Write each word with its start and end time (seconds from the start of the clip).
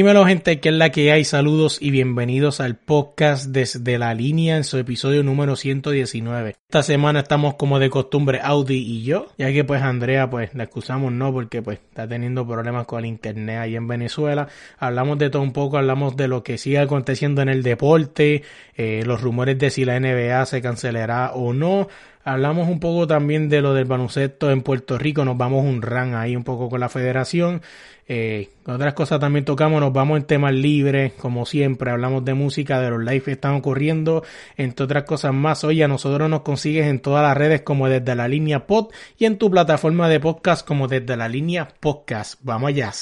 Dímelo 0.00 0.24
gente, 0.26 0.60
que 0.60 0.68
es 0.68 0.76
la 0.76 0.90
que 0.90 1.10
hay? 1.10 1.24
Saludos 1.24 1.78
y 1.80 1.90
bienvenidos 1.90 2.60
al 2.60 2.76
podcast 2.76 3.46
desde 3.46 3.98
la 3.98 4.14
línea 4.14 4.56
en 4.56 4.62
su 4.62 4.78
episodio 4.78 5.24
número 5.24 5.56
119. 5.56 6.50
Esta 6.50 6.84
semana 6.84 7.18
estamos 7.18 7.56
como 7.56 7.80
de 7.80 7.90
costumbre 7.90 8.38
Audi 8.40 8.76
y 8.76 9.02
yo, 9.02 9.26
ya 9.38 9.52
que 9.52 9.64
pues 9.64 9.82
Andrea 9.82 10.30
pues 10.30 10.54
la 10.54 10.62
excusamos 10.62 11.10
no 11.10 11.32
porque 11.32 11.62
pues 11.62 11.80
está 11.80 12.06
teniendo 12.06 12.46
problemas 12.46 12.86
con 12.86 13.00
el 13.00 13.06
internet 13.06 13.58
ahí 13.58 13.74
en 13.74 13.88
Venezuela. 13.88 14.46
Hablamos 14.78 15.18
de 15.18 15.30
todo 15.30 15.42
un 15.42 15.52
poco, 15.52 15.78
hablamos 15.78 16.16
de 16.16 16.28
lo 16.28 16.44
que 16.44 16.58
sigue 16.58 16.78
aconteciendo 16.78 17.42
en 17.42 17.48
el 17.48 17.64
deporte, 17.64 18.44
eh, 18.76 19.02
los 19.04 19.20
rumores 19.20 19.58
de 19.58 19.70
si 19.70 19.84
la 19.84 19.98
NBA 19.98 20.46
se 20.46 20.62
cancelará 20.62 21.32
o 21.32 21.52
no. 21.52 21.88
Hablamos 22.28 22.68
un 22.68 22.78
poco 22.78 23.06
también 23.06 23.48
de 23.48 23.62
lo 23.62 23.72
del 23.72 23.86
baloncesto 23.86 24.50
en 24.50 24.60
Puerto 24.60 24.98
Rico, 24.98 25.24
nos 25.24 25.38
vamos 25.38 25.64
un 25.64 25.80
ran 25.80 26.14
ahí 26.14 26.36
un 26.36 26.44
poco 26.44 26.68
con 26.68 26.78
la 26.78 26.90
federación. 26.90 27.62
Eh, 28.06 28.50
otras 28.66 28.92
cosas 28.92 29.18
también 29.18 29.46
tocamos, 29.46 29.80
nos 29.80 29.94
vamos 29.94 30.18
en 30.18 30.24
temas 30.24 30.52
libres, 30.52 31.14
como 31.14 31.46
siempre, 31.46 31.90
hablamos 31.90 32.26
de 32.26 32.34
música, 32.34 32.80
de 32.80 32.90
los 32.90 33.02
live 33.02 33.22
que 33.22 33.32
están 33.32 33.54
ocurriendo, 33.54 34.24
entre 34.58 34.84
otras 34.84 35.04
cosas 35.04 35.32
más. 35.32 35.64
Oye, 35.64 35.82
a 35.82 35.88
nosotros 35.88 36.28
nos 36.28 36.42
consigues 36.42 36.86
en 36.86 37.00
todas 37.00 37.22
las 37.22 37.34
redes 37.34 37.62
como 37.62 37.88
desde 37.88 38.14
la 38.14 38.28
línea 38.28 38.66
pod 38.66 38.88
y 39.16 39.24
en 39.24 39.38
tu 39.38 39.50
plataforma 39.50 40.06
de 40.10 40.20
podcast 40.20 40.66
como 40.68 40.86
desde 40.86 41.16
la 41.16 41.30
línea 41.30 41.68
podcast. 41.80 42.38
Vamos 42.42 42.68
allá. 42.68 42.92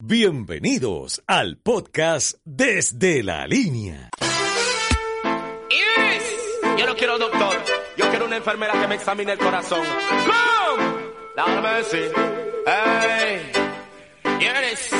Bienvenidos 0.00 1.22
al 1.26 1.56
podcast 1.56 2.36
desde 2.44 3.22
la 3.22 3.46
línea. 3.46 4.10
Yes. 5.70 6.78
Yo 6.78 6.84
no 6.84 6.94
quiero 6.94 7.18
enfermera 8.36 8.72
que 8.80 8.86
me 8.88 8.94
examine 8.94 9.32
el 9.32 9.38
corazón. 9.38 9.82
¡Come! 9.84 11.06
Lord 11.36 11.62
mercy. 11.62 12.10
Hey. 12.66 13.52
Yes. 14.40 14.90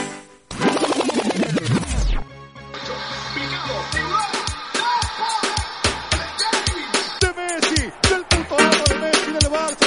de 7.21 7.33
Messi, 7.35 7.93
del 8.11 8.25
puto 8.25 8.57
amo 8.59 8.85
de 8.89 8.95
Messi 8.97 9.33
del 9.33 9.51
Barça, 9.51 9.86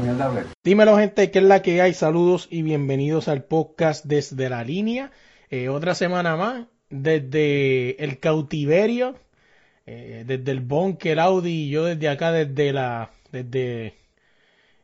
mierda. 0.00 0.46
Dímelo 0.62 0.96
gente, 0.96 1.30
que 1.30 1.38
es 1.38 1.44
la 1.44 1.62
que 1.62 1.80
hay? 1.80 1.94
Saludos 1.94 2.48
y 2.50 2.62
bienvenidos 2.62 3.28
al 3.28 3.44
podcast 3.44 4.04
desde 4.04 4.48
la 4.48 4.64
línea. 4.64 5.10
Eh, 5.50 5.68
otra 5.68 5.94
semana 5.94 6.36
más, 6.36 6.66
desde 6.90 8.02
el 8.02 8.18
cautiverio, 8.18 9.14
eh, 9.86 10.24
desde 10.26 10.50
el 10.50 10.60
bunker 10.60 11.20
Audi 11.20 11.66
y 11.66 11.70
yo 11.70 11.84
desde 11.84 12.08
acá, 12.08 12.32
desde 12.32 12.72
la, 12.72 13.10
desde, 13.32 13.94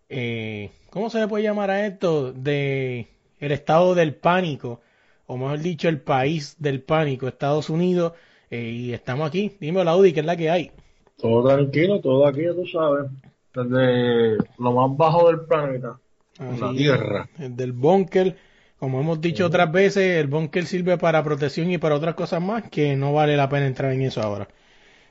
eh, 0.08 0.70
¿cómo 0.90 1.11
se 1.11 1.20
le 1.20 1.29
puede 1.29 1.45
llamar 1.45 1.70
a 1.70 1.86
esto? 1.86 2.33
De 2.33 3.08
el 3.39 3.52
estado 3.52 3.95
del 3.95 4.14
pánico, 4.14 4.80
o 5.27 5.36
mejor 5.36 5.61
dicho, 5.61 5.89
el 5.89 6.01
país 6.01 6.56
del 6.58 6.83
pánico, 6.83 7.27
Estados 7.27 7.70
Unidos, 7.70 8.12
eh, 8.51 8.70
y 8.70 8.92
estamos 8.92 9.27
aquí. 9.27 9.56
Dímelo 9.61 9.90
Audi, 9.90 10.12
que 10.12 10.20
es 10.20 10.27
la 10.27 10.36
que 10.36 10.51
hay? 10.51 10.70
Todo 11.17 11.48
tranquilo, 11.48 12.01
todo 12.01 12.27
aquí, 12.27 12.42
tú 12.55 12.67
sabes. 12.67 13.11
Desde 13.55 14.36
lo 14.58 14.72
más 14.72 14.96
bajo 14.96 15.28
del 15.28 15.40
planeta, 15.40 15.98
Así 16.38 16.61
la. 16.61 16.72
Tierra. 16.72 17.28
El 17.38 17.56
del 17.56 17.72
bunker. 17.72 18.36
Como 18.78 19.00
hemos 19.00 19.20
dicho 19.20 19.44
otras 19.44 19.70
veces, 19.70 20.18
el 20.18 20.28
bunker 20.28 20.64
sirve 20.64 20.96
para 20.96 21.22
protección 21.22 21.70
y 21.70 21.77
para 21.77 21.96
otras 21.96 22.14
cosas 22.14 22.40
más 22.40 22.70
que 22.70 22.96
no 22.96 23.12
vale 23.12 23.36
la 23.36 23.48
pena 23.48 23.66
entrar 23.66 23.92
en 23.92 24.02
eso 24.02 24.22
ahora. 24.22 24.48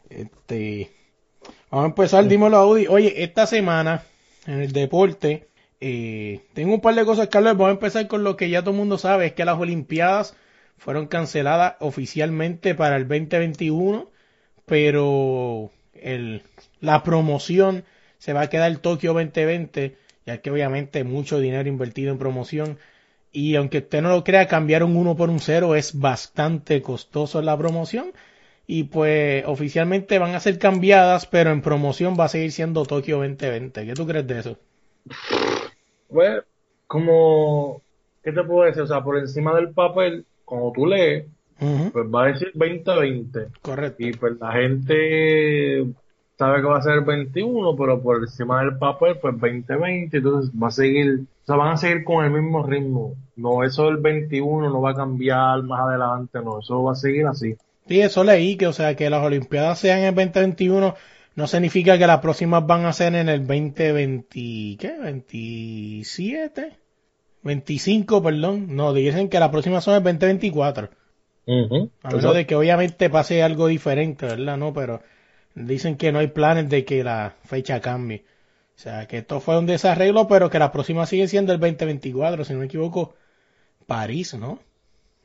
Este, 0.09 0.89
vamos 1.69 1.85
a 1.85 1.89
empezar, 1.89 2.27
dímelo 2.27 2.57
Audi. 2.57 2.88
Oye, 2.88 3.23
esta 3.23 3.45
semana 3.45 4.03
en 4.47 4.61
el 4.61 4.71
deporte 4.71 5.50
eh, 5.81 6.41
tengo 6.53 6.73
un 6.73 6.81
par 6.81 6.95
de 6.95 7.06
cosas 7.06 7.29
hablar. 7.33 7.56
Vamos 7.56 7.69
a 7.69 7.73
empezar 7.73 8.07
con 8.07 8.23
lo 8.23 8.35
que 8.35 8.50
ya 8.50 8.61
todo 8.61 8.71
el 8.71 8.77
mundo 8.77 8.97
sabe, 8.97 9.27
es 9.27 9.33
que 9.33 9.45
las 9.45 9.59
Olimpiadas 9.59 10.35
fueron 10.77 11.07
canceladas 11.07 11.75
oficialmente 11.79 12.73
para 12.73 12.95
el 12.95 13.07
2021, 13.07 14.09
pero 14.66 15.71
el, 15.94 16.44
la 16.79 17.03
promoción 17.03 17.83
se 18.19 18.34
va 18.34 18.41
a 18.41 18.50
quedar 18.50 18.78
Tokio 18.78 19.13
2020, 19.13 19.97
ya 20.25 20.38
que 20.38 20.52
obviamente 20.52 21.03
mucho 21.03 21.40
dinero 21.40 21.68
invertido 21.68 22.12
en 22.12 22.19
promoción. 22.19 22.78
Y 23.31 23.56
aunque 23.56 23.80
usted 23.80 24.02
no 24.02 24.09
lo 24.09 24.24
crea, 24.24 24.47
cambiar 24.47 24.84
un 24.84 24.96
1 24.96 25.16
por 25.16 25.30
un 25.30 25.40
0 25.40 25.75
es 25.75 25.97
bastante 25.97 26.81
costoso 26.81 27.41
la 27.41 27.57
promoción. 27.57 28.12
Y 28.68 28.84
pues 28.84 29.44
oficialmente 29.47 30.19
van 30.19 30.35
a 30.35 30.40
ser 30.40 30.59
cambiadas, 30.59 31.25
pero 31.25 31.50
en 31.50 31.62
promoción 31.62 32.16
va 32.19 32.25
a 32.25 32.30
seguir 32.30 32.52
siendo 32.52 32.85
Tokio 32.85 33.18
2020. 33.18 33.85
¿Qué 33.85 33.94
tú 33.94 34.06
crees 34.06 34.28
de 34.28 34.40
eso? 34.40 34.59
Pues, 36.07 36.44
como, 36.86 37.81
¿qué 38.24 38.31
te 38.31 38.44
puedo 38.44 38.66
decir? 38.66 38.84
O 38.84 38.88
sea, 38.88 39.01
por 39.03 39.18
encima 39.18 39.56
del 39.56 39.72
papel, 39.72 40.25
cuando 40.46 40.72
tú 40.74 40.86
lees, 40.86 41.25
pues 41.57 42.06
va 42.13 42.25
a 42.25 42.28
decir 42.28 42.51
2020. 42.53 43.47
Correcto. 43.62 44.03
Y 44.03 44.12
pues 44.13 44.34
la 44.40 44.51
gente 44.51 45.86
sabe 46.39 46.61
que 46.61 46.67
va 46.67 46.77
a 46.77 46.81
ser 46.81 47.01
21, 47.01 47.75
pero 47.75 48.01
por 48.01 48.22
encima 48.22 48.61
del 48.61 48.77
papel, 48.77 49.17
pues 49.22 49.38
2020. 49.38 50.17
Entonces 50.17 50.51
va 50.51 50.69
a 50.69 50.72
seguir, 50.72 51.25
o 51.44 51.45
sea, 51.45 51.57
van 51.57 51.73
a 51.73 51.77
seguir 51.77 52.05
con 52.05 52.23
el 52.23 52.31
mismo 52.31 52.66
ritmo. 52.66 53.16
No, 53.35 53.61
eso 53.66 53.88
del 53.88 53.97
21 53.97 54.69
no 54.69 54.81
va 54.81 54.91
a 54.91 54.95
cambiar 54.95 55.61
más 55.63 55.81
adelante, 55.81 56.39
no, 56.41 56.59
eso 56.59 56.81
va 56.81 56.94
a 56.94 56.95
seguir 56.95 57.27
así. 57.27 57.57
Sí, 57.89 58.00
eso 58.00 58.23
leí, 58.23 58.55
que 58.55 58.67
o 58.67 58.73
sea, 58.73 58.95
que 58.95 59.09
las 59.09 59.22
Olimpiadas 59.22 59.79
sean 59.79 60.00
en 60.00 60.05
el 60.05 60.16
2021 60.16 60.95
no 61.35 61.47
significa 61.47 61.97
que 61.97 62.07
las 62.07 62.19
próximas 62.19 62.66
van 62.66 62.85
a 62.85 62.94
ser 62.94 63.16
en 63.16 63.27
el 63.27 63.45
2020, 63.45 64.77
¿qué? 64.79 64.97
27, 64.97 66.77
25, 67.44 68.23
perdón. 68.23 68.77
No, 68.77 68.94
dicen 68.94 69.27
que 69.27 69.39
las 69.41 69.50
próximas 69.50 69.83
son 69.83 69.95
el 69.95 70.03
2024. 70.03 70.89
Ujú. 71.47 71.89
A 72.03 72.11
menos 72.11 72.33
de 72.33 72.45
que 72.45 72.56
obviamente 72.56 73.09
pase 73.09 73.44
algo 73.44 73.67
diferente, 73.67 74.25
¿verdad? 74.25 74.56
No, 74.56 74.71
pero 74.71 75.01
dicen 75.59 75.97
que 75.97 76.12
no 76.12 76.20
hay 76.20 76.28
planes 76.28 76.70
de 76.70 76.86
que 76.86 77.03
la 77.03 77.36
fecha 77.46 77.81
cambie. 77.81 78.25
O 78.75 78.80
sea, 78.81 79.08
que 79.08 79.18
esto 79.20 79.40
fue 79.42 79.58
un 79.59 79.66
desarreglo, 79.66 80.28
pero 80.28 80.50
que 80.50 80.59
la 80.59 80.72
próxima 80.72 81.06
sigue 81.06 81.28
siendo 81.28 81.53
el 81.53 81.59
2024, 81.59 82.46
si 82.46 82.53
no 82.53 82.59
me 82.59 82.66
equivoco, 82.66 83.14
París, 83.88 84.34
¿no? 84.36 84.59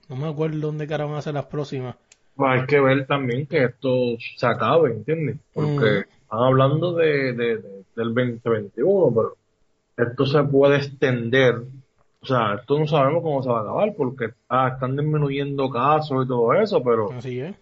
No 0.09 0.17
me 0.17 0.28
acuerdo 0.28 0.59
dónde 0.59 0.87
cara 0.87 1.05
van 1.06 1.17
a 1.17 1.23
ser 1.23 1.34
las 1.34 1.47
próximas. 1.47 1.97
Pues 2.34 2.61
hay 2.61 2.67
que 2.67 2.81
ver 2.81 3.06
también 3.06 3.47
que 3.47 3.65
esto 3.65 4.17
se 4.37 4.47
acabe, 4.47 4.91
¿entiendes? 4.93 5.37
Porque 5.53 5.84
Mm. 5.84 6.23
están 6.23 6.41
hablando 6.41 6.94
de, 6.94 7.33
de- 7.33 7.56
de- 7.59 7.84
del 7.97 8.15
2021, 8.15 9.12
pero 9.15 9.37
esto 10.09 10.27
se 10.27 10.43
puede 10.44 10.78
extender. 10.78 11.62
O 12.21 12.27
sea, 12.27 12.55
esto 12.55 12.78
no 12.78 12.87
sabemos 12.89 13.23
cómo 13.23 13.43
se 13.43 13.50
va 13.50 13.59
a 13.59 13.62
acabar 13.62 13.94
porque 13.97 14.31
ah, 14.49 14.71
están 14.75 14.97
disminuyendo 14.97 15.71
casos 15.71 16.25
y 16.25 16.28
todo 16.28 16.55
eso, 16.55 16.83
pero 16.83 17.12
Así 17.12 17.39
es. 17.41 17.55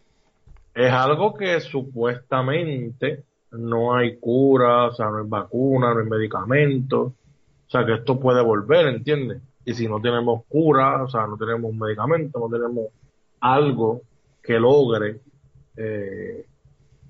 Es 0.74 0.92
algo 0.92 1.34
que 1.34 1.60
supuestamente 1.60 3.24
no 3.52 3.94
hay 3.94 4.16
cura, 4.16 4.86
o 4.86 4.94
sea, 4.94 5.06
no 5.06 5.18
hay 5.18 5.28
vacuna, 5.28 5.92
no 5.92 6.00
hay 6.00 6.06
medicamento. 6.06 7.00
O 7.02 7.70
sea, 7.70 7.84
que 7.84 7.94
esto 7.94 8.18
puede 8.18 8.42
volver, 8.42 8.86
¿entiendes? 8.86 9.42
Y 9.64 9.74
si 9.74 9.86
no 9.88 10.00
tenemos 10.00 10.44
cura, 10.48 11.02
o 11.02 11.08
sea, 11.08 11.26
no 11.26 11.36
tenemos 11.36 11.74
medicamento, 11.74 12.38
no 12.38 12.48
tenemos 12.48 12.86
algo 13.40 14.02
que 14.42 14.58
logre 14.58 15.20
eh, 15.76 16.46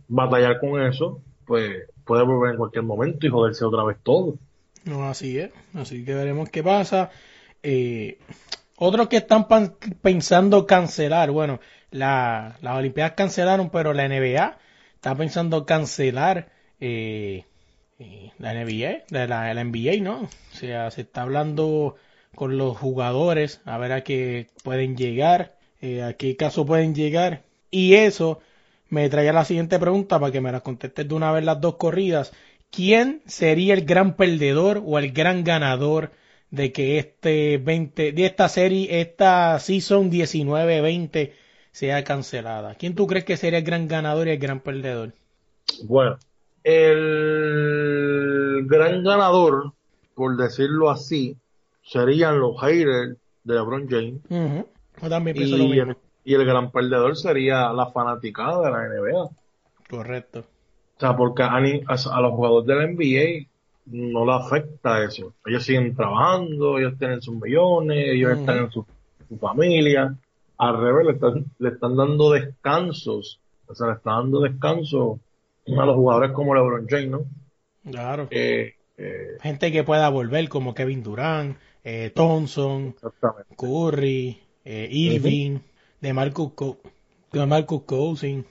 batallar 0.08 0.60
con 0.60 0.80
eso, 0.82 1.20
pues 1.46 1.86
puede 2.04 2.24
volver 2.24 2.52
en 2.52 2.58
cualquier 2.58 2.84
momento 2.84 3.26
y 3.26 3.30
joderse 3.30 3.64
otra 3.64 3.84
vez 3.84 3.98
todo. 4.02 4.36
No, 4.84 5.08
así 5.08 5.38
es. 5.38 5.50
Así 5.74 6.04
que 6.04 6.14
veremos 6.14 6.48
qué 6.50 6.62
pasa. 6.62 7.10
Eh, 7.62 8.18
otros 8.76 9.08
que 9.08 9.18
están 9.18 9.46
pensando 10.00 10.66
cancelar, 10.66 11.30
bueno, 11.30 11.60
la, 11.92 12.56
las 12.62 12.76
Olimpiadas 12.76 13.12
cancelaron, 13.14 13.70
pero 13.70 13.92
la 13.92 14.04
NBA 14.08 14.58
está 14.94 15.14
pensando 15.16 15.66
cancelar 15.66 16.50
eh, 16.80 17.44
eh, 17.98 18.32
la 18.38 18.54
NBA, 18.54 19.04
la, 19.10 19.26
la, 19.26 19.54
la 19.54 19.64
NBA, 19.64 20.02
¿no? 20.02 20.22
O 20.22 20.56
sea, 20.56 20.90
se 20.90 21.02
está 21.02 21.22
hablando 21.22 21.96
con 22.34 22.56
los 22.58 22.76
jugadores 22.78 23.60
a 23.64 23.78
ver 23.78 23.92
a 23.92 24.02
qué 24.04 24.48
pueden 24.64 24.96
llegar. 24.96 25.56
eh, 25.80 26.02
a 26.02 26.14
qué 26.14 26.36
caso 26.36 26.64
pueden 26.66 26.94
llegar. 26.94 27.42
Y 27.70 27.94
eso 27.94 28.40
me 28.88 29.08
trae 29.08 29.28
a 29.28 29.32
la 29.32 29.44
siguiente 29.44 29.78
pregunta 29.78 30.18
para 30.20 30.32
que 30.32 30.40
me 30.40 30.52
las 30.52 30.62
contestes 30.62 31.08
de 31.08 31.14
una 31.14 31.32
vez 31.32 31.44
las 31.44 31.60
dos 31.60 31.76
corridas. 31.76 32.32
¿Quién 32.70 33.22
sería 33.26 33.74
el 33.74 33.84
gran 33.84 34.16
perdedor 34.16 34.82
o 34.84 34.98
el 34.98 35.12
gran 35.12 35.44
ganador 35.44 36.12
de 36.50 36.72
que 36.72 36.98
este 36.98 37.58
20, 37.58 38.12
de 38.12 38.26
esta 38.26 38.48
serie, 38.48 39.00
esta 39.00 39.58
season 39.58 40.10
19-20 40.10 41.32
sea 41.72 42.04
cancelada? 42.04 42.74
¿Quién 42.76 42.94
tú 42.94 43.06
crees 43.06 43.24
que 43.24 43.36
sería 43.36 43.58
el 43.58 43.64
gran 43.64 43.88
ganador 43.88 44.28
y 44.28 44.32
el 44.32 44.38
gran 44.38 44.60
perdedor? 44.60 45.12
Bueno, 45.84 46.18
el 46.62 48.66
gran 48.66 49.02
ganador, 49.02 49.72
por 50.14 50.36
decirlo 50.36 50.90
así, 50.90 51.36
serían 51.82 52.38
los 52.38 52.60
haters 52.60 53.16
de 53.44 53.54
LeBron 53.54 53.88
James. 53.88 54.20
Yo 55.00 55.08
también 55.08 55.36
pienso 55.36 55.56
lo 55.56 55.64
Y 55.64 55.68
mismo. 55.68 55.90
el, 55.92 55.96
y 56.24 56.34
el 56.34 56.44
gran 56.44 56.70
perdedor 56.70 57.16
sería 57.16 57.72
la 57.72 57.86
fanaticada 57.90 58.66
de 58.66 58.70
la 58.70 58.86
NBA. 58.88 59.30
Correcto. 59.90 60.40
O 60.96 61.00
sea, 61.00 61.16
porque 61.16 61.42
a, 61.42 61.58
los 61.58 62.32
jugadores 62.32 62.66
de 62.68 62.74
la 62.76 62.86
NBA 62.86 63.48
no 63.86 64.24
le 64.24 64.32
afecta 64.32 65.02
eso. 65.02 65.34
Ellos 65.44 65.64
siguen 65.64 65.96
trabajando, 65.96 66.78
ellos 66.78 66.94
tienen 66.98 67.20
sus 67.20 67.34
millones, 67.34 68.06
ellos 68.14 68.38
están 68.38 68.58
en 68.58 68.70
su, 68.70 68.86
su 69.28 69.36
familia. 69.38 70.14
Al 70.62 70.80
revés, 70.80 71.06
le 71.06 71.12
están, 71.14 71.46
le 71.58 71.68
están 71.70 71.96
dando 71.96 72.30
descansos. 72.30 73.40
O 73.66 73.74
sea, 73.74 73.88
le 73.88 73.94
están 73.94 74.14
dando 74.14 74.42
descanso 74.42 75.18
a 75.66 75.84
los 75.84 75.96
jugadores 75.96 76.30
como 76.30 76.54
LeBron 76.54 76.86
James, 76.88 77.08
¿no? 77.08 77.24
Claro. 77.90 78.28
Eh, 78.30 78.74
eh, 78.96 79.38
Gente 79.40 79.72
que 79.72 79.82
pueda 79.82 80.08
volver 80.08 80.48
como 80.48 80.72
Kevin 80.72 81.02
Durant, 81.02 81.56
eh, 81.82 82.12
Thompson. 82.14 82.94
Curry, 83.56 84.38
eh, 84.64 84.88
Irving, 84.88 85.58
de 86.00 86.12
Marcus 86.12 86.52
Co 86.54 86.78
de 87.32 87.44
Marcus 87.44 87.82
Cousins. 87.82 88.46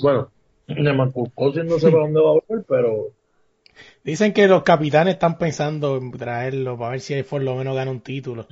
Bueno, 0.00 0.30
de 0.66 0.92
Marcus 0.94 1.28
Cousins 1.34 1.66
no 1.66 1.78
sé 1.78 1.90
para 1.90 2.04
dónde 2.04 2.20
va 2.20 2.30
a 2.30 2.40
volver, 2.48 2.64
pero 2.66 3.10
Dicen 4.02 4.32
que 4.32 4.48
los 4.48 4.62
capitanes 4.62 5.14
están 5.14 5.36
pensando 5.36 5.98
en 5.98 6.10
traerlo 6.12 6.78
para 6.78 6.92
ver 6.92 7.00
si 7.00 7.22
por 7.22 7.42
lo 7.42 7.56
menos 7.56 7.76
gana 7.76 7.90
un 7.90 8.00
título. 8.00 8.46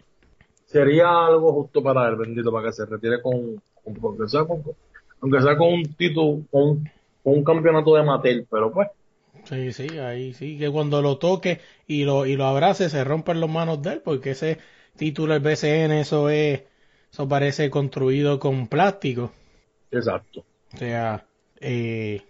Sería 0.69 1.27
algo 1.27 1.53
justo 1.55 1.83
para 1.83 2.09
él, 2.09 2.17
bendito, 2.17 2.53
para 2.53 2.69
que 2.69 2.73
se 2.75 2.87
retire 2.87 3.23
con, 3.23 3.63
con- 3.85 3.99
aunque 4.03 4.29
sea 4.29 4.45
con, 4.47 4.63
aunque 5.21 5.43
sea 5.43 5.59
con 5.59 5.75
un 5.75 5.95
título, 5.97 6.47
con, 6.51 6.63
un- 6.71 6.93
con 7.23 7.35
un 7.39 7.45
campeonato 7.45 7.95
de 7.97 8.03
Mattel, 8.05 8.47
pero 8.51 8.73
pues, 8.73 8.89
Sí, 9.45 9.73
sí, 9.73 9.99
ahí 9.99 10.33
sí, 10.35 10.59
que 10.59 10.71
cuando 10.71 11.01
lo 11.03 11.19
toque 11.19 11.61
y 11.87 12.05
lo, 12.05 12.27
y 12.27 12.37
lo 12.37 12.45
abrace 12.47 12.89
se 12.91 13.03
rompen 13.05 13.41
las 13.41 13.51
manos 13.51 13.83
de 13.83 13.95
él, 13.95 14.03
porque 14.03 14.31
ese 14.33 14.59
título 14.97 15.33
del 15.35 15.43
BCN, 15.43 16.01
eso 16.01 16.29
es, 16.31 16.63
eso 17.13 17.29
parece 17.29 17.71
construido 17.71 18.39
con 18.39 18.69
plástico. 18.69 19.33
exacto. 19.91 20.47
O 20.75 20.79
sea, 20.79 21.27
eh, 21.61 22.23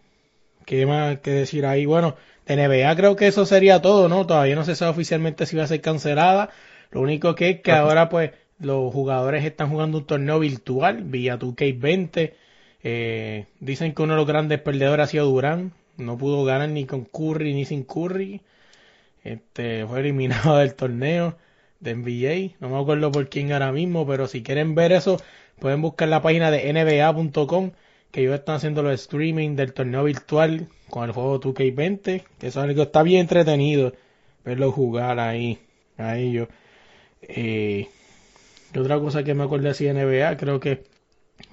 ¿qué 0.67 0.87
más 0.87 1.21
que 1.21 1.33
decir 1.33 1.67
ahí? 1.67 1.87
Bueno, 1.87 2.17
de 2.47 2.55
NBA 2.55 2.97
creo 2.97 3.17
que 3.17 3.29
eso 3.29 3.47
sería 3.47 3.83
todo, 3.83 4.09
¿no? 4.09 4.27
Todavía 4.27 4.57
no 4.57 4.65
se 4.65 4.77
sabe 4.77 4.93
oficialmente 4.93 5.47
si 5.47 5.57
va 5.57 5.65
a 5.65 5.67
ser 5.69 5.81
cancelada. 5.83 6.51
Lo 6.91 7.01
único 7.01 7.35
que 7.35 7.51
es 7.51 7.61
que 7.61 7.73
ahora 7.73 8.09
pues 8.09 8.33
los 8.59 8.93
jugadores 8.93 9.45
están 9.45 9.71
jugando 9.71 9.99
un 9.99 10.07
torneo 10.07 10.39
virtual 10.39 11.03
vía 11.05 11.39
2K20. 11.39 12.33
Eh, 12.83 13.47
dicen 13.61 13.95
que 13.95 14.03
uno 14.03 14.15
de 14.15 14.19
los 14.19 14.27
grandes 14.27 14.61
perdedores 14.61 15.05
ha 15.05 15.07
sido 15.11 15.27
Durán. 15.27 15.73
No 15.97 16.17
pudo 16.17 16.45
ganar 16.45 16.69
ni 16.69 16.85
con 16.87 17.05
Curry 17.05 17.55
ni 17.55 17.65
sin 17.65 17.85
Curry. 17.85 18.41
Este, 19.25 19.87
fue 19.87 20.01
eliminado 20.01 20.57
del 20.59 20.75
torneo 20.75 21.37
de 21.81 21.95
NBA. 21.95 22.57
No 22.61 22.69
me 22.69 22.81
acuerdo 22.81 23.13
por 23.13 23.29
quién 23.29 23.53
ahora 23.53 23.73
mismo, 23.73 24.07
pero 24.07 24.27
si 24.27 24.43
quieren 24.43 24.75
ver 24.75 24.93
eso, 24.93 25.21
pueden 25.61 25.83
buscar 25.83 26.09
la 26.09 26.23
página 26.23 26.51
de 26.51 26.73
nba.com 26.73 27.73
que 28.11 28.23
ellos 28.23 28.35
están 28.35 28.57
haciendo 28.57 28.83
los 28.83 28.95
streaming 28.95 29.55
del 29.55 29.75
torneo 29.75 30.05
virtual 30.05 30.69
con 30.89 31.05
el 31.05 31.13
juego 31.13 31.41
2K20, 31.41 32.25
que 32.39 32.47
eso 32.47 32.61
es 32.61 32.65
algo 32.65 32.83
está 32.85 33.03
bien 33.03 33.21
entretenido 33.21 33.93
verlo 34.45 34.73
jugar 34.73 35.19
ahí 35.21 35.59
a 35.99 36.17
ellos. 36.17 36.49
Eh, 37.23 37.89
¿qué 38.73 38.81
otra 38.81 38.99
cosa 39.01 39.25
que 39.25 39.35
me 39.35 39.45
acuerdo 39.45 39.71
así 39.71 39.85
de 39.85 39.91
NBA, 39.91 40.37
creo 40.37 40.61
que 40.61 40.85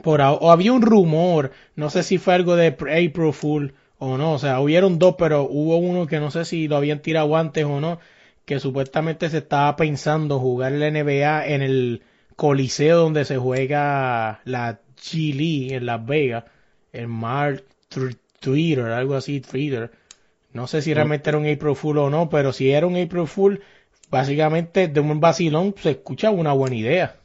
por 0.03 0.21
o 0.21 0.51
había 0.51 0.73
un 0.73 0.81
rumor, 0.81 1.51
no 1.75 1.89
sé 1.89 2.03
si 2.03 2.17
fue 2.17 2.35
algo 2.35 2.55
de 2.55 2.67
April 2.69 3.33
Fool 3.33 3.75
o 3.99 4.17
no, 4.17 4.33
o 4.33 4.39
sea, 4.39 4.59
hubieron 4.61 4.99
dos, 4.99 5.15
pero 5.17 5.43
hubo 5.49 5.77
uno 5.77 6.07
que 6.07 6.19
no 6.19 6.31
sé 6.31 6.45
si 6.45 6.67
lo 6.67 6.77
habían 6.77 7.01
tirado 7.01 7.35
antes 7.37 7.65
o 7.65 7.81
no, 7.81 7.99
que 8.45 8.59
supuestamente 8.59 9.29
se 9.29 9.39
estaba 9.39 9.75
pensando 9.75 10.39
jugar 10.39 10.73
la 10.73 10.87
NBA 10.87 11.47
en 11.47 11.61
el 11.61 12.03
coliseo 12.35 12.97
donde 12.99 13.25
se 13.25 13.37
juega 13.37 14.41
la 14.45 14.81
G 15.01 15.33
League 15.35 15.75
en 15.75 15.85
Las 15.85 16.05
Vegas, 16.05 16.45
en 16.93 17.09
Mark 17.09 17.63
Tr- 17.91 18.17
Twitter, 18.39 18.85
algo 18.85 19.15
así, 19.15 19.41
Twitter. 19.41 19.91
No 20.53 20.67
sé 20.67 20.81
si 20.81 20.93
realmente 20.93 21.29
era 21.29 21.37
un 21.37 21.47
April 21.47 21.75
Fool 21.75 21.97
o 21.99 22.09
no, 22.09 22.29
pero 22.29 22.53
si 22.53 22.71
era 22.71 22.87
un 22.87 22.95
April 22.97 23.27
Fool, 23.27 23.61
básicamente 24.09 24.87
de 24.87 24.99
un 24.99 25.19
vacilón 25.19 25.75
se 25.77 25.91
escucha 25.91 26.31
una 26.31 26.53
buena 26.53 26.75
idea. 26.75 27.15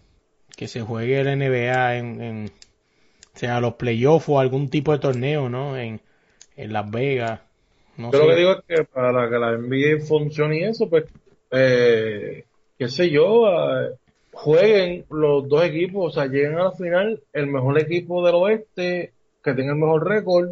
Que 0.56 0.69
se 0.69 0.82
juegue 0.82 1.25
la 1.25 1.37
NBA 1.37 1.97
en, 1.97 2.50
sea, 3.41 3.61
los 3.61 3.75
playoffs 3.75 4.29
o 4.29 4.38
algún 4.38 4.69
tipo 4.69 4.93
de 4.93 4.99
torneo, 4.99 5.49
¿no? 5.49 5.79
En, 5.79 6.00
en 6.56 6.73
Las 6.73 6.91
Vegas. 6.91 7.41
No 7.97 8.12
Yo 8.12 8.19
sé. 8.19 8.25
lo 8.25 8.31
que 8.31 8.37
digo 8.37 8.53
es 8.53 8.65
que 8.69 8.85
para 8.85 9.29
que 9.31 9.38
la 9.38 9.56
NBA 9.56 10.05
funcione 10.06 10.59
y 10.59 10.65
eso, 10.65 10.88
pues, 10.88 11.05
eh, 11.50 12.44
qué 12.79 12.88
sé 12.88 13.11
yo, 13.11 13.47
eh, 13.49 13.94
jueguen 14.33 15.05
los 15.11 15.49
dos 15.49 15.65
equipos, 15.65 16.06
o 16.06 16.11
sea, 16.11 16.26
lleguen 16.26 16.59
a 16.59 16.65
la 16.65 16.73
final 16.73 17.21
el 17.33 17.47
mejor 17.47 17.81
equipo 17.81 18.25
del 18.25 18.35
oeste 18.35 19.12
que 19.43 19.55
tenga 19.55 19.73
el 19.73 19.79
mejor 19.79 20.06
récord 20.06 20.50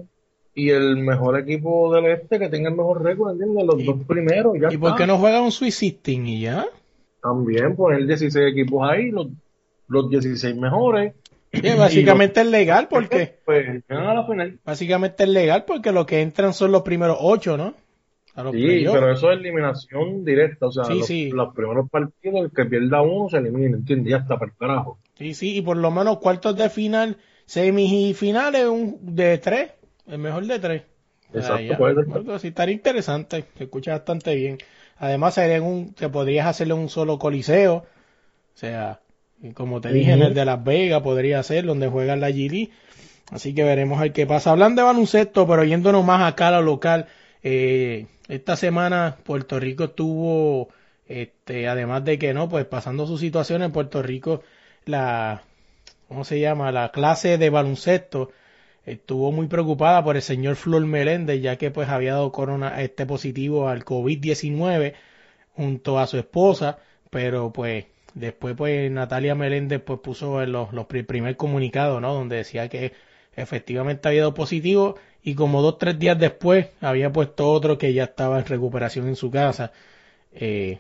y 0.59 0.71
el 0.71 0.97
mejor 0.97 1.39
equipo 1.39 1.95
del 1.95 2.07
este 2.07 2.39
que 2.39 2.49
tenga 2.49 2.69
el 2.69 2.77
mejor 2.77 3.03
récord, 3.03 3.33
¿entiendes? 3.33 3.65
Los 3.65 3.85
dos 3.85 3.97
primeros, 4.07 4.57
ya 4.61 4.73
¿Y 4.73 4.77
por 4.77 4.97
qué 4.97 5.07
no 5.07 5.19
juega 5.19 5.41
un 5.41 5.51
16 5.51 5.99
y 6.07 6.41
ya? 6.41 6.67
También 7.23 7.77
poner 7.77 8.07
16 8.07 8.53
equipos 8.53 8.89
ahí, 8.89 9.11
los, 9.11 9.29
los 9.87 10.11
16 10.11 10.57
mejores. 10.57 11.15
Sí, 11.53 11.63
básicamente 11.79 12.41
es 12.41 12.47
legal 12.47 12.89
porque 12.89 13.39
Pues 13.45 13.83
a 13.89 14.15
la 14.15 14.27
final. 14.27 14.59
básicamente 14.65 15.23
es 15.23 15.29
legal 15.31 15.65
porque 15.67 15.93
lo 15.93 16.05
que 16.07 16.21
entran 16.21 16.53
son 16.53 16.73
los 16.73 16.83
primeros 16.83 17.19
ocho, 17.21 17.57
¿no? 17.57 17.75
A 18.35 18.43
los 18.43 18.53
Sí, 18.53 18.85
pero 18.93 19.13
eso 19.13 19.33
es 19.33 19.39
eliminación 19.39 20.25
directa, 20.25 20.67
o 20.67 20.73
sea, 20.73 20.85
Sí, 20.85 20.99
los, 20.99 21.07
sí. 21.07 21.31
los 21.31 21.55
primeros 21.55 21.89
partidos, 21.91 22.45
el 22.45 22.51
que 22.53 22.65
pierda 22.67 23.01
uno 23.03 23.29
se 23.29 23.39
elimina, 23.39 23.77
¿entiendes? 23.77 24.11
Ya 24.11 24.17
está 24.19 24.39
para 24.39 24.51
el 24.51 24.57
carajo. 24.59 24.99
Sí, 25.17 25.35
sí, 25.35 25.57
y 25.57 25.63
por 25.63 25.77
lo 25.77 25.91
menos 25.91 26.19
cuartos 26.19 26.57
de 26.57 26.69
final, 26.69 27.17
semis 27.47 27.93
y 27.93 28.15
finales 28.15 28.67
un, 28.67 28.99
de 29.01 29.39
tres, 29.39 29.73
el 30.09 30.19
mejor 30.19 30.47
de 30.47 30.59
tres. 30.59 30.83
Exacto, 31.33 31.77
puede 31.77 32.49
estaría 32.49 32.75
interesante, 32.75 33.45
se 33.57 33.65
escucha 33.65 33.93
bastante 33.93 34.35
bien. 34.35 34.59
Además, 34.97 35.35
sería 35.35 35.57
en 35.57 35.63
un, 35.63 35.95
te 35.95 36.09
podrías 36.09 36.47
hacerle 36.47 36.75
un 36.75 36.89
solo 36.89 37.19
coliseo, 37.19 37.77
o 37.77 37.87
sea, 38.55 39.01
como 39.55 39.81
te 39.81 39.93
dije, 39.93 40.13
en 40.13 40.23
el 40.23 40.35
de 40.35 40.45
Las 40.45 40.65
Vegas 40.65 41.03
podría 41.03 41.43
ser 41.43 41.65
donde 41.65 41.89
juegan 41.89 42.21
la 42.21 42.31
G 42.31 42.71
Así 43.31 43.55
que 43.55 43.63
veremos 43.63 44.01
ver 44.01 44.13
qué 44.13 44.27
pasa. 44.27 44.51
Hablando 44.51 44.81
de 44.81 44.87
baloncesto, 44.87 45.47
pero 45.47 45.63
yéndonos 45.63 46.05
más 46.05 46.23
acá 46.23 46.49
a 46.49 46.53
lo 46.53 46.63
local, 46.63 47.07
eh, 47.43 48.07
esta 48.29 48.57
semana 48.57 49.19
Puerto 49.23 49.61
Rico 49.61 49.85
estuvo, 49.85 50.71
este, 51.07 51.69
además 51.69 52.05
de 52.05 52.19
que 52.19 52.33
no, 52.33 52.49
pues 52.49 52.65
pasando 52.65 53.07
su 53.07 53.19
situación 53.19 53.63
en 53.63 53.71
Puerto 53.71 54.03
Rico, 54.03 54.43
la, 54.87 55.43
¿cómo 56.09 56.25
se 56.25 56.41
llama? 56.41 56.73
La 56.73 56.91
clase 56.91 57.39
de 57.39 57.51
baloncesto 57.51 58.31
estuvo 58.91 59.33
muy 59.33 59.47
preocupada 59.49 60.03
por 60.05 60.17
el 60.17 60.23
señor 60.23 60.57
Flor 60.57 60.85
Meléndez, 60.87 61.41
ya 61.43 61.57
que 61.57 61.71
pues 61.71 61.89
había 61.89 62.15
dado 62.15 62.33
corona, 62.33 62.81
este 62.83 63.07
positivo 63.07 63.69
al 63.69 63.85
COVID-19 63.85 64.95
junto 65.55 65.99
a 65.99 66.07
su 66.07 66.19
esposa, 66.19 66.79
pero 67.11 67.53
pues 67.53 67.87
después 68.15 68.55
pues 68.57 68.91
Natalia 68.91 69.35
Meléndez 69.35 69.81
pues 69.83 70.01
puso 70.01 70.43
en 70.43 70.53
los, 70.53 70.73
los 70.73 70.87
pri- 70.87 71.03
primer 71.05 71.37
comunicado, 71.37 72.01
¿no? 72.01 72.15
Donde 72.15 72.37
decía 72.37 72.69
que 72.69 72.93
efectivamente 73.37 74.09
había 74.09 74.23
dado 74.23 74.35
positivo 74.35 74.97
y 75.23 75.35
como 75.35 75.63
dos 75.63 75.79
tres 75.79 75.99
días 75.99 76.19
después 76.19 76.69
había 76.81 77.13
puesto 77.13 77.51
otro 77.51 77.79
que 77.79 77.93
ya 77.93 78.05
estaba 78.05 78.39
en 78.39 78.47
recuperación 78.47 79.09
en 79.09 79.17
su 79.17 79.31
casa. 79.31 79.73
Eh, 80.33 80.79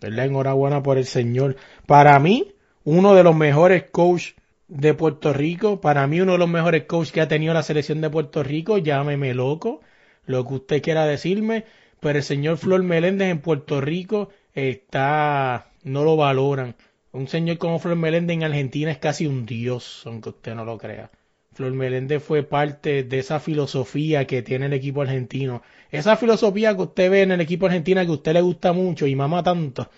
¿verdad? 0.00 0.26
Enhorabuena 0.26 0.82
por 0.82 0.98
el 0.98 1.06
señor. 1.06 1.56
Para 1.86 2.18
mí, 2.18 2.52
uno 2.84 3.14
de 3.14 3.22
los 3.22 3.34
mejores 3.36 3.84
coach 3.90 4.32
de 4.68 4.94
Puerto 4.94 5.32
Rico, 5.32 5.80
para 5.80 6.06
mí 6.06 6.20
uno 6.20 6.32
de 6.32 6.38
los 6.38 6.48
mejores 6.48 6.84
coach 6.84 7.10
que 7.10 7.20
ha 7.20 7.28
tenido 7.28 7.54
la 7.54 7.62
selección 7.62 8.00
de 8.00 8.10
Puerto 8.10 8.42
Rico, 8.42 8.78
llámeme 8.78 9.34
loco, 9.34 9.80
lo 10.26 10.46
que 10.46 10.54
usted 10.54 10.82
quiera 10.82 11.06
decirme, 11.06 11.64
pero 12.00 12.18
el 12.18 12.24
señor 12.24 12.56
Flor 12.58 12.82
Meléndez 12.82 13.28
en 13.30 13.40
Puerto 13.40 13.80
Rico 13.80 14.30
está, 14.54 15.70
no 15.82 16.04
lo 16.04 16.16
valoran. 16.16 16.76
Un 17.12 17.28
señor 17.28 17.58
como 17.58 17.78
Flor 17.78 17.96
Meléndez 17.96 18.34
en 18.34 18.44
Argentina 18.44 18.90
es 18.90 18.98
casi 18.98 19.26
un 19.26 19.46
dios, 19.46 20.02
aunque 20.06 20.30
usted 20.30 20.54
no 20.54 20.64
lo 20.64 20.78
crea. 20.78 21.10
Flor 21.52 21.72
Meléndez 21.72 22.22
fue 22.22 22.42
parte 22.42 23.04
de 23.04 23.18
esa 23.20 23.38
filosofía 23.40 24.26
que 24.26 24.42
tiene 24.42 24.66
el 24.66 24.72
equipo 24.72 25.02
argentino. 25.02 25.62
Esa 25.90 26.16
filosofía 26.16 26.74
que 26.74 26.82
usted 26.82 27.10
ve 27.10 27.22
en 27.22 27.32
el 27.32 27.40
equipo 27.40 27.66
argentino 27.66 28.00
que 28.02 28.08
a 28.08 28.12
usted 28.12 28.32
le 28.32 28.40
gusta 28.40 28.72
mucho 28.72 29.06
y 29.06 29.14
mama 29.14 29.42
tanto. 29.42 29.88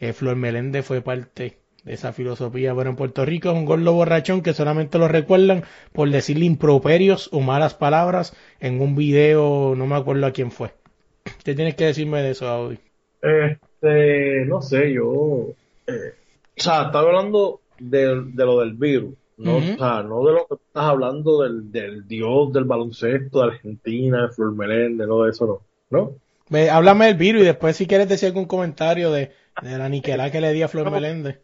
eh, 0.00 0.12
Flor 0.12 0.36
Meléndez 0.36 0.84
fue 0.86 1.02
parte 1.02 1.58
de 1.86 1.94
esa 1.94 2.12
filosofía. 2.12 2.74
Pero 2.76 2.90
en 2.90 2.96
Puerto 2.96 3.24
Rico 3.24 3.48
es 3.50 3.54
un 3.56 3.64
gordo 3.64 3.94
borrachón 3.94 4.42
que 4.42 4.52
solamente 4.54 4.98
lo 4.98 5.08
recuerdan 5.08 5.64
por 5.92 6.10
decirle 6.10 6.44
improperios 6.46 7.30
o 7.32 7.40
malas 7.40 7.74
palabras 7.74 8.36
en 8.60 8.80
un 8.82 8.94
video, 8.96 9.74
no 9.76 9.86
me 9.86 9.96
acuerdo 9.96 10.26
a 10.26 10.32
quién 10.32 10.50
fue. 10.52 10.74
¿Qué 11.44 11.54
tienes 11.54 11.76
que 11.76 11.86
decirme 11.86 12.22
de 12.22 12.30
eso, 12.32 12.48
Audi? 12.48 12.78
Este, 13.22 14.44
no 14.46 14.60
sé, 14.62 14.92
yo. 14.92 15.54
eh, 15.86 16.14
o 16.58 16.62
sea, 16.62 16.84
estaba 16.86 17.00
hablando 17.08 17.60
de, 17.78 18.22
de 18.32 18.44
lo 18.44 18.60
del 18.60 18.74
virus. 18.74 19.14
No, 19.38 19.56
o 19.58 19.60
sea, 19.60 20.02
no 20.02 20.24
de 20.24 20.32
lo 20.32 20.46
que 20.46 20.54
estás 20.54 20.84
hablando 20.84 21.42
del, 21.42 21.70
del 21.70 22.08
dios 22.08 22.52
del 22.54 22.64
baloncesto 22.64 23.40
de 23.40 23.46
Argentina, 23.52 24.22
de 24.22 24.28
Flor 24.32 24.54
Meléndez, 24.56 25.06
no 25.06 25.24
de 25.24 25.30
eso, 25.30 25.62
no. 25.90 26.16
¿No? 26.50 26.58
Háblame 26.70 27.06
del 27.06 27.16
virus 27.16 27.42
y 27.42 27.46
después 27.46 27.76
si 27.76 27.86
quieres 27.86 28.08
decir 28.08 28.28
algún 28.28 28.46
comentario 28.46 29.10
de, 29.10 29.32
de 29.60 29.78
la 29.78 29.88
niquelá 29.88 30.30
que 30.30 30.40
le 30.40 30.52
di 30.52 30.62
a 30.62 30.68
Flor 30.68 30.90
Meléndez. 30.90 31.40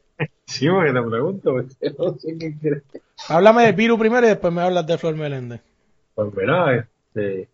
Sí, 0.47 0.69
porque 0.69 0.92
te 0.92 1.02
pregunto, 1.02 1.52
porque 1.52 1.75
no 1.99 2.19
sé 2.19 2.37
qué 2.38 2.57
quieres. 2.59 2.83
Háblame 3.28 3.64
del 3.64 3.75
virus 3.75 3.99
primero 3.99 4.26
y 4.26 4.31
después 4.31 4.52
me 4.52 4.62
hablas 4.62 4.87
de 4.87 4.99
Flor 4.99 5.16
Meléndez. 5.16 5.61
Pues 6.14 6.35
mira, 6.37 6.76
este, 6.76 7.49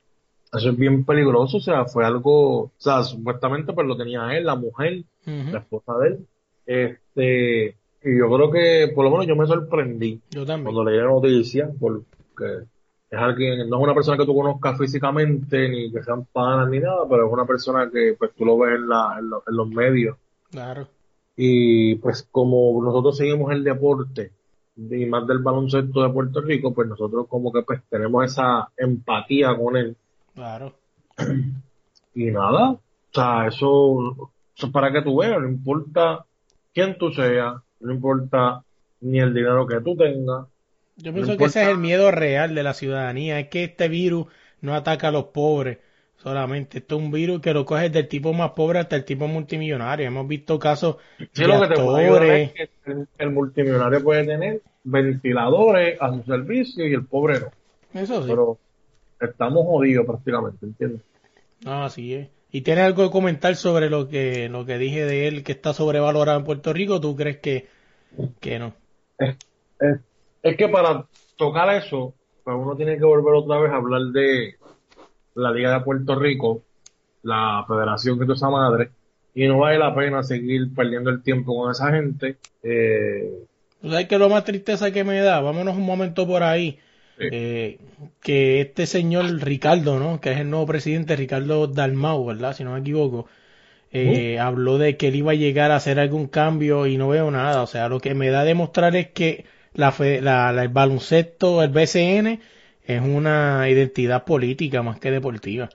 eso 0.53 0.71
es 0.71 0.77
bien 0.77 1.05
peligroso, 1.05 1.59
o 1.59 1.61
sea, 1.61 1.85
fue 1.85 2.05
algo, 2.05 2.61
o 2.63 2.73
sea, 2.77 3.03
supuestamente 3.05 3.73
pues 3.73 3.87
lo 3.87 3.97
tenía 3.97 4.37
él, 4.37 4.45
la 4.47 4.57
mujer, 4.57 5.05
la 5.53 5.59
esposa 5.61 5.93
de 5.99 6.09
él, 6.09 6.27
este, 6.67 7.77
y 8.03 8.19
yo 8.19 8.27
creo 8.35 8.51
que, 8.51 8.93
por 8.95 9.05
lo 9.05 9.11
menos 9.11 9.27
yo 9.27 9.37
me 9.37 9.47
sorprendí 9.47 10.21
Yo 10.31 10.45
también. 10.47 10.65
cuando 10.65 10.85
leí 10.91 10.99
la 10.99 11.05
noticia, 11.05 11.71
porque 11.79 12.65
es 13.11 13.19
alguien, 13.19 13.69
no 13.69 13.77
es 13.79 13.83
una 13.83 13.95
persona 13.95 14.17
que 14.19 14.25
tú 14.27 14.35
conozcas 14.35 14.79
físicamente, 14.79 15.69
ni 15.69 15.93
que 15.93 16.03
sean 16.03 16.25
panas 16.33 16.69
ni 16.69 16.79
nada, 16.81 17.07
pero 17.09 17.27
es 17.27 17.33
una 17.33 17.45
persona 17.47 17.89
que 17.93 18.15
pues 18.19 18.33
tú 18.37 18.45
lo 18.45 18.59
ves 18.59 18.75
en, 18.77 18.89
la, 18.89 19.17
en, 19.19 19.31
lo- 19.31 19.43
en 19.47 19.57
los 19.57 19.69
medios, 19.69 20.17
Claro. 20.51 20.89
Y 21.41 21.95
pues 21.95 22.27
como 22.33 22.83
nosotros 22.83 23.17
seguimos 23.17 23.53
el 23.53 23.63
deporte, 23.63 24.33
y 24.77 25.07
más 25.07 25.25
del 25.25 25.39
baloncesto 25.39 26.03
de 26.03 26.13
Puerto 26.13 26.41
Rico, 26.41 26.75
pues 26.75 26.89
nosotros 26.89 27.27
como 27.29 27.53
que 27.53 27.63
pues 27.63 27.81
tenemos 27.89 28.25
esa 28.25 28.69
empatía 28.77 29.57
con 29.57 29.77
él. 29.77 29.97
Claro. 30.35 30.75
Y 32.13 32.33
nada, 32.33 32.71
o 32.71 32.81
sea, 33.13 33.47
eso, 33.47 34.33
eso 34.57 34.67
es 34.67 34.73
para 34.73 34.91
que 34.91 35.03
tú 35.03 35.19
veas, 35.19 35.41
no 35.41 35.49
importa 35.49 36.25
quién 36.75 36.99
tú 36.99 37.13
seas, 37.13 37.55
no 37.79 37.93
importa 37.93 38.65
ni 39.01 39.21
el 39.21 39.33
dinero 39.33 39.65
que 39.65 39.81
tú 39.81 39.97
tengas. 39.97 40.49
Yo 40.97 41.13
No 41.13 41.15
pienso 41.15 41.37
que 41.37 41.45
ese 41.45 41.63
es 41.63 41.69
el 41.69 41.79
miedo 41.79 42.11
real 42.11 42.57
de 42.57 42.65
la 42.65 42.75
ciudadanía, 42.75 43.39
es 43.39 43.49
que 43.49 43.63
este 43.63 43.89
virus 43.89 44.27
no 44.61 44.75
ataca 44.75 45.09
a 45.09 45.13
los 45.13 45.27
pobres 45.27 45.79
solamente, 46.19 46.79
esto 46.79 46.97
es 46.97 47.03
un 47.03 47.11
virus 47.11 47.41
que 47.41 47.55
lo 47.55 47.65
coge 47.65 47.91
del 47.91 48.09
tipo 48.09 48.33
más 48.35 48.53
pobre 48.53 48.79
hasta 48.81 48.97
el 48.97 49.05
tipo 49.05 49.27
multimillonario. 49.29 50.07
Hemos 50.07 50.29
visto 50.29 50.59
casos 50.59 50.97
Sí, 51.33 51.45
de 51.45 51.53
actores, 51.55 52.51
es 52.51 52.53
que 52.53 52.71
el, 52.91 53.09
el 53.19 53.31
multimillonario 53.33 54.03
puede 54.03 54.25
tener 54.27 54.63
ventiladores 54.85 55.97
a 56.01 56.13
su 56.15 56.23
servicio 56.25 56.87
y 56.87 56.95
el 56.95 57.07
pobre 57.07 57.41
no. 57.41 57.53
eso 57.93 58.23
sí, 58.27 58.29
Pero 58.29 58.59
estamos 59.21 59.65
jodidos 59.67 60.07
prácticamente, 60.07 60.67
¿entiendes? 60.67 61.03
así 61.65 62.15
es. 62.15 62.29
¿Y 62.51 62.63
tienes 62.63 62.85
algo 62.85 63.05
que 63.05 63.11
comentar 63.13 63.55
sobre 63.57 63.91
lo 63.91 64.09
que, 64.09 64.49
lo 64.49 64.65
que 64.65 64.79
dije 64.79 65.05
de 65.05 65.29
él 65.29 65.45
que 65.45 65.53
está 65.53 65.75
sobrevalorado 65.75 66.39
en 66.39 66.45
Puerto 66.45 66.73
Rico? 66.73 66.95
¿o 66.97 67.01
¿Tú 67.01 67.15
crees 67.17 67.39
que, 67.39 67.69
que 68.41 68.59
no? 68.59 68.75
Es, 69.19 69.37
es 70.43 70.57
que 70.57 70.69
para 70.69 71.07
tocar 71.37 71.75
eso, 71.77 72.15
pues 72.45 72.57
uno 72.59 72.77
tiene 72.77 72.97
que 72.99 73.05
volver 73.05 73.35
otra 73.35 73.59
vez 73.61 73.71
a 73.73 73.77
hablar 73.77 74.03
de 74.13 74.55
la 75.39 75.51
Liga 75.53 75.73
de 75.75 75.81
Puerto 75.85 76.15
Rico, 76.19 76.63
la 77.23 77.65
federación 77.69 78.19
que 78.19 78.25
es 78.25 78.31
esa 78.31 78.51
madre, 78.51 78.91
y 79.35 79.47
no 79.47 79.59
vale 79.59 79.79
la 79.79 79.95
pena 79.95 80.23
seguir 80.23 80.75
perdiendo 80.75 81.11
el 81.11 81.23
tiempo 81.23 81.57
con 81.57 81.71
esa 81.71 81.91
gente. 81.93 82.37
Eh, 82.63 83.31
¿Tú 83.81 83.91
sabes 83.91 84.09
que 84.09 84.19
lo 84.19 84.29
más 84.29 84.45
tristeza 84.45 84.91
que 84.91 85.05
me 85.05 85.21
da? 85.21 85.41
Vámonos 85.41 85.77
un 85.77 85.85
momento 85.87 86.27
por 86.27 86.43
ahí. 86.43 86.79
Sí. 87.19 87.25
Eh, 87.33 87.79
que 88.21 88.61
este 88.61 88.87
señor 88.87 89.27
Ricardo, 89.43 89.99
¿no? 89.99 90.21
Que 90.21 90.33
es 90.33 90.39
el 90.39 90.51
nuevo 90.51 90.67
presidente, 90.67 91.17
Ricardo 91.17 91.67
Dalmau, 91.67 92.25
¿verdad? 92.27 92.55
Si 92.55 92.65
no 92.65 92.73
me 92.75 92.81
equivoco. 92.81 93.29
eh, 93.91 94.39
habló 94.39 94.79
de 94.79 94.97
que 94.97 95.09
él 95.09 95.17
iba 95.17 95.33
a 95.33 95.35
llegar 95.35 95.71
a 95.71 95.77
hacer 95.77 95.99
algún 95.99 96.27
cambio 96.29 96.87
y 96.87 96.97
no 96.99 97.09
veo 97.09 97.31
nada. 97.31 97.63
O 97.63 97.67
sea, 97.67 97.89
lo 97.89 98.01
que 98.01 98.15
me 98.15 98.29
da 98.31 98.41
a 98.41 98.45
demostrar 98.45 98.95
es 98.97 99.09
que 99.09 99.47
la, 99.75 99.93
fe- 99.93 100.21
la- 100.21 100.53
la- 100.53 100.63
el 100.65 100.69
baloncesto, 100.69 101.63
el 101.63 101.71
BCN, 101.71 102.41
es 102.89 103.03
una 103.03 103.69
identidad 103.69 104.25
política 104.25 104.83
más 104.83 104.99
que 104.99 105.11
deportiva. 105.11 105.69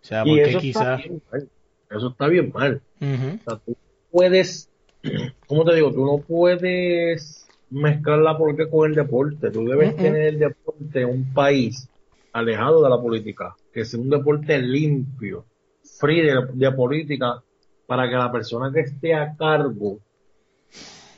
O 0.00 0.04
sea, 0.04 0.22
y 0.24 0.30
porque 0.30 0.42
eso 0.50 0.58
quizás... 0.60 0.98
está 1.00 1.08
bien 1.08 1.22
mal. 1.30 1.48
Eso 1.90 2.08
está 2.08 2.26
bien 2.28 2.52
mal. 2.54 2.82
Ujú, 3.00 3.38
O 3.44 3.50
sea, 3.50 3.60
tú 3.64 3.76
puedes, 4.10 4.70
¿cómo 5.46 5.64
te 5.66 5.74
digo? 5.74 5.92
Tú 5.92 6.06
no 6.06 6.18
puedes 6.26 7.46
mezclar 7.68 8.20
la 8.20 8.38
política 8.38 8.70
con 8.70 8.88
el 8.88 8.96
deporte. 8.96 9.50
Tú 9.50 9.66
debes 9.66 9.94
tener 9.94 10.22
el 10.22 10.38
deporte 10.38 11.02
en 11.02 11.10
un 11.10 11.34
país 11.34 11.86
alejado 12.32 12.82
de 12.82 12.88
la 12.88 13.00
política, 13.00 13.54
que 13.70 13.84
sea 13.84 14.00
un 14.00 14.08
deporte 14.08 14.58
limpio, 14.58 15.44
free 16.00 16.22
de, 16.22 16.46
de 16.54 16.72
política, 16.72 17.42
para 17.86 18.08
que 18.08 18.16
la 18.16 18.32
persona 18.32 18.72
que 18.72 18.80
esté 18.80 19.14
a 19.14 19.36
cargo 19.36 19.98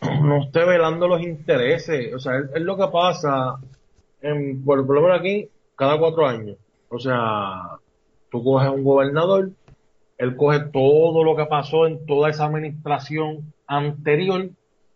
no 0.22 0.42
esté 0.42 0.64
velando 0.64 1.06
los 1.06 1.22
intereses. 1.22 2.12
O 2.12 2.18
sea, 2.18 2.36
es, 2.36 2.46
es 2.52 2.62
lo 2.62 2.76
que 2.76 2.88
pasa, 2.92 3.60
en, 4.26 4.64
por, 4.64 4.86
por 4.86 4.96
lo 4.96 5.02
menos 5.02 5.20
aquí, 5.20 5.48
cada 5.76 5.98
cuatro 5.98 6.26
años. 6.26 6.56
O 6.88 6.98
sea, 6.98 7.78
tú 8.30 8.42
coges 8.42 8.70
un 8.70 8.84
gobernador, 8.84 9.50
él 10.18 10.36
coge 10.36 10.60
todo 10.72 11.24
lo 11.24 11.36
que 11.36 11.46
pasó 11.46 11.86
en 11.86 12.04
toda 12.06 12.30
esa 12.30 12.46
administración 12.46 13.52
anterior 13.66 14.48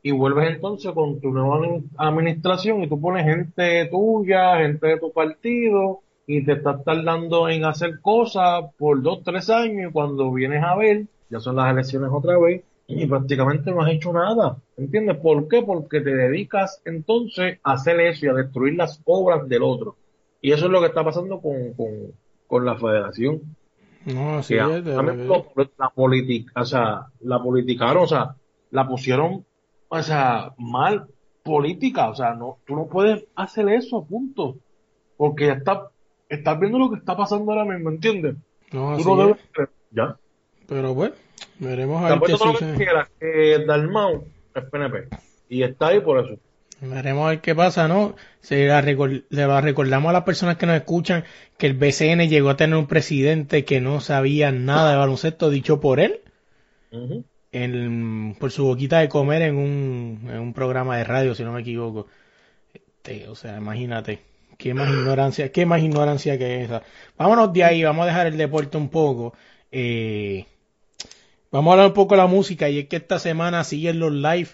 y 0.03 0.13
vuelves 0.13 0.49
entonces 0.55 0.93
con 0.93 1.21
tu 1.21 1.31
nueva 1.31 1.59
admi- 1.59 1.85
administración 1.97 2.83
y 2.83 2.89
tú 2.89 3.01
pones 3.01 3.25
gente 3.25 3.87
tuya, 3.87 4.57
gente 4.59 4.87
de 4.87 4.99
tu 4.99 5.13
partido 5.13 6.01
y 6.27 6.45
te 6.45 6.53
estás 6.53 6.83
tardando 6.85 7.49
en 7.49 7.65
hacer 7.65 8.01
cosas 8.01 8.65
por 8.79 9.03
dos, 9.03 9.23
tres 9.25 9.51
años 9.51 9.91
y 9.91 9.93
cuando 9.93 10.33
vienes 10.33 10.63
a 10.63 10.77
ver, 10.77 11.05
ya 11.29 11.41
son 11.41 11.57
las 11.57 11.71
elecciones 11.71 12.11
otra 12.13 12.39
vez 12.39 12.63
y 12.91 13.07
prácticamente 13.07 13.71
no 13.71 13.83
has 13.83 13.91
hecho 13.93 14.13
nada. 14.13 14.57
¿Entiendes? 14.77 15.17
¿Por 15.19 15.49
qué? 15.49 15.63
Porque 15.63 16.01
te 16.01 16.15
dedicas 16.15 16.81
entonces 16.85 17.59
a 17.63 17.73
hacer 17.73 18.01
eso 18.01 18.27
y 18.27 18.29
a 18.29 18.35
destruir 18.35 18.75
las 18.77 19.01
obras 19.05 19.49
del 19.49 19.63
otro. 19.63 19.97
Y 20.41 20.53
eso 20.53 20.67
es 20.67 20.73
lo 20.73 20.81
que 20.81 20.87
está 20.89 21.05
pasando 21.05 21.41
con, 21.41 21.75
con, 21.75 21.89
con 22.47 22.65
la 22.65 22.77
federación 22.77 23.43
No, 24.07 24.39
así 24.39 24.55
que 24.55 24.61
es. 24.61 24.85
lo- 25.27 25.53
la 25.79 25.91
política, 25.91 26.63
o 26.63 26.65
sea, 26.65 27.07
la 27.21 27.43
politicaron, 27.43 28.05
o 28.05 28.07
sea, 28.07 28.35
la 28.71 28.89
pusieron, 28.89 29.45
o 29.89 30.03
sea, 30.03 30.53
mal 30.59 31.07
política, 31.43 32.09
o 32.11 32.15
sea, 32.15 32.35
no, 32.35 32.59
tú 32.67 32.77
no 32.77 32.87
puedes 32.87 33.25
hacer 33.35 33.69
eso, 33.71 34.05
punto, 34.07 34.57
porque 35.17 35.47
ya 35.47 35.53
está, 35.55 35.91
estás 36.29 36.59
viendo 36.59 36.79
lo 36.79 36.91
que 36.91 36.97
está 36.99 37.17
pasando 37.17 37.53
ahora 37.53 37.65
mismo, 37.65 37.91
¿entiendes? 37.91 38.37
No, 38.73 38.97
Tú 38.97 39.03
así 39.03 39.05
no 39.05 39.23
es. 39.23 39.37
debes, 39.55 39.69
ya. 39.91 40.17
Pero 40.71 40.95
bueno, 40.95 41.15
veremos 41.59 42.03
a 42.03 42.09
ver 42.15 42.21
qué 42.27 42.33
todo 42.33 42.47
lo 42.47 42.53
que 42.53 42.59
sucede. 42.61 42.77
quieras, 42.79 43.09
que 43.21 43.65
Dalmau 43.67 44.25
es 44.55 44.65
PNP, 44.65 45.09
y 45.51 45.63
está 45.65 45.89
ahí 45.89 46.01
por 46.01 46.25
eso. 46.25 46.41
Veremos 46.81 47.27
a 47.27 47.31
ver 47.31 47.41
qué 47.43 47.55
pasa, 47.55 47.89
¿no? 47.89 48.15
Se 48.41 48.67
la 48.67 48.81
recor- 48.81 49.25
le 49.29 49.47
la 49.47 49.61
recordamos 49.61 50.09
a 50.09 50.13
las 50.15 50.23
personas 50.23 50.57
que 50.57 50.65
nos 50.65 50.77
escuchan 50.77 51.25
que 51.59 51.67
el 51.67 51.75
BCN 51.75 52.27
llegó 52.29 52.49
a 52.49 52.57
tener 52.57 52.77
un 52.79 52.87
presidente 52.87 53.67
que 53.67 53.83
no 53.83 54.01
sabía 54.01 54.51
nada 54.51 54.93
de 54.93 54.97
baloncesto 54.97 55.51
dicho 55.51 55.79
por 55.81 56.01
él, 56.01 56.21
en- 57.53 58.37
por 58.39 58.51
su 58.51 58.65
boquita 58.65 59.01
de 59.01 59.09
comer 59.09 59.43
en 59.43 59.57
un, 59.57 60.29
en 60.31 60.39
un 60.39 60.55
programa 60.55 60.97
de 60.97 61.05
radio, 61.05 61.35
si 61.35 61.43
no 61.45 61.53
me 61.53 61.61
equivoco. 61.61 62.07
Este, 62.73 63.29
o 63.29 63.35
sea, 63.35 63.59
imagínate, 63.59 64.21
qué 64.57 64.73
más 64.73 64.89
ignorancia, 64.89 65.51
qué 65.53 65.67
más 65.67 65.83
ignorancia 65.83 66.39
que 66.39 66.63
esa. 66.63 66.83
Vámonos 67.19 67.53
de 67.53 67.65
ahí, 67.65 67.83
vamos 67.83 68.05
a 68.05 68.07
dejar 68.07 68.27
el 68.29 68.37
deporte 68.39 68.77
un 68.79 68.89
poco. 68.89 69.35
Eh, 69.73 70.47
vamos 71.51 71.71
a 71.71 71.75
hablar 71.75 71.89
un 71.89 71.95
poco 71.95 72.15
de 72.15 72.23
la 72.23 72.27
música 72.27 72.69
y 72.69 72.79
es 72.79 72.89
que 72.89 72.97
esta 72.97 73.19
semana 73.19 73.65
siguen 73.65 73.99
los 73.99 74.13
live 74.13 74.49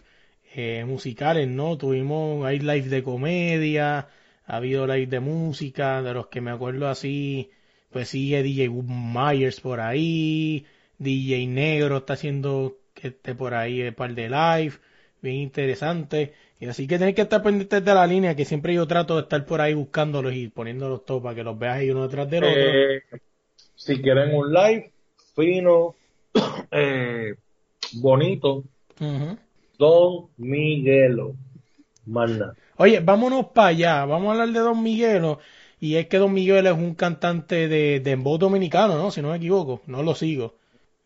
eh, 0.54 0.84
musicales, 0.86 1.48
¿no? 1.48 1.76
Tuvimos, 1.76 2.44
hay 2.46 2.58
live 2.58 2.88
de 2.88 3.02
comedia, 3.02 4.08
ha 4.46 4.56
habido 4.56 4.86
live 4.86 5.06
de 5.06 5.20
música, 5.20 6.02
de 6.02 6.14
los 6.14 6.28
que 6.28 6.40
me 6.40 6.50
acuerdo 6.50 6.88
así, 6.88 7.50
pues 7.90 8.08
sigue 8.08 8.42
DJ 8.42 8.70
Myers 8.70 9.60
por 9.60 9.80
ahí, 9.80 10.66
DJ 10.98 11.46
Negro 11.46 11.98
está 11.98 12.14
haciendo 12.14 12.76
esté 13.06 13.34
por 13.34 13.54
ahí 13.54 13.82
un 13.82 13.94
par 13.94 14.14
de 14.14 14.28
live, 14.28 14.74
bien 15.20 15.36
interesante. 15.36 16.34
Y 16.58 16.66
así 16.66 16.86
que 16.86 16.98
tenéis 16.98 17.16
que 17.16 17.22
estar 17.22 17.42
pendientes 17.42 17.84
de 17.84 17.94
la 17.94 18.06
línea, 18.06 18.34
que 18.34 18.44
siempre 18.44 18.74
yo 18.74 18.86
trato 18.86 19.16
de 19.16 19.22
estar 19.22 19.44
por 19.44 19.60
ahí 19.60 19.74
buscándolos 19.74 20.34
y 20.34 20.48
poniéndolos 20.48 21.04
todos 21.04 21.22
para 21.22 21.34
que 21.34 21.42
los 21.42 21.58
veas 21.58 21.78
ahí 21.78 21.90
uno 21.90 22.04
detrás 22.04 22.30
del 22.30 22.44
otro. 22.44 22.56
Eh, 22.56 23.02
si 23.74 24.00
quieren 24.00 24.34
un 24.34 24.52
live 24.52 24.90
fino, 25.34 25.94
eh, 26.70 27.34
bonito. 27.94 28.64
Don 29.78 30.28
Miguelo, 30.36 31.34
manda. 32.06 32.54
Oye, 32.76 33.00
vámonos 33.00 33.46
para 33.54 33.68
allá. 33.68 34.04
Vamos 34.04 34.28
a 34.28 34.32
hablar 34.32 34.48
de 34.48 34.60
Don 34.60 34.82
Miguelo. 34.82 35.38
Y 35.78 35.96
es 35.96 36.06
que 36.06 36.18
Don 36.18 36.32
Miguelo 36.32 36.70
es 36.70 36.76
un 36.76 36.94
cantante 36.94 37.68
de 37.68 38.00
dembow 38.00 38.38
dominicano, 38.38 38.96
¿no? 38.96 39.10
Si 39.10 39.20
no 39.20 39.30
me 39.30 39.36
equivoco. 39.36 39.82
No 39.86 40.02
lo 40.02 40.14
sigo. 40.14 40.54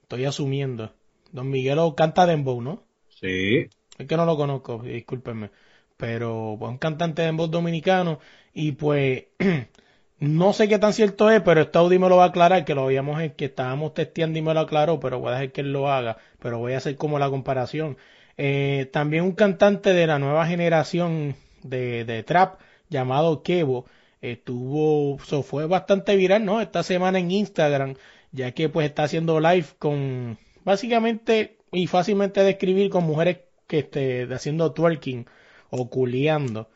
Estoy 0.02 0.24
asumiendo. 0.24 0.92
Don 1.32 1.50
Miguelo 1.50 1.94
canta 1.94 2.26
dembow, 2.26 2.60
¿no? 2.60 2.84
Sí. 3.20 3.68
es 3.98 4.06
que 4.06 4.16
no 4.16 4.24
lo 4.24 4.36
conozco, 4.36 4.82
discúlpenme, 4.82 5.50
pero 5.96 6.56
pues, 6.58 6.70
un 6.70 6.78
cantante 6.78 7.22
de 7.22 7.30
voz 7.32 7.50
dominicano 7.50 8.18
y 8.54 8.72
pues 8.72 9.24
no 10.20 10.52
sé 10.52 10.68
qué 10.68 10.78
tan 10.78 10.92
cierto 10.92 11.30
es, 11.30 11.40
pero 11.42 11.62
este 11.62 11.78
Audi 11.78 11.98
me 11.98 12.08
lo 12.08 12.16
va 12.18 12.24
a 12.24 12.28
aclarar, 12.28 12.64
que 12.64 12.74
lo 12.74 12.84
habíamos, 12.84 13.20
que 13.36 13.46
estábamos 13.46 13.94
testeando 13.94 14.38
y 14.38 14.42
me 14.42 14.54
lo 14.54 14.60
aclaró, 14.60 15.00
pero 15.00 15.18
voy 15.18 15.30
a 15.30 15.32
dejar 15.32 15.52
que 15.52 15.62
él 15.62 15.72
lo 15.72 15.90
haga, 15.90 16.18
pero 16.38 16.58
voy 16.58 16.74
a 16.74 16.78
hacer 16.78 16.96
como 16.96 17.18
la 17.18 17.30
comparación. 17.30 17.96
Eh, 18.36 18.88
también 18.92 19.24
un 19.24 19.32
cantante 19.32 19.92
de 19.92 20.06
la 20.06 20.18
nueva 20.18 20.46
generación 20.46 21.36
de, 21.62 22.04
de 22.04 22.22
trap 22.22 22.60
llamado 22.90 23.42
Kevo, 23.42 23.86
estuvo, 24.20 25.16
eso 25.22 25.42
fue 25.42 25.66
bastante 25.66 26.16
viral, 26.16 26.44
¿no? 26.44 26.60
Esta 26.60 26.82
semana 26.82 27.18
en 27.18 27.30
Instagram, 27.30 27.94
ya 28.32 28.52
que 28.52 28.68
pues 28.68 28.86
está 28.86 29.04
haciendo 29.04 29.40
live 29.40 29.66
con, 29.78 30.38
básicamente, 30.64 31.56
y 31.72 31.86
fácilmente 31.86 32.42
describir 32.42 32.90
con 32.90 33.04
mujeres 33.04 33.38
que 33.66 33.80
esté 33.80 34.28
haciendo 34.32 34.72
twerking 34.72 35.26
o 35.70 35.88
culeando, 35.88 36.68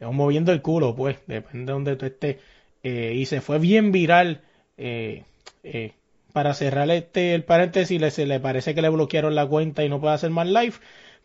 o 0.00 0.12
moviendo 0.12 0.52
el 0.52 0.62
culo, 0.62 0.94
pues, 0.94 1.18
depende 1.26 1.66
de 1.66 1.72
donde 1.72 1.96
tú 1.96 2.06
estés. 2.06 2.36
Eh, 2.82 3.14
y 3.16 3.26
se 3.26 3.40
fue 3.40 3.58
bien 3.58 3.92
viral. 3.92 4.42
Eh, 4.76 5.24
eh, 5.62 5.92
para 6.32 6.54
cerrar 6.54 6.90
este 6.90 7.34
el 7.34 7.44
paréntesis, 7.44 8.00
le, 8.00 8.10
se 8.10 8.26
le 8.26 8.40
parece 8.40 8.74
que 8.74 8.82
le 8.82 8.88
bloquearon 8.88 9.34
la 9.34 9.46
cuenta 9.46 9.84
y 9.84 9.88
no 9.88 10.00
puede 10.00 10.14
hacer 10.14 10.30
más 10.30 10.46
live. 10.46 10.74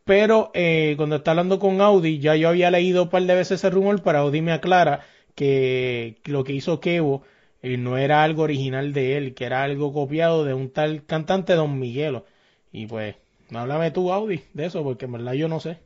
Pero 0.06 0.52
cuando 0.98 1.18
está 1.18 1.32
hablando 1.32 1.60
con 1.60 1.82
Audi, 1.82 2.20
ya 2.20 2.36
yo 2.36 2.50
había 2.50 2.72
leído 2.72 3.04
un 3.04 3.10
par 3.10 3.24
de 3.24 3.36
veces 3.36 3.60
ese 3.60 3.70
rumor, 3.70 4.02
pero 4.04 4.20
Audi 4.20 4.42
me 4.42 4.54
aclara 4.54 5.02
que 5.36 6.18
lo 6.26 6.44
que 6.46 6.54
hizo 6.54 6.80
Kevo 6.80 7.24
no 7.62 7.98
era 7.98 8.24
algo 8.24 8.44
original 8.44 8.94
de 8.94 9.18
él, 9.18 9.34
que 9.34 9.46
era 9.46 9.64
algo 9.64 9.92
copiado 9.94 10.46
de 10.46 10.54
un 10.54 10.70
tal 10.72 11.06
cantante 11.06 11.54
Don 11.56 11.78
Miguelo. 11.80 12.26
Y 12.72 12.86
pues, 12.88 13.16
háblame 13.54 13.92
tú, 13.92 14.14
Audi, 14.14 14.42
de 14.54 14.66
eso, 14.68 14.84
porque 14.84 15.06
en 15.06 15.14
verdad 15.14 15.34
yo 15.34 15.48
no 15.50 15.60
sé. 15.60 15.78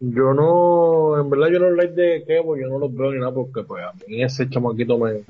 Yo 0.00 0.34
no, 0.34 1.20
en 1.20 1.30
verdad 1.30 1.48
yo 1.52 1.58
los 1.60 1.76
likes 1.76 1.94
de 1.94 2.24
Kevo 2.24 2.56
yo 2.56 2.68
no 2.68 2.78
los 2.78 2.94
veo 2.94 3.12
ni 3.12 3.20
nada 3.20 3.32
porque 3.32 3.62
pues 3.62 3.84
a 3.84 3.92
mí 3.92 4.22
ese 4.22 4.48
chamaquito 4.50 4.98
me, 4.98 5.22